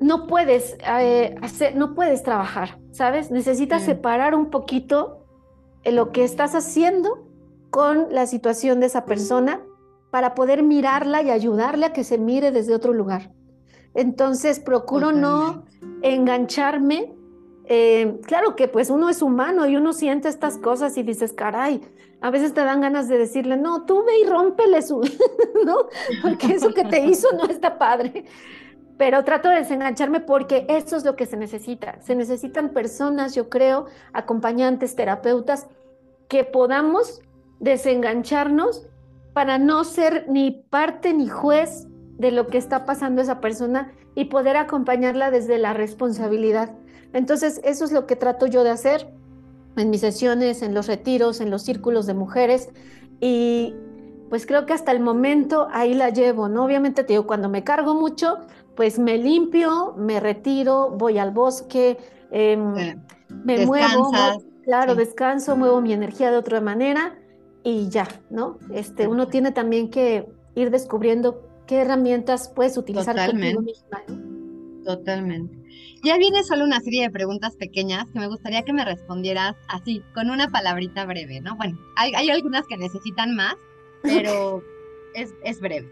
no 0.00 0.26
puedes 0.26 0.76
eh, 0.86 1.34
hacer, 1.42 1.76
no 1.76 1.94
puedes 1.94 2.22
trabajar, 2.22 2.78
¿sabes? 2.90 3.30
Necesitas 3.30 3.82
separar 3.82 4.34
un 4.34 4.50
poquito 4.50 5.24
lo 5.84 6.12
que 6.12 6.24
estás 6.24 6.54
haciendo 6.54 7.28
con 7.70 8.08
la 8.10 8.26
situación 8.26 8.80
de 8.80 8.86
esa 8.86 9.04
persona 9.04 9.60
para 10.10 10.34
poder 10.34 10.62
mirarla 10.62 11.22
y 11.22 11.30
ayudarle 11.30 11.86
a 11.86 11.92
que 11.92 12.04
se 12.04 12.18
mire 12.18 12.52
desde 12.52 12.74
otro 12.74 12.92
lugar. 12.92 13.32
Entonces, 13.94 14.60
procuro 14.60 15.12
no 15.12 15.64
engancharme. 16.02 17.14
Eh, 17.66 18.20
claro 18.26 18.56
que 18.56 18.68
pues 18.68 18.90
uno 18.90 19.08
es 19.08 19.22
humano 19.22 19.66
y 19.66 19.76
uno 19.76 19.92
siente 19.92 20.28
estas 20.28 20.58
cosas 20.58 20.96
y 20.98 21.02
dices, 21.02 21.32
caray, 21.32 21.80
a 22.20 22.30
veces 22.30 22.52
te 22.54 22.62
dan 22.62 22.80
ganas 22.80 23.08
de 23.08 23.18
decirle, 23.18 23.56
no, 23.56 23.86
tú 23.86 24.04
ve 24.04 24.20
y 24.20 24.28
rómpele 24.28 24.82
su, 24.82 25.00
¿no? 25.64 25.88
Porque 26.22 26.48
eso 26.54 26.72
que 26.72 26.84
te 26.84 27.04
hizo 27.04 27.28
no 27.36 27.44
está 27.46 27.78
padre 27.78 28.24
pero 28.96 29.24
trato 29.24 29.48
de 29.48 29.56
desengancharme 29.56 30.20
porque 30.20 30.66
eso 30.68 30.96
es 30.96 31.04
lo 31.04 31.16
que 31.16 31.26
se 31.26 31.36
necesita. 31.36 32.00
Se 32.00 32.14
necesitan 32.14 32.70
personas, 32.70 33.34
yo 33.34 33.48
creo, 33.48 33.86
acompañantes, 34.12 34.94
terapeutas, 34.94 35.66
que 36.28 36.44
podamos 36.44 37.20
desengancharnos 37.60 38.86
para 39.32 39.58
no 39.58 39.84
ser 39.84 40.26
ni 40.28 40.50
parte 40.70 41.12
ni 41.12 41.28
juez 41.28 41.88
de 42.18 42.30
lo 42.30 42.46
que 42.46 42.58
está 42.58 42.84
pasando 42.84 43.20
esa 43.20 43.40
persona 43.40 43.92
y 44.14 44.26
poder 44.26 44.56
acompañarla 44.56 45.30
desde 45.30 45.58
la 45.58 45.72
responsabilidad. 45.72 46.70
Entonces, 47.12 47.60
eso 47.64 47.84
es 47.84 47.92
lo 47.92 48.06
que 48.06 48.16
trato 48.16 48.46
yo 48.46 48.62
de 48.62 48.70
hacer 48.70 49.12
en 49.76 49.90
mis 49.90 50.00
sesiones, 50.00 50.62
en 50.62 50.72
los 50.72 50.86
retiros, 50.86 51.40
en 51.40 51.50
los 51.50 51.62
círculos 51.62 52.06
de 52.06 52.14
mujeres. 52.14 52.70
Y 53.20 53.74
pues 54.28 54.46
creo 54.46 54.66
que 54.66 54.72
hasta 54.72 54.92
el 54.92 55.00
momento 55.00 55.68
ahí 55.72 55.94
la 55.94 56.10
llevo, 56.10 56.48
¿no? 56.48 56.64
Obviamente 56.64 57.02
te 57.02 57.12
digo, 57.14 57.26
cuando 57.26 57.48
me 57.48 57.64
cargo 57.64 57.94
mucho, 57.94 58.38
pues 58.76 58.98
me 58.98 59.18
limpio, 59.18 59.94
me 59.96 60.20
retiro, 60.20 60.90
voy 60.90 61.18
al 61.18 61.30
bosque, 61.30 61.96
em, 62.30 63.00
me 63.44 63.66
muevo, 63.66 64.10
claro, 64.64 64.94
descanso, 64.94 65.56
muevo 65.56 65.80
mi 65.80 65.92
energía 65.92 66.30
de 66.30 66.36
otra 66.36 66.60
manera 66.60 67.18
y 67.62 67.88
ya, 67.88 68.08
¿no? 68.30 68.58
Este, 68.72 69.06
uno 69.06 69.28
tiene 69.28 69.52
también 69.52 69.90
que 69.90 70.26
ir 70.54 70.70
descubriendo 70.70 71.48
qué 71.66 71.78
herramientas 71.78 72.52
puedes 72.54 72.76
utilizar 72.76 73.14
Totalmente. 73.14 73.62
misma. 73.62 74.02
Totalmente. 74.84 75.56
Ya 76.02 76.18
viene 76.18 76.44
solo 76.44 76.64
una 76.64 76.80
serie 76.80 77.02
de 77.02 77.10
preguntas 77.10 77.56
pequeñas 77.56 78.04
que 78.12 78.18
me 78.18 78.26
gustaría 78.26 78.62
que 78.62 78.74
me 78.74 78.84
respondieras 78.84 79.56
así, 79.68 80.02
con 80.14 80.30
una 80.30 80.48
palabrita 80.48 81.06
breve, 81.06 81.40
¿no? 81.40 81.56
Bueno, 81.56 81.78
hay, 81.96 82.12
hay 82.14 82.28
algunas 82.28 82.66
que 82.66 82.76
necesitan 82.76 83.34
más, 83.34 83.54
pero 84.02 84.62
es, 85.14 85.32
es 85.42 85.60
breve. 85.60 85.90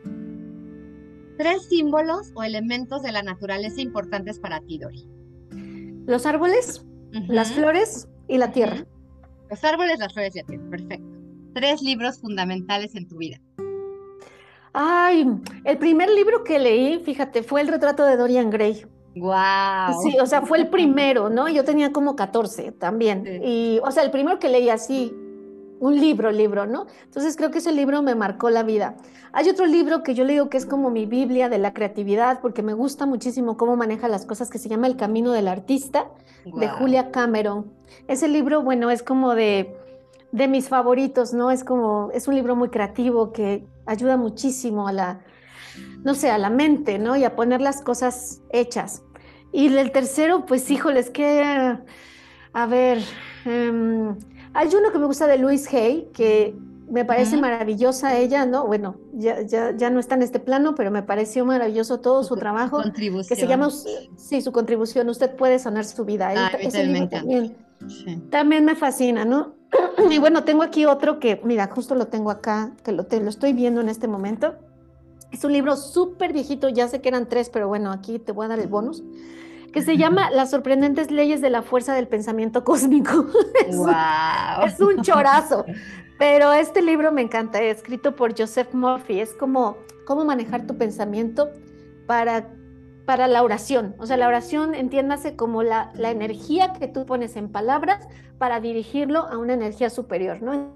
Tres 1.43 1.69
símbolos 1.69 2.31
o 2.35 2.45
elementos 2.45 3.03
de 3.03 3.11
la 3.11 3.23
naturaleza 3.23 3.81
importantes 3.81 4.39
para 4.39 4.61
ti, 4.61 4.79
Dori. 4.79 5.09
Los 6.07 6.25
árboles, 6.25 6.87
las 7.11 7.53
flores 7.53 8.09
y 8.29 8.39
la 8.39 8.53
tierra. 8.53 8.87
Los 9.51 9.65
árboles, 9.65 9.99
las 9.99 10.13
flores 10.13 10.37
y 10.37 10.39
la 10.39 10.45
tierra, 10.45 10.71
perfecto. 10.71 11.09
Tres 11.53 11.83
libros 11.83 12.21
fundamentales 12.21 12.95
en 12.95 13.09
tu 13.09 13.17
vida. 13.17 13.41
Ay, 14.73 15.27
el 15.65 15.79
primer 15.79 16.11
libro 16.11 16.45
que 16.45 16.61
leí, 16.61 17.01
fíjate, 17.01 17.43
fue 17.43 17.61
El 17.61 17.69
retrato 17.69 18.05
de 18.05 18.17
Dorian 18.17 18.49
Gray. 18.49 18.87
Wow. 19.17 20.01
Sí, 20.05 20.17
o 20.21 20.27
sea, 20.27 20.43
fue 20.43 20.59
el 20.59 20.69
primero, 20.69 21.29
¿no? 21.29 21.49
Yo 21.49 21.65
tenía 21.65 21.91
como 21.91 22.15
14 22.15 22.71
también. 22.71 23.41
Y, 23.45 23.81
o 23.83 23.91
sea, 23.91 24.05
el 24.05 24.13
primero 24.13 24.39
que 24.39 24.49
leí 24.49 24.71
así, 24.71 25.13
un 25.83 26.01
libro, 26.01 26.31
libro, 26.31 26.65
¿no? 26.65 26.87
Entonces 27.03 27.37
creo 27.37 27.51
que 27.51 27.59
ese 27.59 27.73
libro 27.73 28.03
me 28.03 28.15
marcó 28.15 28.51
la 28.51 28.63
vida. 28.63 28.95
Hay 29.33 29.49
otro 29.49 29.67
libro 29.67 30.05
que 30.05 30.15
yo 30.15 30.23
le 30.23 30.35
digo 30.35 30.49
que 30.49 30.57
es 30.57 30.65
como 30.65 30.91
mi 30.91 31.07
Biblia 31.07 31.49
de 31.49 31.59
la 31.59 31.75
creatividad, 31.75 32.41
porque 32.41 32.63
me 32.63 32.73
gusta 32.73 33.05
muchísimo 33.05 33.57
cómo 33.57 33.75
maneja 33.75 34.07
las 34.07 34.25
cosas, 34.25 34.49
que 34.49 34.59
se 34.59 34.69
llama 34.69 34.87
El 34.87 34.97
Camino 34.97 35.33
del 35.33 35.49
Artista, 35.49 36.07
de 36.45 36.69
Julia 36.69 37.11
Cameron. 37.11 37.73
Ese 38.07 38.29
libro, 38.29 38.63
bueno, 38.63 38.93
es 38.93 39.03
como 39.03 39.35
de, 39.35 39.77
de 40.31 40.47
mis 40.47 40.69
favoritos, 40.69 41.35
¿no? 41.35 41.51
Es 41.51 41.65
como, 41.65 42.11
es 42.15 42.29
un 42.29 42.37
libro 42.37 42.55
muy 42.55 42.69
creativo 42.69 43.33
que 43.33 43.67
ayuda 43.85 44.17
muchísimo 44.17 44.87
a 44.87 44.93
la, 44.93 45.21
no 46.05 46.15
sé, 46.15 46.31
a 46.31 46.39
la 46.39 46.51
mente, 46.51 47.01
¿no? 47.01 47.17
Y 47.17 47.25
a 47.25 47.35
poner 47.35 47.61
las 47.61 47.83
cosas 47.83 48.41
hechas. 48.51 49.03
Y 49.51 49.67
el 49.77 49.91
tercero, 49.91 50.47
pues 50.47 50.71
híjoles, 50.71 51.11
que, 51.11 51.43
a 52.53 52.67
ver, 52.67 53.03
em, 53.47 54.15
hay 54.55 54.69
uno 54.75 54.93
que 54.93 54.99
me 54.99 55.07
gusta 55.07 55.27
de 55.27 55.39
Louise 55.39 55.77
Hay, 55.77 56.09
que 56.13 56.55
me 56.91 57.05
parece 57.07 57.39
maravillosa 57.39 58.19
ella, 58.19 58.45
¿no? 58.45 58.67
Bueno, 58.67 58.97
ya, 59.15 59.41
ya, 59.43 59.75
ya, 59.75 59.89
no 59.89 59.99
está 59.99 60.15
en 60.15 60.23
este 60.23 60.41
plano, 60.41 60.75
pero 60.75 60.91
me 60.91 61.03
pareció 61.03 61.45
maravilloso 61.47 62.01
todo 62.01 62.23
su, 62.23 62.37
trabajo. 62.37 62.83
Contribución. 62.83 63.29
Que 63.29 63.41
se 63.41 63.49
llama, 63.49 63.71
sí, 64.17 64.43
su 64.43 64.53
contribución, 64.53 65.09
usted 65.09 65.35
puede 65.35 65.59
sanar 65.59 65.87
su 65.87 66.05
vida. 66.05 66.33
Ah, 66.37 66.51
ese 66.61 66.85
libro 66.85 67.09
también, 67.09 67.57
también 68.31 68.65
me 68.67 68.77
fascina, 68.77 69.25
¿no? 69.25 69.55
Y 70.11 70.19
bueno, 70.19 70.45
tengo 70.45 70.63
aquí 70.63 70.85
otro 70.85 71.19
que, 71.19 71.41
mira, 71.45 71.67
justo 71.69 71.95
lo 71.95 72.09
tengo 72.09 72.31
acá, 72.31 72.73
que 72.85 72.93
lo, 72.93 73.05
te, 73.05 73.21
lo 73.21 73.31
estoy 73.31 73.55
viendo 73.55 73.81
en 73.81 73.89
este 73.89 74.07
momento. 74.07 74.57
Es 75.31 75.45
un 75.45 75.53
libro 75.53 75.77
súper 75.77 76.35
viejito, 76.35 76.69
ya 76.69 76.89
sé 76.89 77.01
que 77.01 77.09
eran 77.09 77.27
tres, 77.27 77.49
pero 77.49 77.69
bueno, 77.69 77.91
aquí 77.91 78.19
te 78.19 78.33
voy 78.33 78.45
a 78.45 78.49
dar 78.49 78.59
el 78.59 78.69
bonus 78.69 79.03
que 79.73 79.83
se 79.83 79.97
llama 79.97 80.31
Las 80.31 80.51
sorprendentes 80.51 81.11
leyes 81.11 81.41
de 81.41 81.51
la 81.51 81.63
fuerza 81.63 81.95
del 81.95 82.07
pensamiento 82.07 82.65
cósmico. 82.65 83.27
es, 83.67 83.77
wow. 83.77 83.87
un, 83.87 84.69
es, 84.69 84.81
un, 84.81 85.03
chorazo, 85.03 85.65
pero 86.19 86.53
este 86.53 86.83
libro 86.83 87.11
me 87.11 87.23
encanta, 87.23 87.61
escrito 87.63 88.15
por 88.15 88.39
Joseph 88.39 88.73
Murphy, 88.75 89.21
es 89.21 89.35
como 89.35 89.77
cómo 90.07 90.25
manejar 90.25 90.67
tu 90.67 90.77
pensamiento 90.77 91.51
para, 92.07 92.49
para 93.07 93.27
la 93.27 93.43
oración. 93.43 93.95
O 93.99 94.07
sea, 94.07 94.17
la 94.17 94.29
oración 94.29 94.75
entiéndase 94.75 95.37
como 95.37 95.63
la, 95.63 95.91
la 95.95 96.11
energía 96.11 96.73
que 96.75 96.89
tú 96.89 97.07
pones 97.07 97.37
en 97.37 97.51
palabras 97.51 98.07
para 98.39 98.61
dirigirlo 98.61 99.21
a 99.21 99.39
una 99.39 99.55
energía 99.55 99.91
superior, 99.91 100.43
¿no? 100.43 100.75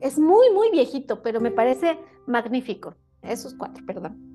Es 0.00 0.18
muy, 0.18 0.50
muy 0.52 0.70
viejito, 0.70 1.22
pero 1.22 1.40
me 1.40 1.50
parece 1.50 1.98
magnífico. 2.26 2.94
Esos 3.22 3.54
cuatro, 3.54 3.84
perdón. 3.84 4.29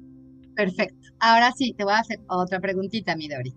Perfecto. 0.56 0.96
Ahora 1.20 1.52
sí, 1.52 1.74
te 1.78 1.84
voy 1.84 1.94
a 1.94 2.00
hacer 2.00 2.20
otra 2.28 2.60
preguntita, 2.60 3.16
Midori. 3.16 3.54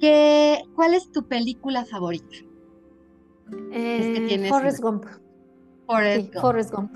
¿Qué, 0.00 0.62
¿Cuál 0.74 0.94
es 0.94 1.10
tu 1.12 1.26
película 1.26 1.84
favorita? 1.84 2.36
Eh, 3.72 4.46
Forrest 4.48 4.80
Gump. 4.80 5.04
Forrest 5.86 6.32
Gump. 6.32 6.42
Forrest 6.42 6.72
Gump. 6.72 6.92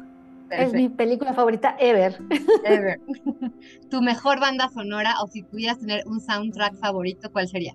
Es 0.51 0.73
mi 0.73 0.89
película 0.89 1.35
favorita 1.35 1.77
ever. 1.79 2.19
Ever. 2.65 3.01
¿Tu 3.91 4.01
mejor 4.01 4.41
banda 4.41 4.69
sonora 4.71 5.15
o 5.23 5.27
si 5.29 5.43
pudieras 5.43 5.79
tener 5.79 6.03
un 6.07 6.21
soundtrack 6.21 6.77
favorito, 6.77 7.31
cuál 7.31 7.49
sería? 7.49 7.75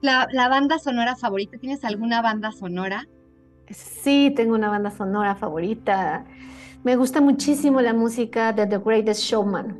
La, 0.00 0.48
banda 0.48 0.78
sonora 0.78 1.14
favorita, 1.16 1.58
¿tienes 1.58 1.84
alguna 1.84 2.22
banda 2.22 2.52
sonora? 2.52 3.06
Sí, 3.68 4.32
tengo 4.34 4.54
una 4.54 4.70
banda 4.70 4.90
sonora 4.90 5.34
favorita. 5.36 6.24
Me 6.82 6.96
gusta 6.96 7.20
muchísimo 7.20 7.80
la 7.80 7.92
música 7.92 8.52
de 8.52 8.66
The 8.66 8.78
Greatest 8.78 9.22
Showman. 9.22 9.78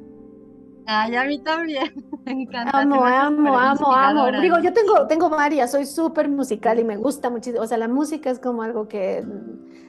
Ay, 0.87 1.17
a 1.17 1.25
mí 1.25 1.39
también. 1.39 1.93
Me 2.25 2.33
encanta. 2.33 2.81
Amo, 2.81 3.05
amo, 3.05 3.59
amo, 3.59 3.95
amo. 3.95 4.41
Digo, 4.41 4.59
yo 4.59 4.73
tengo, 4.73 5.07
tengo 5.07 5.31
varias, 5.31 5.71
soy 5.71 5.87
súper 5.87 6.29
musical 6.29 6.79
y 6.79 6.85
me 6.85 6.97
gusta 6.97 7.31
muchísimo. 7.31 7.63
O 7.63 7.67
sea, 7.67 7.79
la 7.79 7.89
música 7.89 8.31
es 8.31 8.39
como 8.39 8.63
algo 8.63 8.89
que 8.89 9.25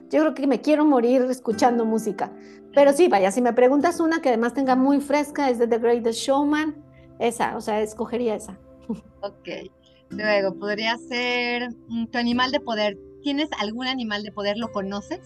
yo 0.10 0.22
creo 0.22 0.34
que 0.34 0.48
me 0.48 0.62
quiero 0.62 0.86
morir 0.86 1.24
escuchando 1.24 1.86
música. 1.86 2.32
Pero 2.74 2.94
sí, 2.94 3.08
vaya, 3.08 3.32
si 3.32 3.42
me 3.42 3.54
preguntas 3.54 4.00
una 4.00 4.22
que 4.22 4.30
además 4.30 4.54
tenga 4.54 4.76
muy 4.76 5.02
fresca, 5.02 5.50
es 5.50 5.58
de 5.58 5.68
The 5.68 5.80
Greatest 5.80 6.20
Showman, 6.20 6.76
esa, 7.20 7.58
o 7.58 7.62
sea, 7.62 7.82
escogería 7.82 8.36
esa. 8.36 8.58
Ok. 9.22 9.72
Luego, 10.12 10.56
podría 10.56 10.98
ser 10.98 11.70
mm, 11.88 12.08
tu 12.08 12.18
animal 12.18 12.52
de 12.52 12.60
poder. 12.60 12.98
¿Tienes 13.24 13.50
algún 13.60 13.88
animal 13.88 14.24
de 14.24 14.32
poder? 14.32 14.58
¿Lo 14.58 14.72
conoces? 14.72 15.20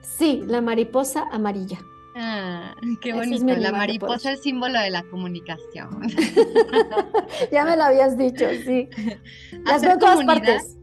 Sí, 0.00 0.42
la 0.46 0.60
mariposa 0.60 1.28
amarilla. 1.30 1.78
Ah, 2.14 2.74
qué 3.00 3.12
bonito. 3.12 3.44
la 3.56 3.72
mariposa 3.72 4.32
es 4.32 4.38
el 4.38 4.42
símbolo 4.42 4.80
de 4.80 4.90
la 4.90 5.02
comunicación. 5.04 5.88
ya 7.52 7.64
me 7.64 7.76
lo 7.76 7.84
habías 7.84 8.16
dicho, 8.16 8.46
sí. 8.64 8.88
Las 9.64 9.82
veo 9.82 9.92
en 9.92 9.98
todas 9.98 10.24
partes. 10.24 10.76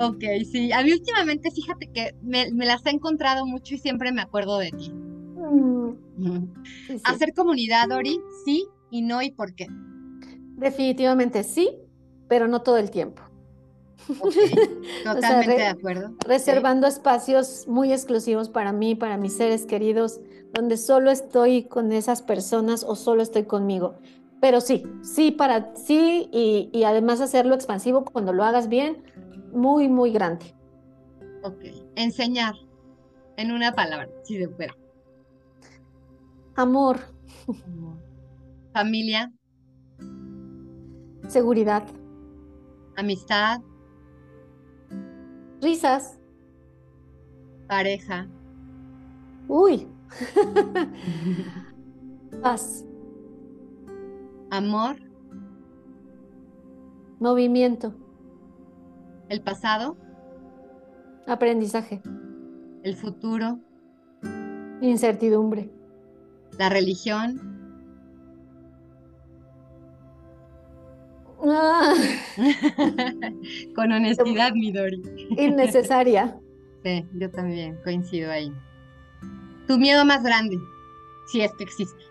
Ok, 0.00 0.24
sí. 0.50 0.72
A 0.72 0.82
mí 0.82 0.92
últimamente, 0.92 1.50
fíjate 1.50 1.90
que 1.92 2.14
me, 2.22 2.50
las 2.52 2.84
he 2.86 2.90
encontrado 2.90 3.46
mucho 3.46 3.74
y 3.74 3.78
siempre 3.78 4.12
me 4.12 4.22
acuerdo 4.22 4.58
de 4.58 4.70
ti. 4.70 4.90
Mm. 4.90 5.90
Hacer 7.04 7.34
comunidad, 7.34 7.88
Dori, 7.88 8.18
sí 8.44 8.66
y 8.90 9.02
no 9.02 9.20
y 9.22 9.30
por 9.30 9.54
qué. 9.54 9.66
Definitivamente 10.56 11.44
sí, 11.44 11.70
pero 12.30 12.46
no 12.46 12.62
todo 12.62 12.78
el 12.78 12.92
tiempo. 12.92 13.22
Totalmente 15.04 15.56
de 15.56 15.66
acuerdo. 15.66 16.14
Reservando 16.24 16.86
espacios 16.86 17.66
muy 17.66 17.92
exclusivos 17.92 18.48
para 18.48 18.72
mí, 18.72 18.94
para 18.94 19.16
mis 19.16 19.36
seres 19.36 19.66
queridos, 19.66 20.20
donde 20.54 20.76
solo 20.76 21.10
estoy 21.10 21.64
con 21.64 21.90
esas 21.90 22.22
personas 22.22 22.84
o 22.84 22.94
solo 22.94 23.20
estoy 23.22 23.46
conmigo. 23.46 23.96
Pero 24.40 24.60
sí, 24.60 24.84
sí, 25.02 25.32
para 25.32 25.74
sí, 25.74 26.28
y, 26.32 26.70
y 26.72 26.84
además 26.84 27.20
hacerlo 27.20 27.56
expansivo 27.56 28.04
cuando 28.04 28.32
lo 28.32 28.44
hagas 28.44 28.68
bien, 28.68 29.02
muy, 29.52 29.88
muy 29.88 30.12
grande. 30.12 30.54
Ok. 31.42 31.64
Enseñar, 31.96 32.54
en 33.36 33.50
una 33.50 33.74
palabra, 33.74 34.08
si 34.22 34.38
se 34.38 34.48
puede. 34.48 34.70
Amor. 36.54 37.00
Familia. 38.72 39.32
Seguridad. 41.26 41.82
Amistad. 43.00 43.62
Risas. 45.62 46.18
Pareja. 47.66 48.28
Uy. 49.48 49.88
Paz. 52.42 52.84
Amor. 54.50 54.96
Movimiento. 57.20 57.94
El 59.30 59.40
pasado. 59.40 59.96
Aprendizaje. 61.26 62.02
El 62.82 62.96
futuro. 62.96 63.60
Incertidumbre. 64.82 65.70
La 66.58 66.68
religión. 66.68 67.59
Ah, 71.42 71.94
Con 73.74 73.92
honestidad, 73.92 74.52
Midori. 74.52 75.02
Innecesaria. 75.38 76.38
Sí, 76.82 77.06
yo 77.14 77.30
también 77.30 77.78
coincido 77.84 78.30
ahí. 78.30 78.52
Tu 79.66 79.78
miedo 79.78 80.04
más 80.04 80.22
grande, 80.22 80.58
si 81.26 81.42
es 81.42 81.52
que 81.54 81.64
existe. 81.64 82.02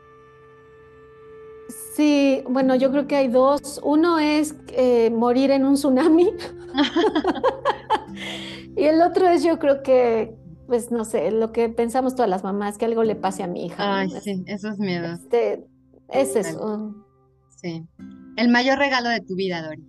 Sí, 1.95 2.43
bueno, 2.49 2.75
yo 2.75 2.91
creo 2.91 3.07
que 3.07 3.15
hay 3.15 3.27
dos. 3.27 3.79
Uno 3.83 4.19
es 4.19 4.55
eh, 4.69 5.11
morir 5.11 5.51
en 5.51 5.65
un 5.65 5.73
tsunami. 5.73 6.31
y 8.77 8.83
el 8.83 9.01
otro 9.01 9.27
es, 9.27 9.43
yo 9.43 9.59
creo 9.59 9.83
que, 9.83 10.35
pues 10.67 10.91
no 10.91 11.03
sé, 11.03 11.29
lo 11.31 11.51
que 11.51 11.69
pensamos 11.69 12.15
todas 12.15 12.29
las 12.29 12.43
mamás, 12.43 12.77
que 12.77 12.85
algo 12.85 13.03
le 13.03 13.15
pase 13.15 13.43
a 13.43 13.47
mi 13.47 13.65
hija. 13.65 13.99
Ay, 13.99 14.09
sí, 14.21 14.43
esos 14.47 14.79
miedos. 14.79 15.19
Este, 15.19 15.67
es 16.07 16.35
eso. 16.35 16.95
Sí. 17.57 17.85
El 18.39 18.47
mayor 18.47 18.79
regalo 18.79 19.09
de 19.09 19.19
tu 19.19 19.35
vida, 19.35 19.61
Dori. 19.61 19.85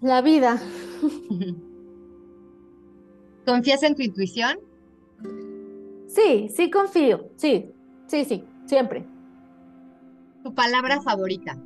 La 0.00 0.20
vida. 0.22 0.60
¿Confías 3.46 3.84
en 3.84 3.94
tu 3.94 4.02
intuición? 4.02 4.58
Sí, 6.08 6.48
sí 6.48 6.68
confío. 6.68 7.30
Sí, 7.36 7.72
sí, 8.08 8.24
sí, 8.24 8.44
siempre. 8.66 9.06
¿Tu 10.42 10.52
palabra 10.52 11.00
favorita? 11.00 11.56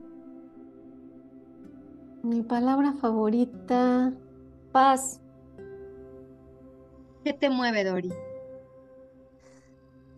Mi 2.23 2.43
palabra 2.43 2.93
favorita, 3.01 4.13
paz. 4.73 5.23
¿Qué 7.25 7.33
te 7.33 7.49
mueve, 7.49 7.83
Dori? 7.83 8.13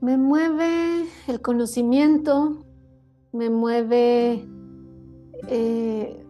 Me 0.00 0.16
mueve 0.16 1.06
el 1.28 1.40
conocimiento, 1.40 2.65
me 3.32 3.50
mueve 3.50 4.46
eh, 5.48 6.26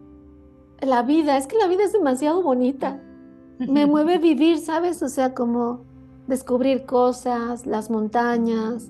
la 0.81 1.03
vida. 1.03 1.37
Es 1.37 1.47
que 1.47 1.57
la 1.57 1.67
vida 1.67 1.83
es 1.83 1.93
demasiado 1.93 2.41
bonita. 2.41 3.01
Me 3.59 3.85
mueve 3.85 4.19
vivir, 4.19 4.59
¿sabes? 4.59 5.01
O 5.01 5.09
sea, 5.09 5.33
como 5.33 5.85
descubrir 6.27 6.85
cosas, 6.85 7.65
las 7.65 7.89
montañas, 7.89 8.89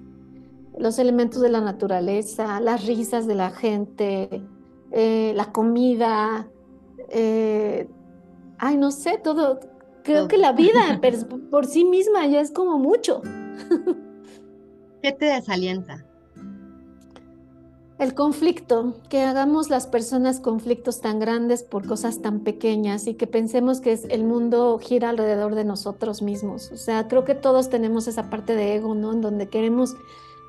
los 0.77 0.99
elementos 0.99 1.41
de 1.41 1.49
la 1.49 1.61
naturaleza, 1.61 2.59
las 2.59 2.85
risas 2.85 3.27
de 3.27 3.35
la 3.35 3.51
gente, 3.51 4.43
eh, 4.91 5.33
la 5.35 5.51
comida. 5.51 6.47
Eh, 7.09 7.87
ay, 8.57 8.77
no 8.77 8.91
sé, 8.91 9.19
todo. 9.23 9.59
Creo 10.03 10.27
que 10.27 10.37
la 10.37 10.51
vida 10.51 10.99
por 11.51 11.65
sí 11.65 11.85
misma 11.85 12.25
ya 12.27 12.41
es 12.41 12.51
como 12.51 12.77
mucho. 12.77 13.21
¿Qué 15.01 15.11
te 15.11 15.25
desalienta? 15.25 16.06
El 17.99 18.13
conflicto, 18.13 18.93
que 19.09 19.23
hagamos 19.23 19.71
las 19.71 19.87
personas 19.87 20.39
conflictos 20.39 21.01
tan 21.01 21.19
grandes 21.19 21.63
por 21.63 21.87
cosas 21.87 22.21
tan 22.21 22.41
pequeñas 22.41 23.07
y 23.07 23.15
que 23.15 23.25
pensemos 23.25 23.81
que 23.81 23.93
el 24.09 24.23
mundo 24.23 24.77
gira 24.77 25.09
alrededor 25.09 25.55
de 25.55 25.63
nosotros 25.63 26.21
mismos. 26.21 26.71
O 26.71 26.77
sea, 26.77 27.07
creo 27.07 27.25
que 27.25 27.33
todos 27.33 27.69
tenemos 27.69 28.07
esa 28.07 28.29
parte 28.29 28.55
de 28.55 28.75
ego, 28.75 28.93
¿no? 28.93 29.13
En 29.13 29.21
donde 29.21 29.49
queremos 29.49 29.95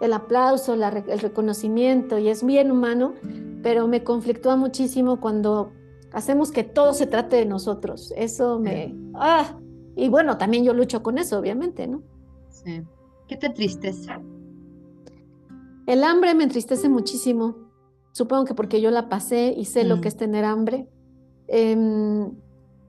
el 0.03 0.13
aplauso, 0.13 0.75
el 0.75 1.21
reconocimiento 1.21 2.19
y 2.19 2.29
es 2.29 2.45
bien 2.45 2.71
humano, 2.71 3.15
pero 3.63 3.89
me 3.89 4.05
conflictúa 4.05 4.57
muchísimo 4.57 5.19
cuando 5.19 5.73
hacemos 6.13 6.53
que 6.53 6.65
todo 6.65 6.93
se 6.93 7.07
trate 7.07 7.37
de 7.37 7.47
nosotros. 7.47 8.13
Eso 8.17 8.59
me... 8.59 8.95
¡Ah! 9.15 9.59
Y 9.97 10.11
bueno, 10.11 10.37
también 10.37 10.65
yo 10.65 10.75
lucho 10.75 11.03
con 11.03 11.17
eso, 11.17 11.39
obviamente, 11.39 11.87
¿no? 11.89 12.03
Sí. 12.51 12.83
¿Qué 13.27 13.37
te 13.37 13.47
entristece? 13.47 14.13
El 15.89 16.05
hambre 16.05 16.35
me 16.35 16.45
entristece 16.45 16.91
muchísimo. 16.91 17.57
Supongo 18.13 18.45
que 18.45 18.55
porque 18.55 18.83
yo 18.83 18.91
la 18.91 19.09
pasé 19.09 19.55
y 19.57 19.65
sé 19.65 19.85
lo 19.85 20.03
que 20.03 20.09
mm. 20.09 20.13
es 20.13 20.17
tener 20.19 20.45
hambre. 20.45 20.87
Em, 21.47 22.31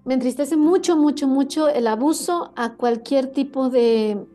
me 0.03 0.13
entristece 0.15 0.57
mucho, 0.57 0.97
mucho, 0.97 1.25
mucho 1.25 1.69
el 1.69 1.87
abuso 1.87 2.51
a 2.57 2.73
cualquier 2.75 3.27
tipo 3.27 3.69
de, 3.69 4.27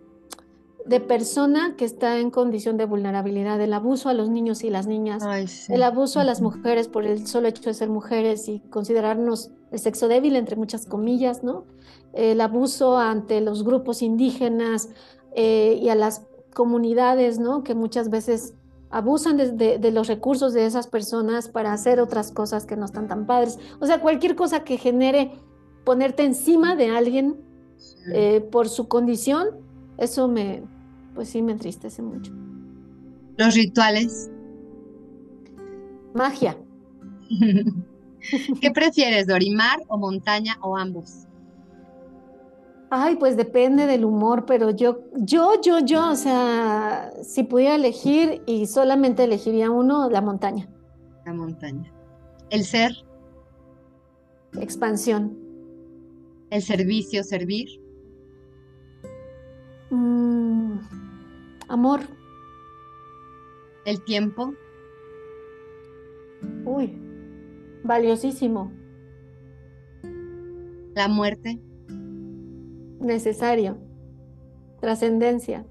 de 0.86 1.00
persona 1.00 1.74
que 1.76 1.84
está 1.84 2.18
en 2.18 2.30
condición 2.30 2.78
de 2.78 2.86
vulnerabilidad, 2.86 3.60
el 3.60 3.74
abuso 3.74 4.08
a 4.08 4.14
los 4.14 4.30
niños 4.30 4.64
y 4.64 4.70
las 4.70 4.86
niñas, 4.86 5.22
el 5.68 5.82
abuso 5.82 6.20
a 6.20 6.24
las 6.24 6.40
mujeres 6.40 6.88
por 6.88 7.04
el 7.04 7.26
solo 7.26 7.48
hecho 7.48 7.64
de 7.64 7.74
ser 7.74 7.90
mujeres 7.90 8.48
y 8.48 8.60
considerarnos 8.70 9.50
el 9.72 9.78
sexo 9.78 10.08
débil, 10.08 10.36
entre 10.36 10.56
muchas 10.56 10.86
comillas, 10.86 11.44
¿no? 11.44 11.66
El 12.14 12.40
abuso 12.40 12.96
ante 12.96 13.42
los 13.42 13.62
grupos 13.62 14.00
indígenas 14.00 14.88
eh, 15.34 15.78
y 15.82 15.90
a 15.90 15.94
las 15.94 16.22
comunidades, 16.54 17.38
¿no? 17.38 17.62
Que 17.62 17.74
muchas 17.74 18.08
veces 18.08 18.54
abusan 18.90 19.36
de, 19.36 19.90
los 19.92 20.06
recursos 20.06 20.54
de 20.54 20.66
esas 20.66 20.86
personas 20.86 21.48
para 21.48 21.72
hacer 21.72 22.00
otras 22.00 22.30
cosas 22.30 22.64
que 22.64 22.76
no 22.76 22.84
están 22.84 23.08
tan 23.08 23.26
padres. 23.26 23.58
O 23.80 23.86
sea, 23.86 24.00
cualquier 24.00 24.36
cosa 24.36 24.64
que 24.64 24.78
genere 24.78 25.32
ponerte 25.84 26.24
encima 26.24 26.76
de 26.76 26.90
alguien 26.90 27.36
eh, 28.12 28.40
por 28.40 28.68
su 28.68 28.86
condición, 28.86 29.48
eso 29.98 30.28
me, 30.28 30.62
pues 31.14 31.28
sí, 31.28 31.42
me 31.42 31.52
entristece 31.52 32.02
mucho. 32.02 32.32
Los 33.36 33.54
rituales. 33.54 34.30
Magia. 36.14 36.56
¿Qué 38.60 38.70
prefieres, 38.70 39.26
Dorimar 39.26 39.78
o 39.88 39.98
montaña 39.98 40.56
o 40.62 40.76
ambos? 40.76 41.23
Ay, 42.96 43.16
pues 43.16 43.36
depende 43.36 43.88
del 43.88 44.04
humor, 44.04 44.46
pero 44.46 44.70
yo, 44.70 45.00
yo, 45.16 45.60
yo, 45.60 45.80
yo, 45.80 46.12
o 46.12 46.14
sea, 46.14 47.12
si 47.24 47.42
pudiera 47.42 47.74
elegir 47.74 48.40
y 48.46 48.68
solamente 48.68 49.24
elegiría 49.24 49.68
uno, 49.68 50.08
la 50.08 50.20
montaña. 50.20 50.68
La 51.26 51.32
montaña. 51.32 51.92
El 52.50 52.62
ser. 52.62 52.92
Expansión. 54.60 55.36
El 56.50 56.62
servicio, 56.62 57.24
servir. 57.24 57.66
Mm, 59.90 60.78
amor. 61.66 62.00
El 63.86 64.04
tiempo. 64.04 64.54
Uy, 66.64 66.96
valiosísimo. 67.82 68.70
La 70.94 71.08
muerte 71.08 71.58
necesario. 73.04 73.78
Trascendencia. 74.80 75.64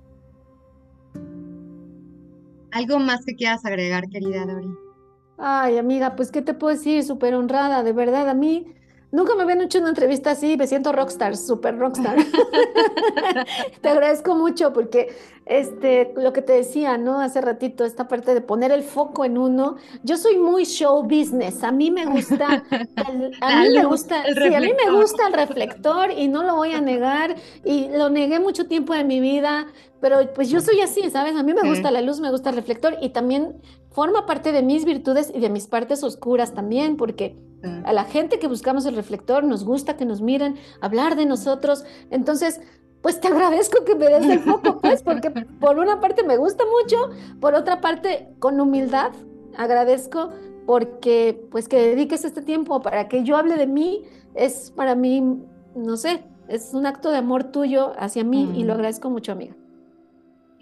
¿Algo 2.72 3.00
más 3.00 3.24
que 3.26 3.36
quieras 3.36 3.66
agregar, 3.66 4.10
querida 4.10 4.46
Dori? 4.46 4.70
Ay, 5.38 5.78
amiga, 5.78 6.16
pues, 6.16 6.32
¿qué 6.32 6.42
te 6.42 6.54
puedo 6.54 6.76
decir? 6.76 7.04
Súper 7.04 7.36
honrada, 7.36 7.84
de 7.84 7.94
verdad. 7.94 8.30
A 8.30 8.34
mí 8.34 8.74
nunca 9.14 9.36
me 9.36 9.44
habían 9.44 9.62
hecho 9.62 9.80
una 9.80 9.90
entrevista 9.90 10.32
así, 10.32 10.58
me 10.58 10.68
siento 10.68 10.92
rockstar, 10.92 11.38
súper 11.38 11.78
rockstar. 11.78 12.18
te 13.82 13.90
agradezco 13.90 14.36
mucho 14.36 14.74
porque 14.74 15.16
este, 15.46 16.14
lo 16.18 16.34
que 16.34 16.42
te 16.42 16.54
decía, 16.54 16.98
¿no? 16.98 17.22
Hace 17.22 17.40
ratito, 17.40 17.86
esta 17.86 18.08
parte 18.08 18.34
de 18.34 18.42
poner 18.42 18.72
el 18.72 18.82
foco 18.82 19.24
en 19.24 19.38
uno. 19.38 19.76
Yo 20.04 20.18
soy 20.18 20.38
muy 20.38 20.66
show 20.66 21.04
business. 21.04 21.64
A 21.64 21.72
mí 21.72 21.92
me 21.92 22.06
gusta, 22.06 22.64
a 23.42 23.62
mí 23.62 23.70
me 23.70 23.86
gusta, 23.86 24.24
sí, 24.24 24.54
a 24.54 24.60
mí 24.60 24.72
me 24.86 24.92
gusta 24.92 25.28
el 25.28 25.34
reflector 25.34 26.12
y 26.12 26.28
no 26.28 26.44
lo 26.44 26.56
voy 26.56 26.72
a 26.72 26.82
negar. 26.82 27.36
Y 27.64 27.90
lo 27.90 28.10
negué 28.10 28.40
mucho 28.40 28.66
tiempo 28.66 28.94
de 28.94 29.04
mi 29.04 29.20
vida, 29.20 29.68
pero 30.02 30.34
pues 30.34 30.50
yo 30.50 30.60
soy 30.60 30.82
así, 30.82 31.08
¿sabes? 31.12 31.36
A 31.36 31.44
mí 31.44 31.54
me 31.54 31.70
gusta 31.70 31.92
la 31.92 32.02
luz, 32.02 32.20
me 32.20 32.32
gusta 32.32 32.50
el 32.50 32.56
reflector 32.56 32.98
y 33.00 33.10
también 33.10 33.62
forma 33.94 34.26
parte 34.26 34.52
de 34.52 34.62
mis 34.62 34.86
virtudes 34.86 35.32
y 35.34 35.40
de 35.40 35.50
mis 35.50 35.68
partes 35.68 36.04
oscuras 36.04 36.54
también, 36.54 36.98
porque 36.98 37.38
a 37.86 37.94
la 37.94 38.04
gente 38.04 38.40
que 38.40 38.48
buscamos 38.48 38.86
el 38.86 38.96
reflector 38.96 39.44
nos 39.44 39.64
gusta 39.64 39.96
que 39.96 40.06
nos 40.06 40.22
miren, 40.22 40.56
hablar 40.82 41.16
de 41.16 41.26
nosotros. 41.26 41.86
Entonces, 42.10 42.60
pues 43.02 43.22
te 43.22 43.28
agradezco 43.30 43.86
que 43.86 43.96
me 43.96 44.08
des 44.08 44.26
el 44.26 44.40
foco, 44.40 44.80
pues, 44.80 45.04
porque 45.04 45.30
por 45.32 45.78
una 45.78 46.00
parte 46.00 46.24
me 46.24 46.38
gusta 46.38 46.64
mucho, 46.66 47.10
por 47.40 47.54
otra 47.54 47.82
parte, 47.82 48.34
con 48.40 48.60
humildad, 48.60 49.12
agradezco 49.56 50.30
porque, 50.66 51.48
pues, 51.52 51.68
que 51.68 51.78
dediques 51.78 52.26
este 52.26 52.42
tiempo 52.42 52.82
para 52.82 53.08
que 53.08 53.24
yo 53.24 53.38
hable 53.38 53.58
de 53.58 53.68
mí, 53.68 54.04
es 54.34 54.72
para 54.72 54.96
mí, 54.96 55.40
no 55.76 55.98
sé, 55.98 56.24
es 56.48 56.74
un 56.74 56.86
acto 56.86 57.12
de 57.12 57.18
amor 57.18 57.46
tuyo 57.46 57.94
hacia 57.98 58.24
mí 58.24 58.52
y 58.56 58.64
lo 58.64 58.74
agradezco 58.74 59.10
mucho, 59.10 59.32
amiga. 59.32 59.56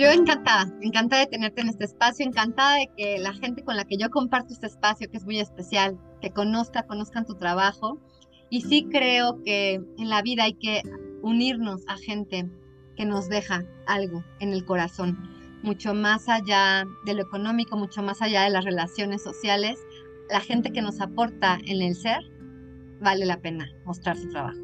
Yo 0.01 0.09
encantada, 0.09 0.65
encantada 0.81 1.21
de 1.21 1.27
tenerte 1.27 1.61
en 1.61 1.69
este 1.69 1.85
espacio, 1.85 2.25
encantada 2.25 2.77
de 2.77 2.89
que 2.97 3.19
la 3.19 3.33
gente 3.33 3.63
con 3.63 3.75
la 3.75 3.85
que 3.85 3.97
yo 3.97 4.09
comparto 4.09 4.51
este 4.51 4.65
espacio, 4.65 5.07
que 5.11 5.17
es 5.17 5.25
muy 5.25 5.39
especial, 5.39 5.95
que 6.21 6.31
conozca, 6.31 6.87
conozcan 6.87 7.23
tu 7.23 7.35
trabajo. 7.35 8.01
Y 8.49 8.61
sí 8.61 8.87
creo 8.89 9.43
que 9.43 9.75
en 9.75 10.09
la 10.09 10.23
vida 10.23 10.45
hay 10.45 10.53
que 10.53 10.81
unirnos 11.21 11.83
a 11.87 11.97
gente 11.97 12.49
que 12.95 13.05
nos 13.05 13.29
deja 13.29 13.63
algo 13.85 14.23
en 14.39 14.53
el 14.53 14.65
corazón, 14.65 15.19
mucho 15.61 15.93
más 15.93 16.27
allá 16.29 16.83
de 17.05 17.13
lo 17.13 17.21
económico, 17.21 17.77
mucho 17.77 18.01
más 18.01 18.23
allá 18.23 18.41
de 18.41 18.49
las 18.49 18.65
relaciones 18.65 19.21
sociales, 19.21 19.77
la 20.31 20.39
gente 20.39 20.71
que 20.71 20.81
nos 20.81 20.99
aporta 20.99 21.59
en 21.67 21.79
el 21.79 21.93
ser, 21.93 22.23
vale 23.01 23.27
la 23.27 23.39
pena 23.39 23.69
mostrar 23.85 24.17
su 24.17 24.27
trabajo. 24.29 24.57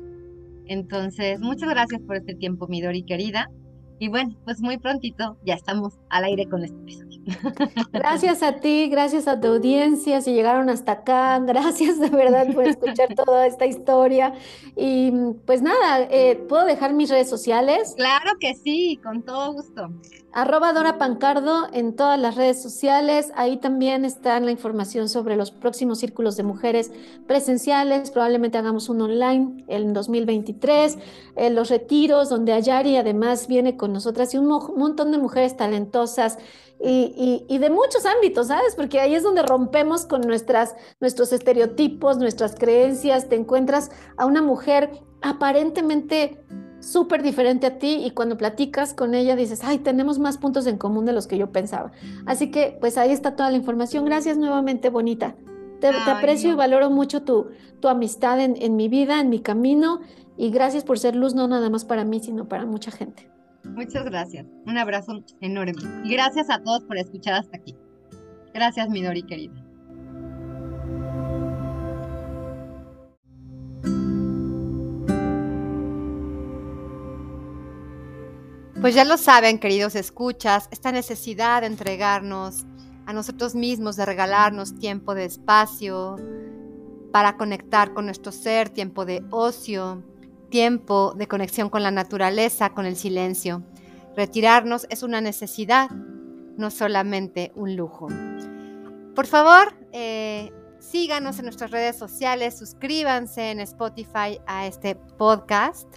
Entonces, 0.65 1.39
muchas 1.41 1.69
gracias 1.69 2.01
por 2.01 2.15
este 2.15 2.33
tiempo, 2.33 2.67
Midori 2.67 3.03
querida. 3.03 3.51
Y 3.99 4.09
bueno, 4.09 4.35
pues 4.45 4.61
muy 4.61 4.77
prontito 4.77 5.37
ya 5.43 5.55
estamos 5.55 5.99
al 6.09 6.25
aire 6.25 6.47
con 6.47 6.63
este 6.63 6.77
episodio. 6.77 7.21
Gracias 7.91 8.43
a 8.43 8.53
ti, 8.59 8.87
gracias 8.89 9.27
a 9.27 9.39
tu 9.39 9.47
audiencia, 9.47 10.21
si 10.21 10.33
llegaron 10.33 10.69
hasta 10.69 10.93
acá, 10.93 11.39
gracias 11.45 11.99
de 11.99 12.09
verdad 12.09 12.53
por 12.53 12.65
escuchar 12.65 13.13
toda 13.15 13.47
esta 13.47 13.65
historia. 13.65 14.33
Y 14.75 15.11
pues 15.45 15.61
nada, 15.61 16.07
eh, 16.09 16.35
¿puedo 16.47 16.65
dejar 16.65 16.93
mis 16.93 17.09
redes 17.09 17.29
sociales? 17.29 17.93
Claro 17.97 18.31
que 18.39 18.53
sí, 18.55 18.99
con 19.03 19.23
todo 19.23 19.53
gusto. 19.53 19.89
Arroba 20.37 20.71
Dora 20.71 20.99
Pancardo 20.99 21.67
en 21.73 21.95
todas 21.95 22.19
las 22.19 22.35
redes 22.35 22.61
sociales. 22.61 23.31
Ahí 23.35 23.57
también 23.57 24.05
está 24.05 24.39
la 24.39 24.51
información 24.51 25.09
sobre 25.09 25.35
los 25.35 25.49
próximos 25.49 25.97
círculos 25.97 26.37
de 26.37 26.43
mujeres 26.43 26.91
presenciales. 27.25 28.11
Probablemente 28.11 28.59
hagamos 28.59 28.87
un 28.87 29.01
online 29.01 29.65
en 29.67 29.93
2023. 29.93 30.99
Eh, 31.37 31.49
los 31.49 31.71
retiros, 31.71 32.29
donde 32.29 32.53
Ayari 32.53 32.97
además 32.97 33.47
viene 33.47 33.77
con 33.77 33.93
nosotras 33.93 34.31
y 34.35 34.37
un 34.37 34.45
montón 34.45 35.11
de 35.11 35.17
mujeres 35.17 35.57
talentosas 35.57 36.37
y, 36.79 37.57
de 37.57 37.69
muchos 37.71 38.05
ámbitos, 38.05 38.49
¿sabes? 38.49 38.75
Porque 38.75 38.99
ahí 38.99 39.15
es 39.15 39.23
donde 39.23 39.41
rompemos 39.41 40.05
con 40.05 40.21
nuestras, 40.21 40.75
nuestros 40.99 41.33
estereotipos, 41.33 42.19
nuestras 42.19 42.53
creencias. 42.53 43.27
Te 43.27 43.37
encuentras 43.37 43.89
a 44.17 44.27
una 44.27 44.43
mujer 44.43 44.91
aparentemente 45.23 46.45
súper 46.79 47.23
diferente 47.23 47.67
a 47.67 47.77
ti 47.77 48.01
y 48.05 48.11
cuando 48.11 48.37
platicas 48.37 48.93
con 48.93 49.15
ella 49.15 49.35
dices, 49.35 49.61
ay, 49.63 49.79
tenemos 49.79 50.19
más 50.19 50.37
puntos 50.37 50.67
en 50.67 50.77
común 50.77 51.05
de 51.05 51.13
los 51.13 51.27
que 51.27 51.37
yo 51.37 51.51
pensaba. 51.51 51.91
Así 52.25 52.51
que 52.51 52.77
pues 52.79 52.97
ahí 52.97 53.11
está 53.11 53.35
toda 53.35 53.49
la 53.49 53.57
información. 53.57 54.05
Gracias 54.05 54.37
nuevamente, 54.37 54.89
Bonita. 54.89 55.35
Te, 55.79 55.89
aprecio 55.89 56.51
y 56.51 56.55
valoro 56.55 56.89
mucho 56.89 57.21
tu, 57.23 57.49
tu 57.79 57.87
amistad 57.87 58.39
en, 58.39 58.55
en 58.59 58.75
mi 58.75 58.89
vida, 58.89 59.19
en 59.19 59.29
mi 59.29 59.39
camino 59.39 59.99
y 60.35 60.49
gracias 60.49 60.83
por 60.83 60.97
ser 60.97 61.15
luz 61.15 61.35
no 61.35 61.47
nada 61.47 61.69
más 61.69 61.85
para 61.85 62.03
mí, 62.03 62.19
sino 62.19 62.47
para 62.47 62.65
mucha 62.65 62.91
gente. 62.91 63.29
Muchas 63.63 64.05
gracias. 64.05 64.45
Un 64.65 64.77
abrazo 64.77 65.23
enorme. 65.41 65.73
Y 66.03 66.13
gracias 66.13 66.49
a 66.49 66.63
todos 66.63 66.83
por 66.83 66.97
escuchar 66.97 67.35
hasta 67.35 67.57
aquí. 67.57 67.75
Gracias, 68.53 68.89
Midori 68.89 69.23
querida. 69.23 69.66
Pues 78.81 78.93
ya 78.93 79.05
lo 79.05 79.17
saben, 79.17 79.57
queridos 79.57 79.95
escuchas, 79.95 80.67
esta 80.69 80.91
necesidad 80.91 81.61
de 81.61 81.67
entregarnos 81.67 82.63
a 83.07 83.13
nosotros 83.13 83.55
mismos, 83.55 83.95
de 83.95 84.05
regalarnos 84.05 84.77
tiempo 84.77 85.15
de 85.15 85.25
espacio 85.25 86.15
para 87.11 87.37
conectar 87.37 87.95
con 87.95 88.05
nuestro 88.05 88.31
ser, 88.31 88.69
tiempo 88.69 89.03
de 89.03 89.23
ocio, 89.31 90.03
tiempo 90.51 91.15
de 91.17 91.27
conexión 91.27 91.71
con 91.71 91.81
la 91.81 91.89
naturaleza, 91.89 92.69
con 92.69 92.85
el 92.85 92.95
silencio. 92.95 93.63
Retirarnos 94.15 94.85
es 94.91 95.01
una 95.01 95.21
necesidad, 95.21 95.89
no 95.89 96.69
solamente 96.69 97.51
un 97.55 97.75
lujo. 97.75 98.07
Por 99.15 99.25
favor, 99.25 99.73
eh, 99.91 100.53
síganos 100.79 101.39
en 101.39 101.45
nuestras 101.45 101.71
redes 101.71 101.97
sociales, 101.97 102.59
suscríbanse 102.59 103.49
en 103.49 103.59
Spotify 103.61 104.39
a 104.45 104.67
este 104.67 104.95
podcast. 104.95 105.87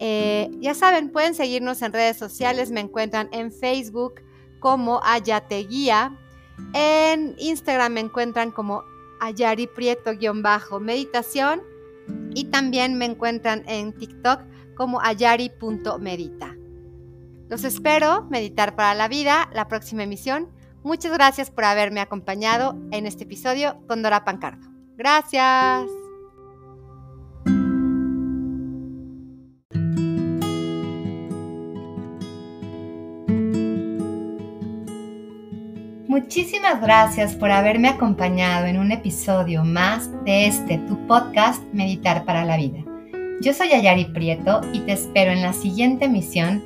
Eh, 0.00 0.50
ya 0.60 0.74
saben, 0.74 1.10
pueden 1.10 1.34
seguirnos 1.34 1.82
en 1.82 1.92
redes 1.92 2.16
sociales, 2.16 2.70
me 2.70 2.80
encuentran 2.80 3.28
en 3.32 3.52
Facebook 3.52 4.22
como 4.60 5.00
Ayateguía, 5.04 6.16
en 6.72 7.34
Instagram 7.38 7.92
me 7.92 8.00
encuentran 8.00 8.50
como 8.50 8.84
Ayari 9.20 9.66
Prieto-meditación 9.66 11.62
y 12.34 12.44
también 12.44 12.96
me 12.96 13.04
encuentran 13.04 13.64
en 13.66 13.92
TikTok 13.92 14.42
como 14.76 15.00
ayari.medita. 15.00 16.56
Los 17.48 17.64
espero, 17.64 18.26
Meditar 18.30 18.76
para 18.76 18.94
la 18.94 19.08
Vida, 19.08 19.50
la 19.52 19.68
próxima 19.68 20.04
emisión. 20.04 20.48
Muchas 20.82 21.12
gracias 21.12 21.50
por 21.50 21.64
haberme 21.64 22.00
acompañado 22.00 22.76
en 22.92 23.06
este 23.06 23.24
episodio 23.24 23.80
con 23.88 24.02
Dora 24.02 24.24
Pancardo. 24.24 24.68
Gracias. 24.96 26.07
Muchísimas 36.20 36.80
gracias 36.80 37.36
por 37.36 37.52
haberme 37.52 37.86
acompañado 37.86 38.66
en 38.66 38.76
un 38.76 38.90
episodio 38.90 39.62
más 39.62 40.10
de 40.24 40.46
este 40.46 40.78
tu 40.78 41.06
podcast 41.06 41.62
Meditar 41.72 42.24
para 42.24 42.44
la 42.44 42.56
Vida. 42.56 42.80
Yo 43.40 43.54
soy 43.54 43.70
Ayari 43.70 44.06
Prieto 44.06 44.62
y 44.72 44.80
te 44.80 44.94
espero 44.94 45.30
en 45.30 45.42
la 45.42 45.52
siguiente 45.52 46.06
emisión 46.06 46.60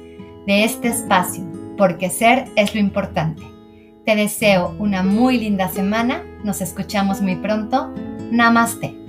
de 0.46 0.64
este 0.64 0.88
espacio, 0.88 1.44
porque 1.76 2.09
ser 2.09 2.46
es 2.57 2.74
lo 2.74 2.80
importante. 2.80 3.42
Te 4.07 4.16
deseo 4.16 4.74
una 4.78 5.03
muy 5.03 5.36
linda 5.36 5.68
semana, 5.68 6.24
nos 6.42 6.62
escuchamos 6.62 7.20
muy 7.20 7.36
pronto. 7.36 7.92
Namaste. 8.30 9.01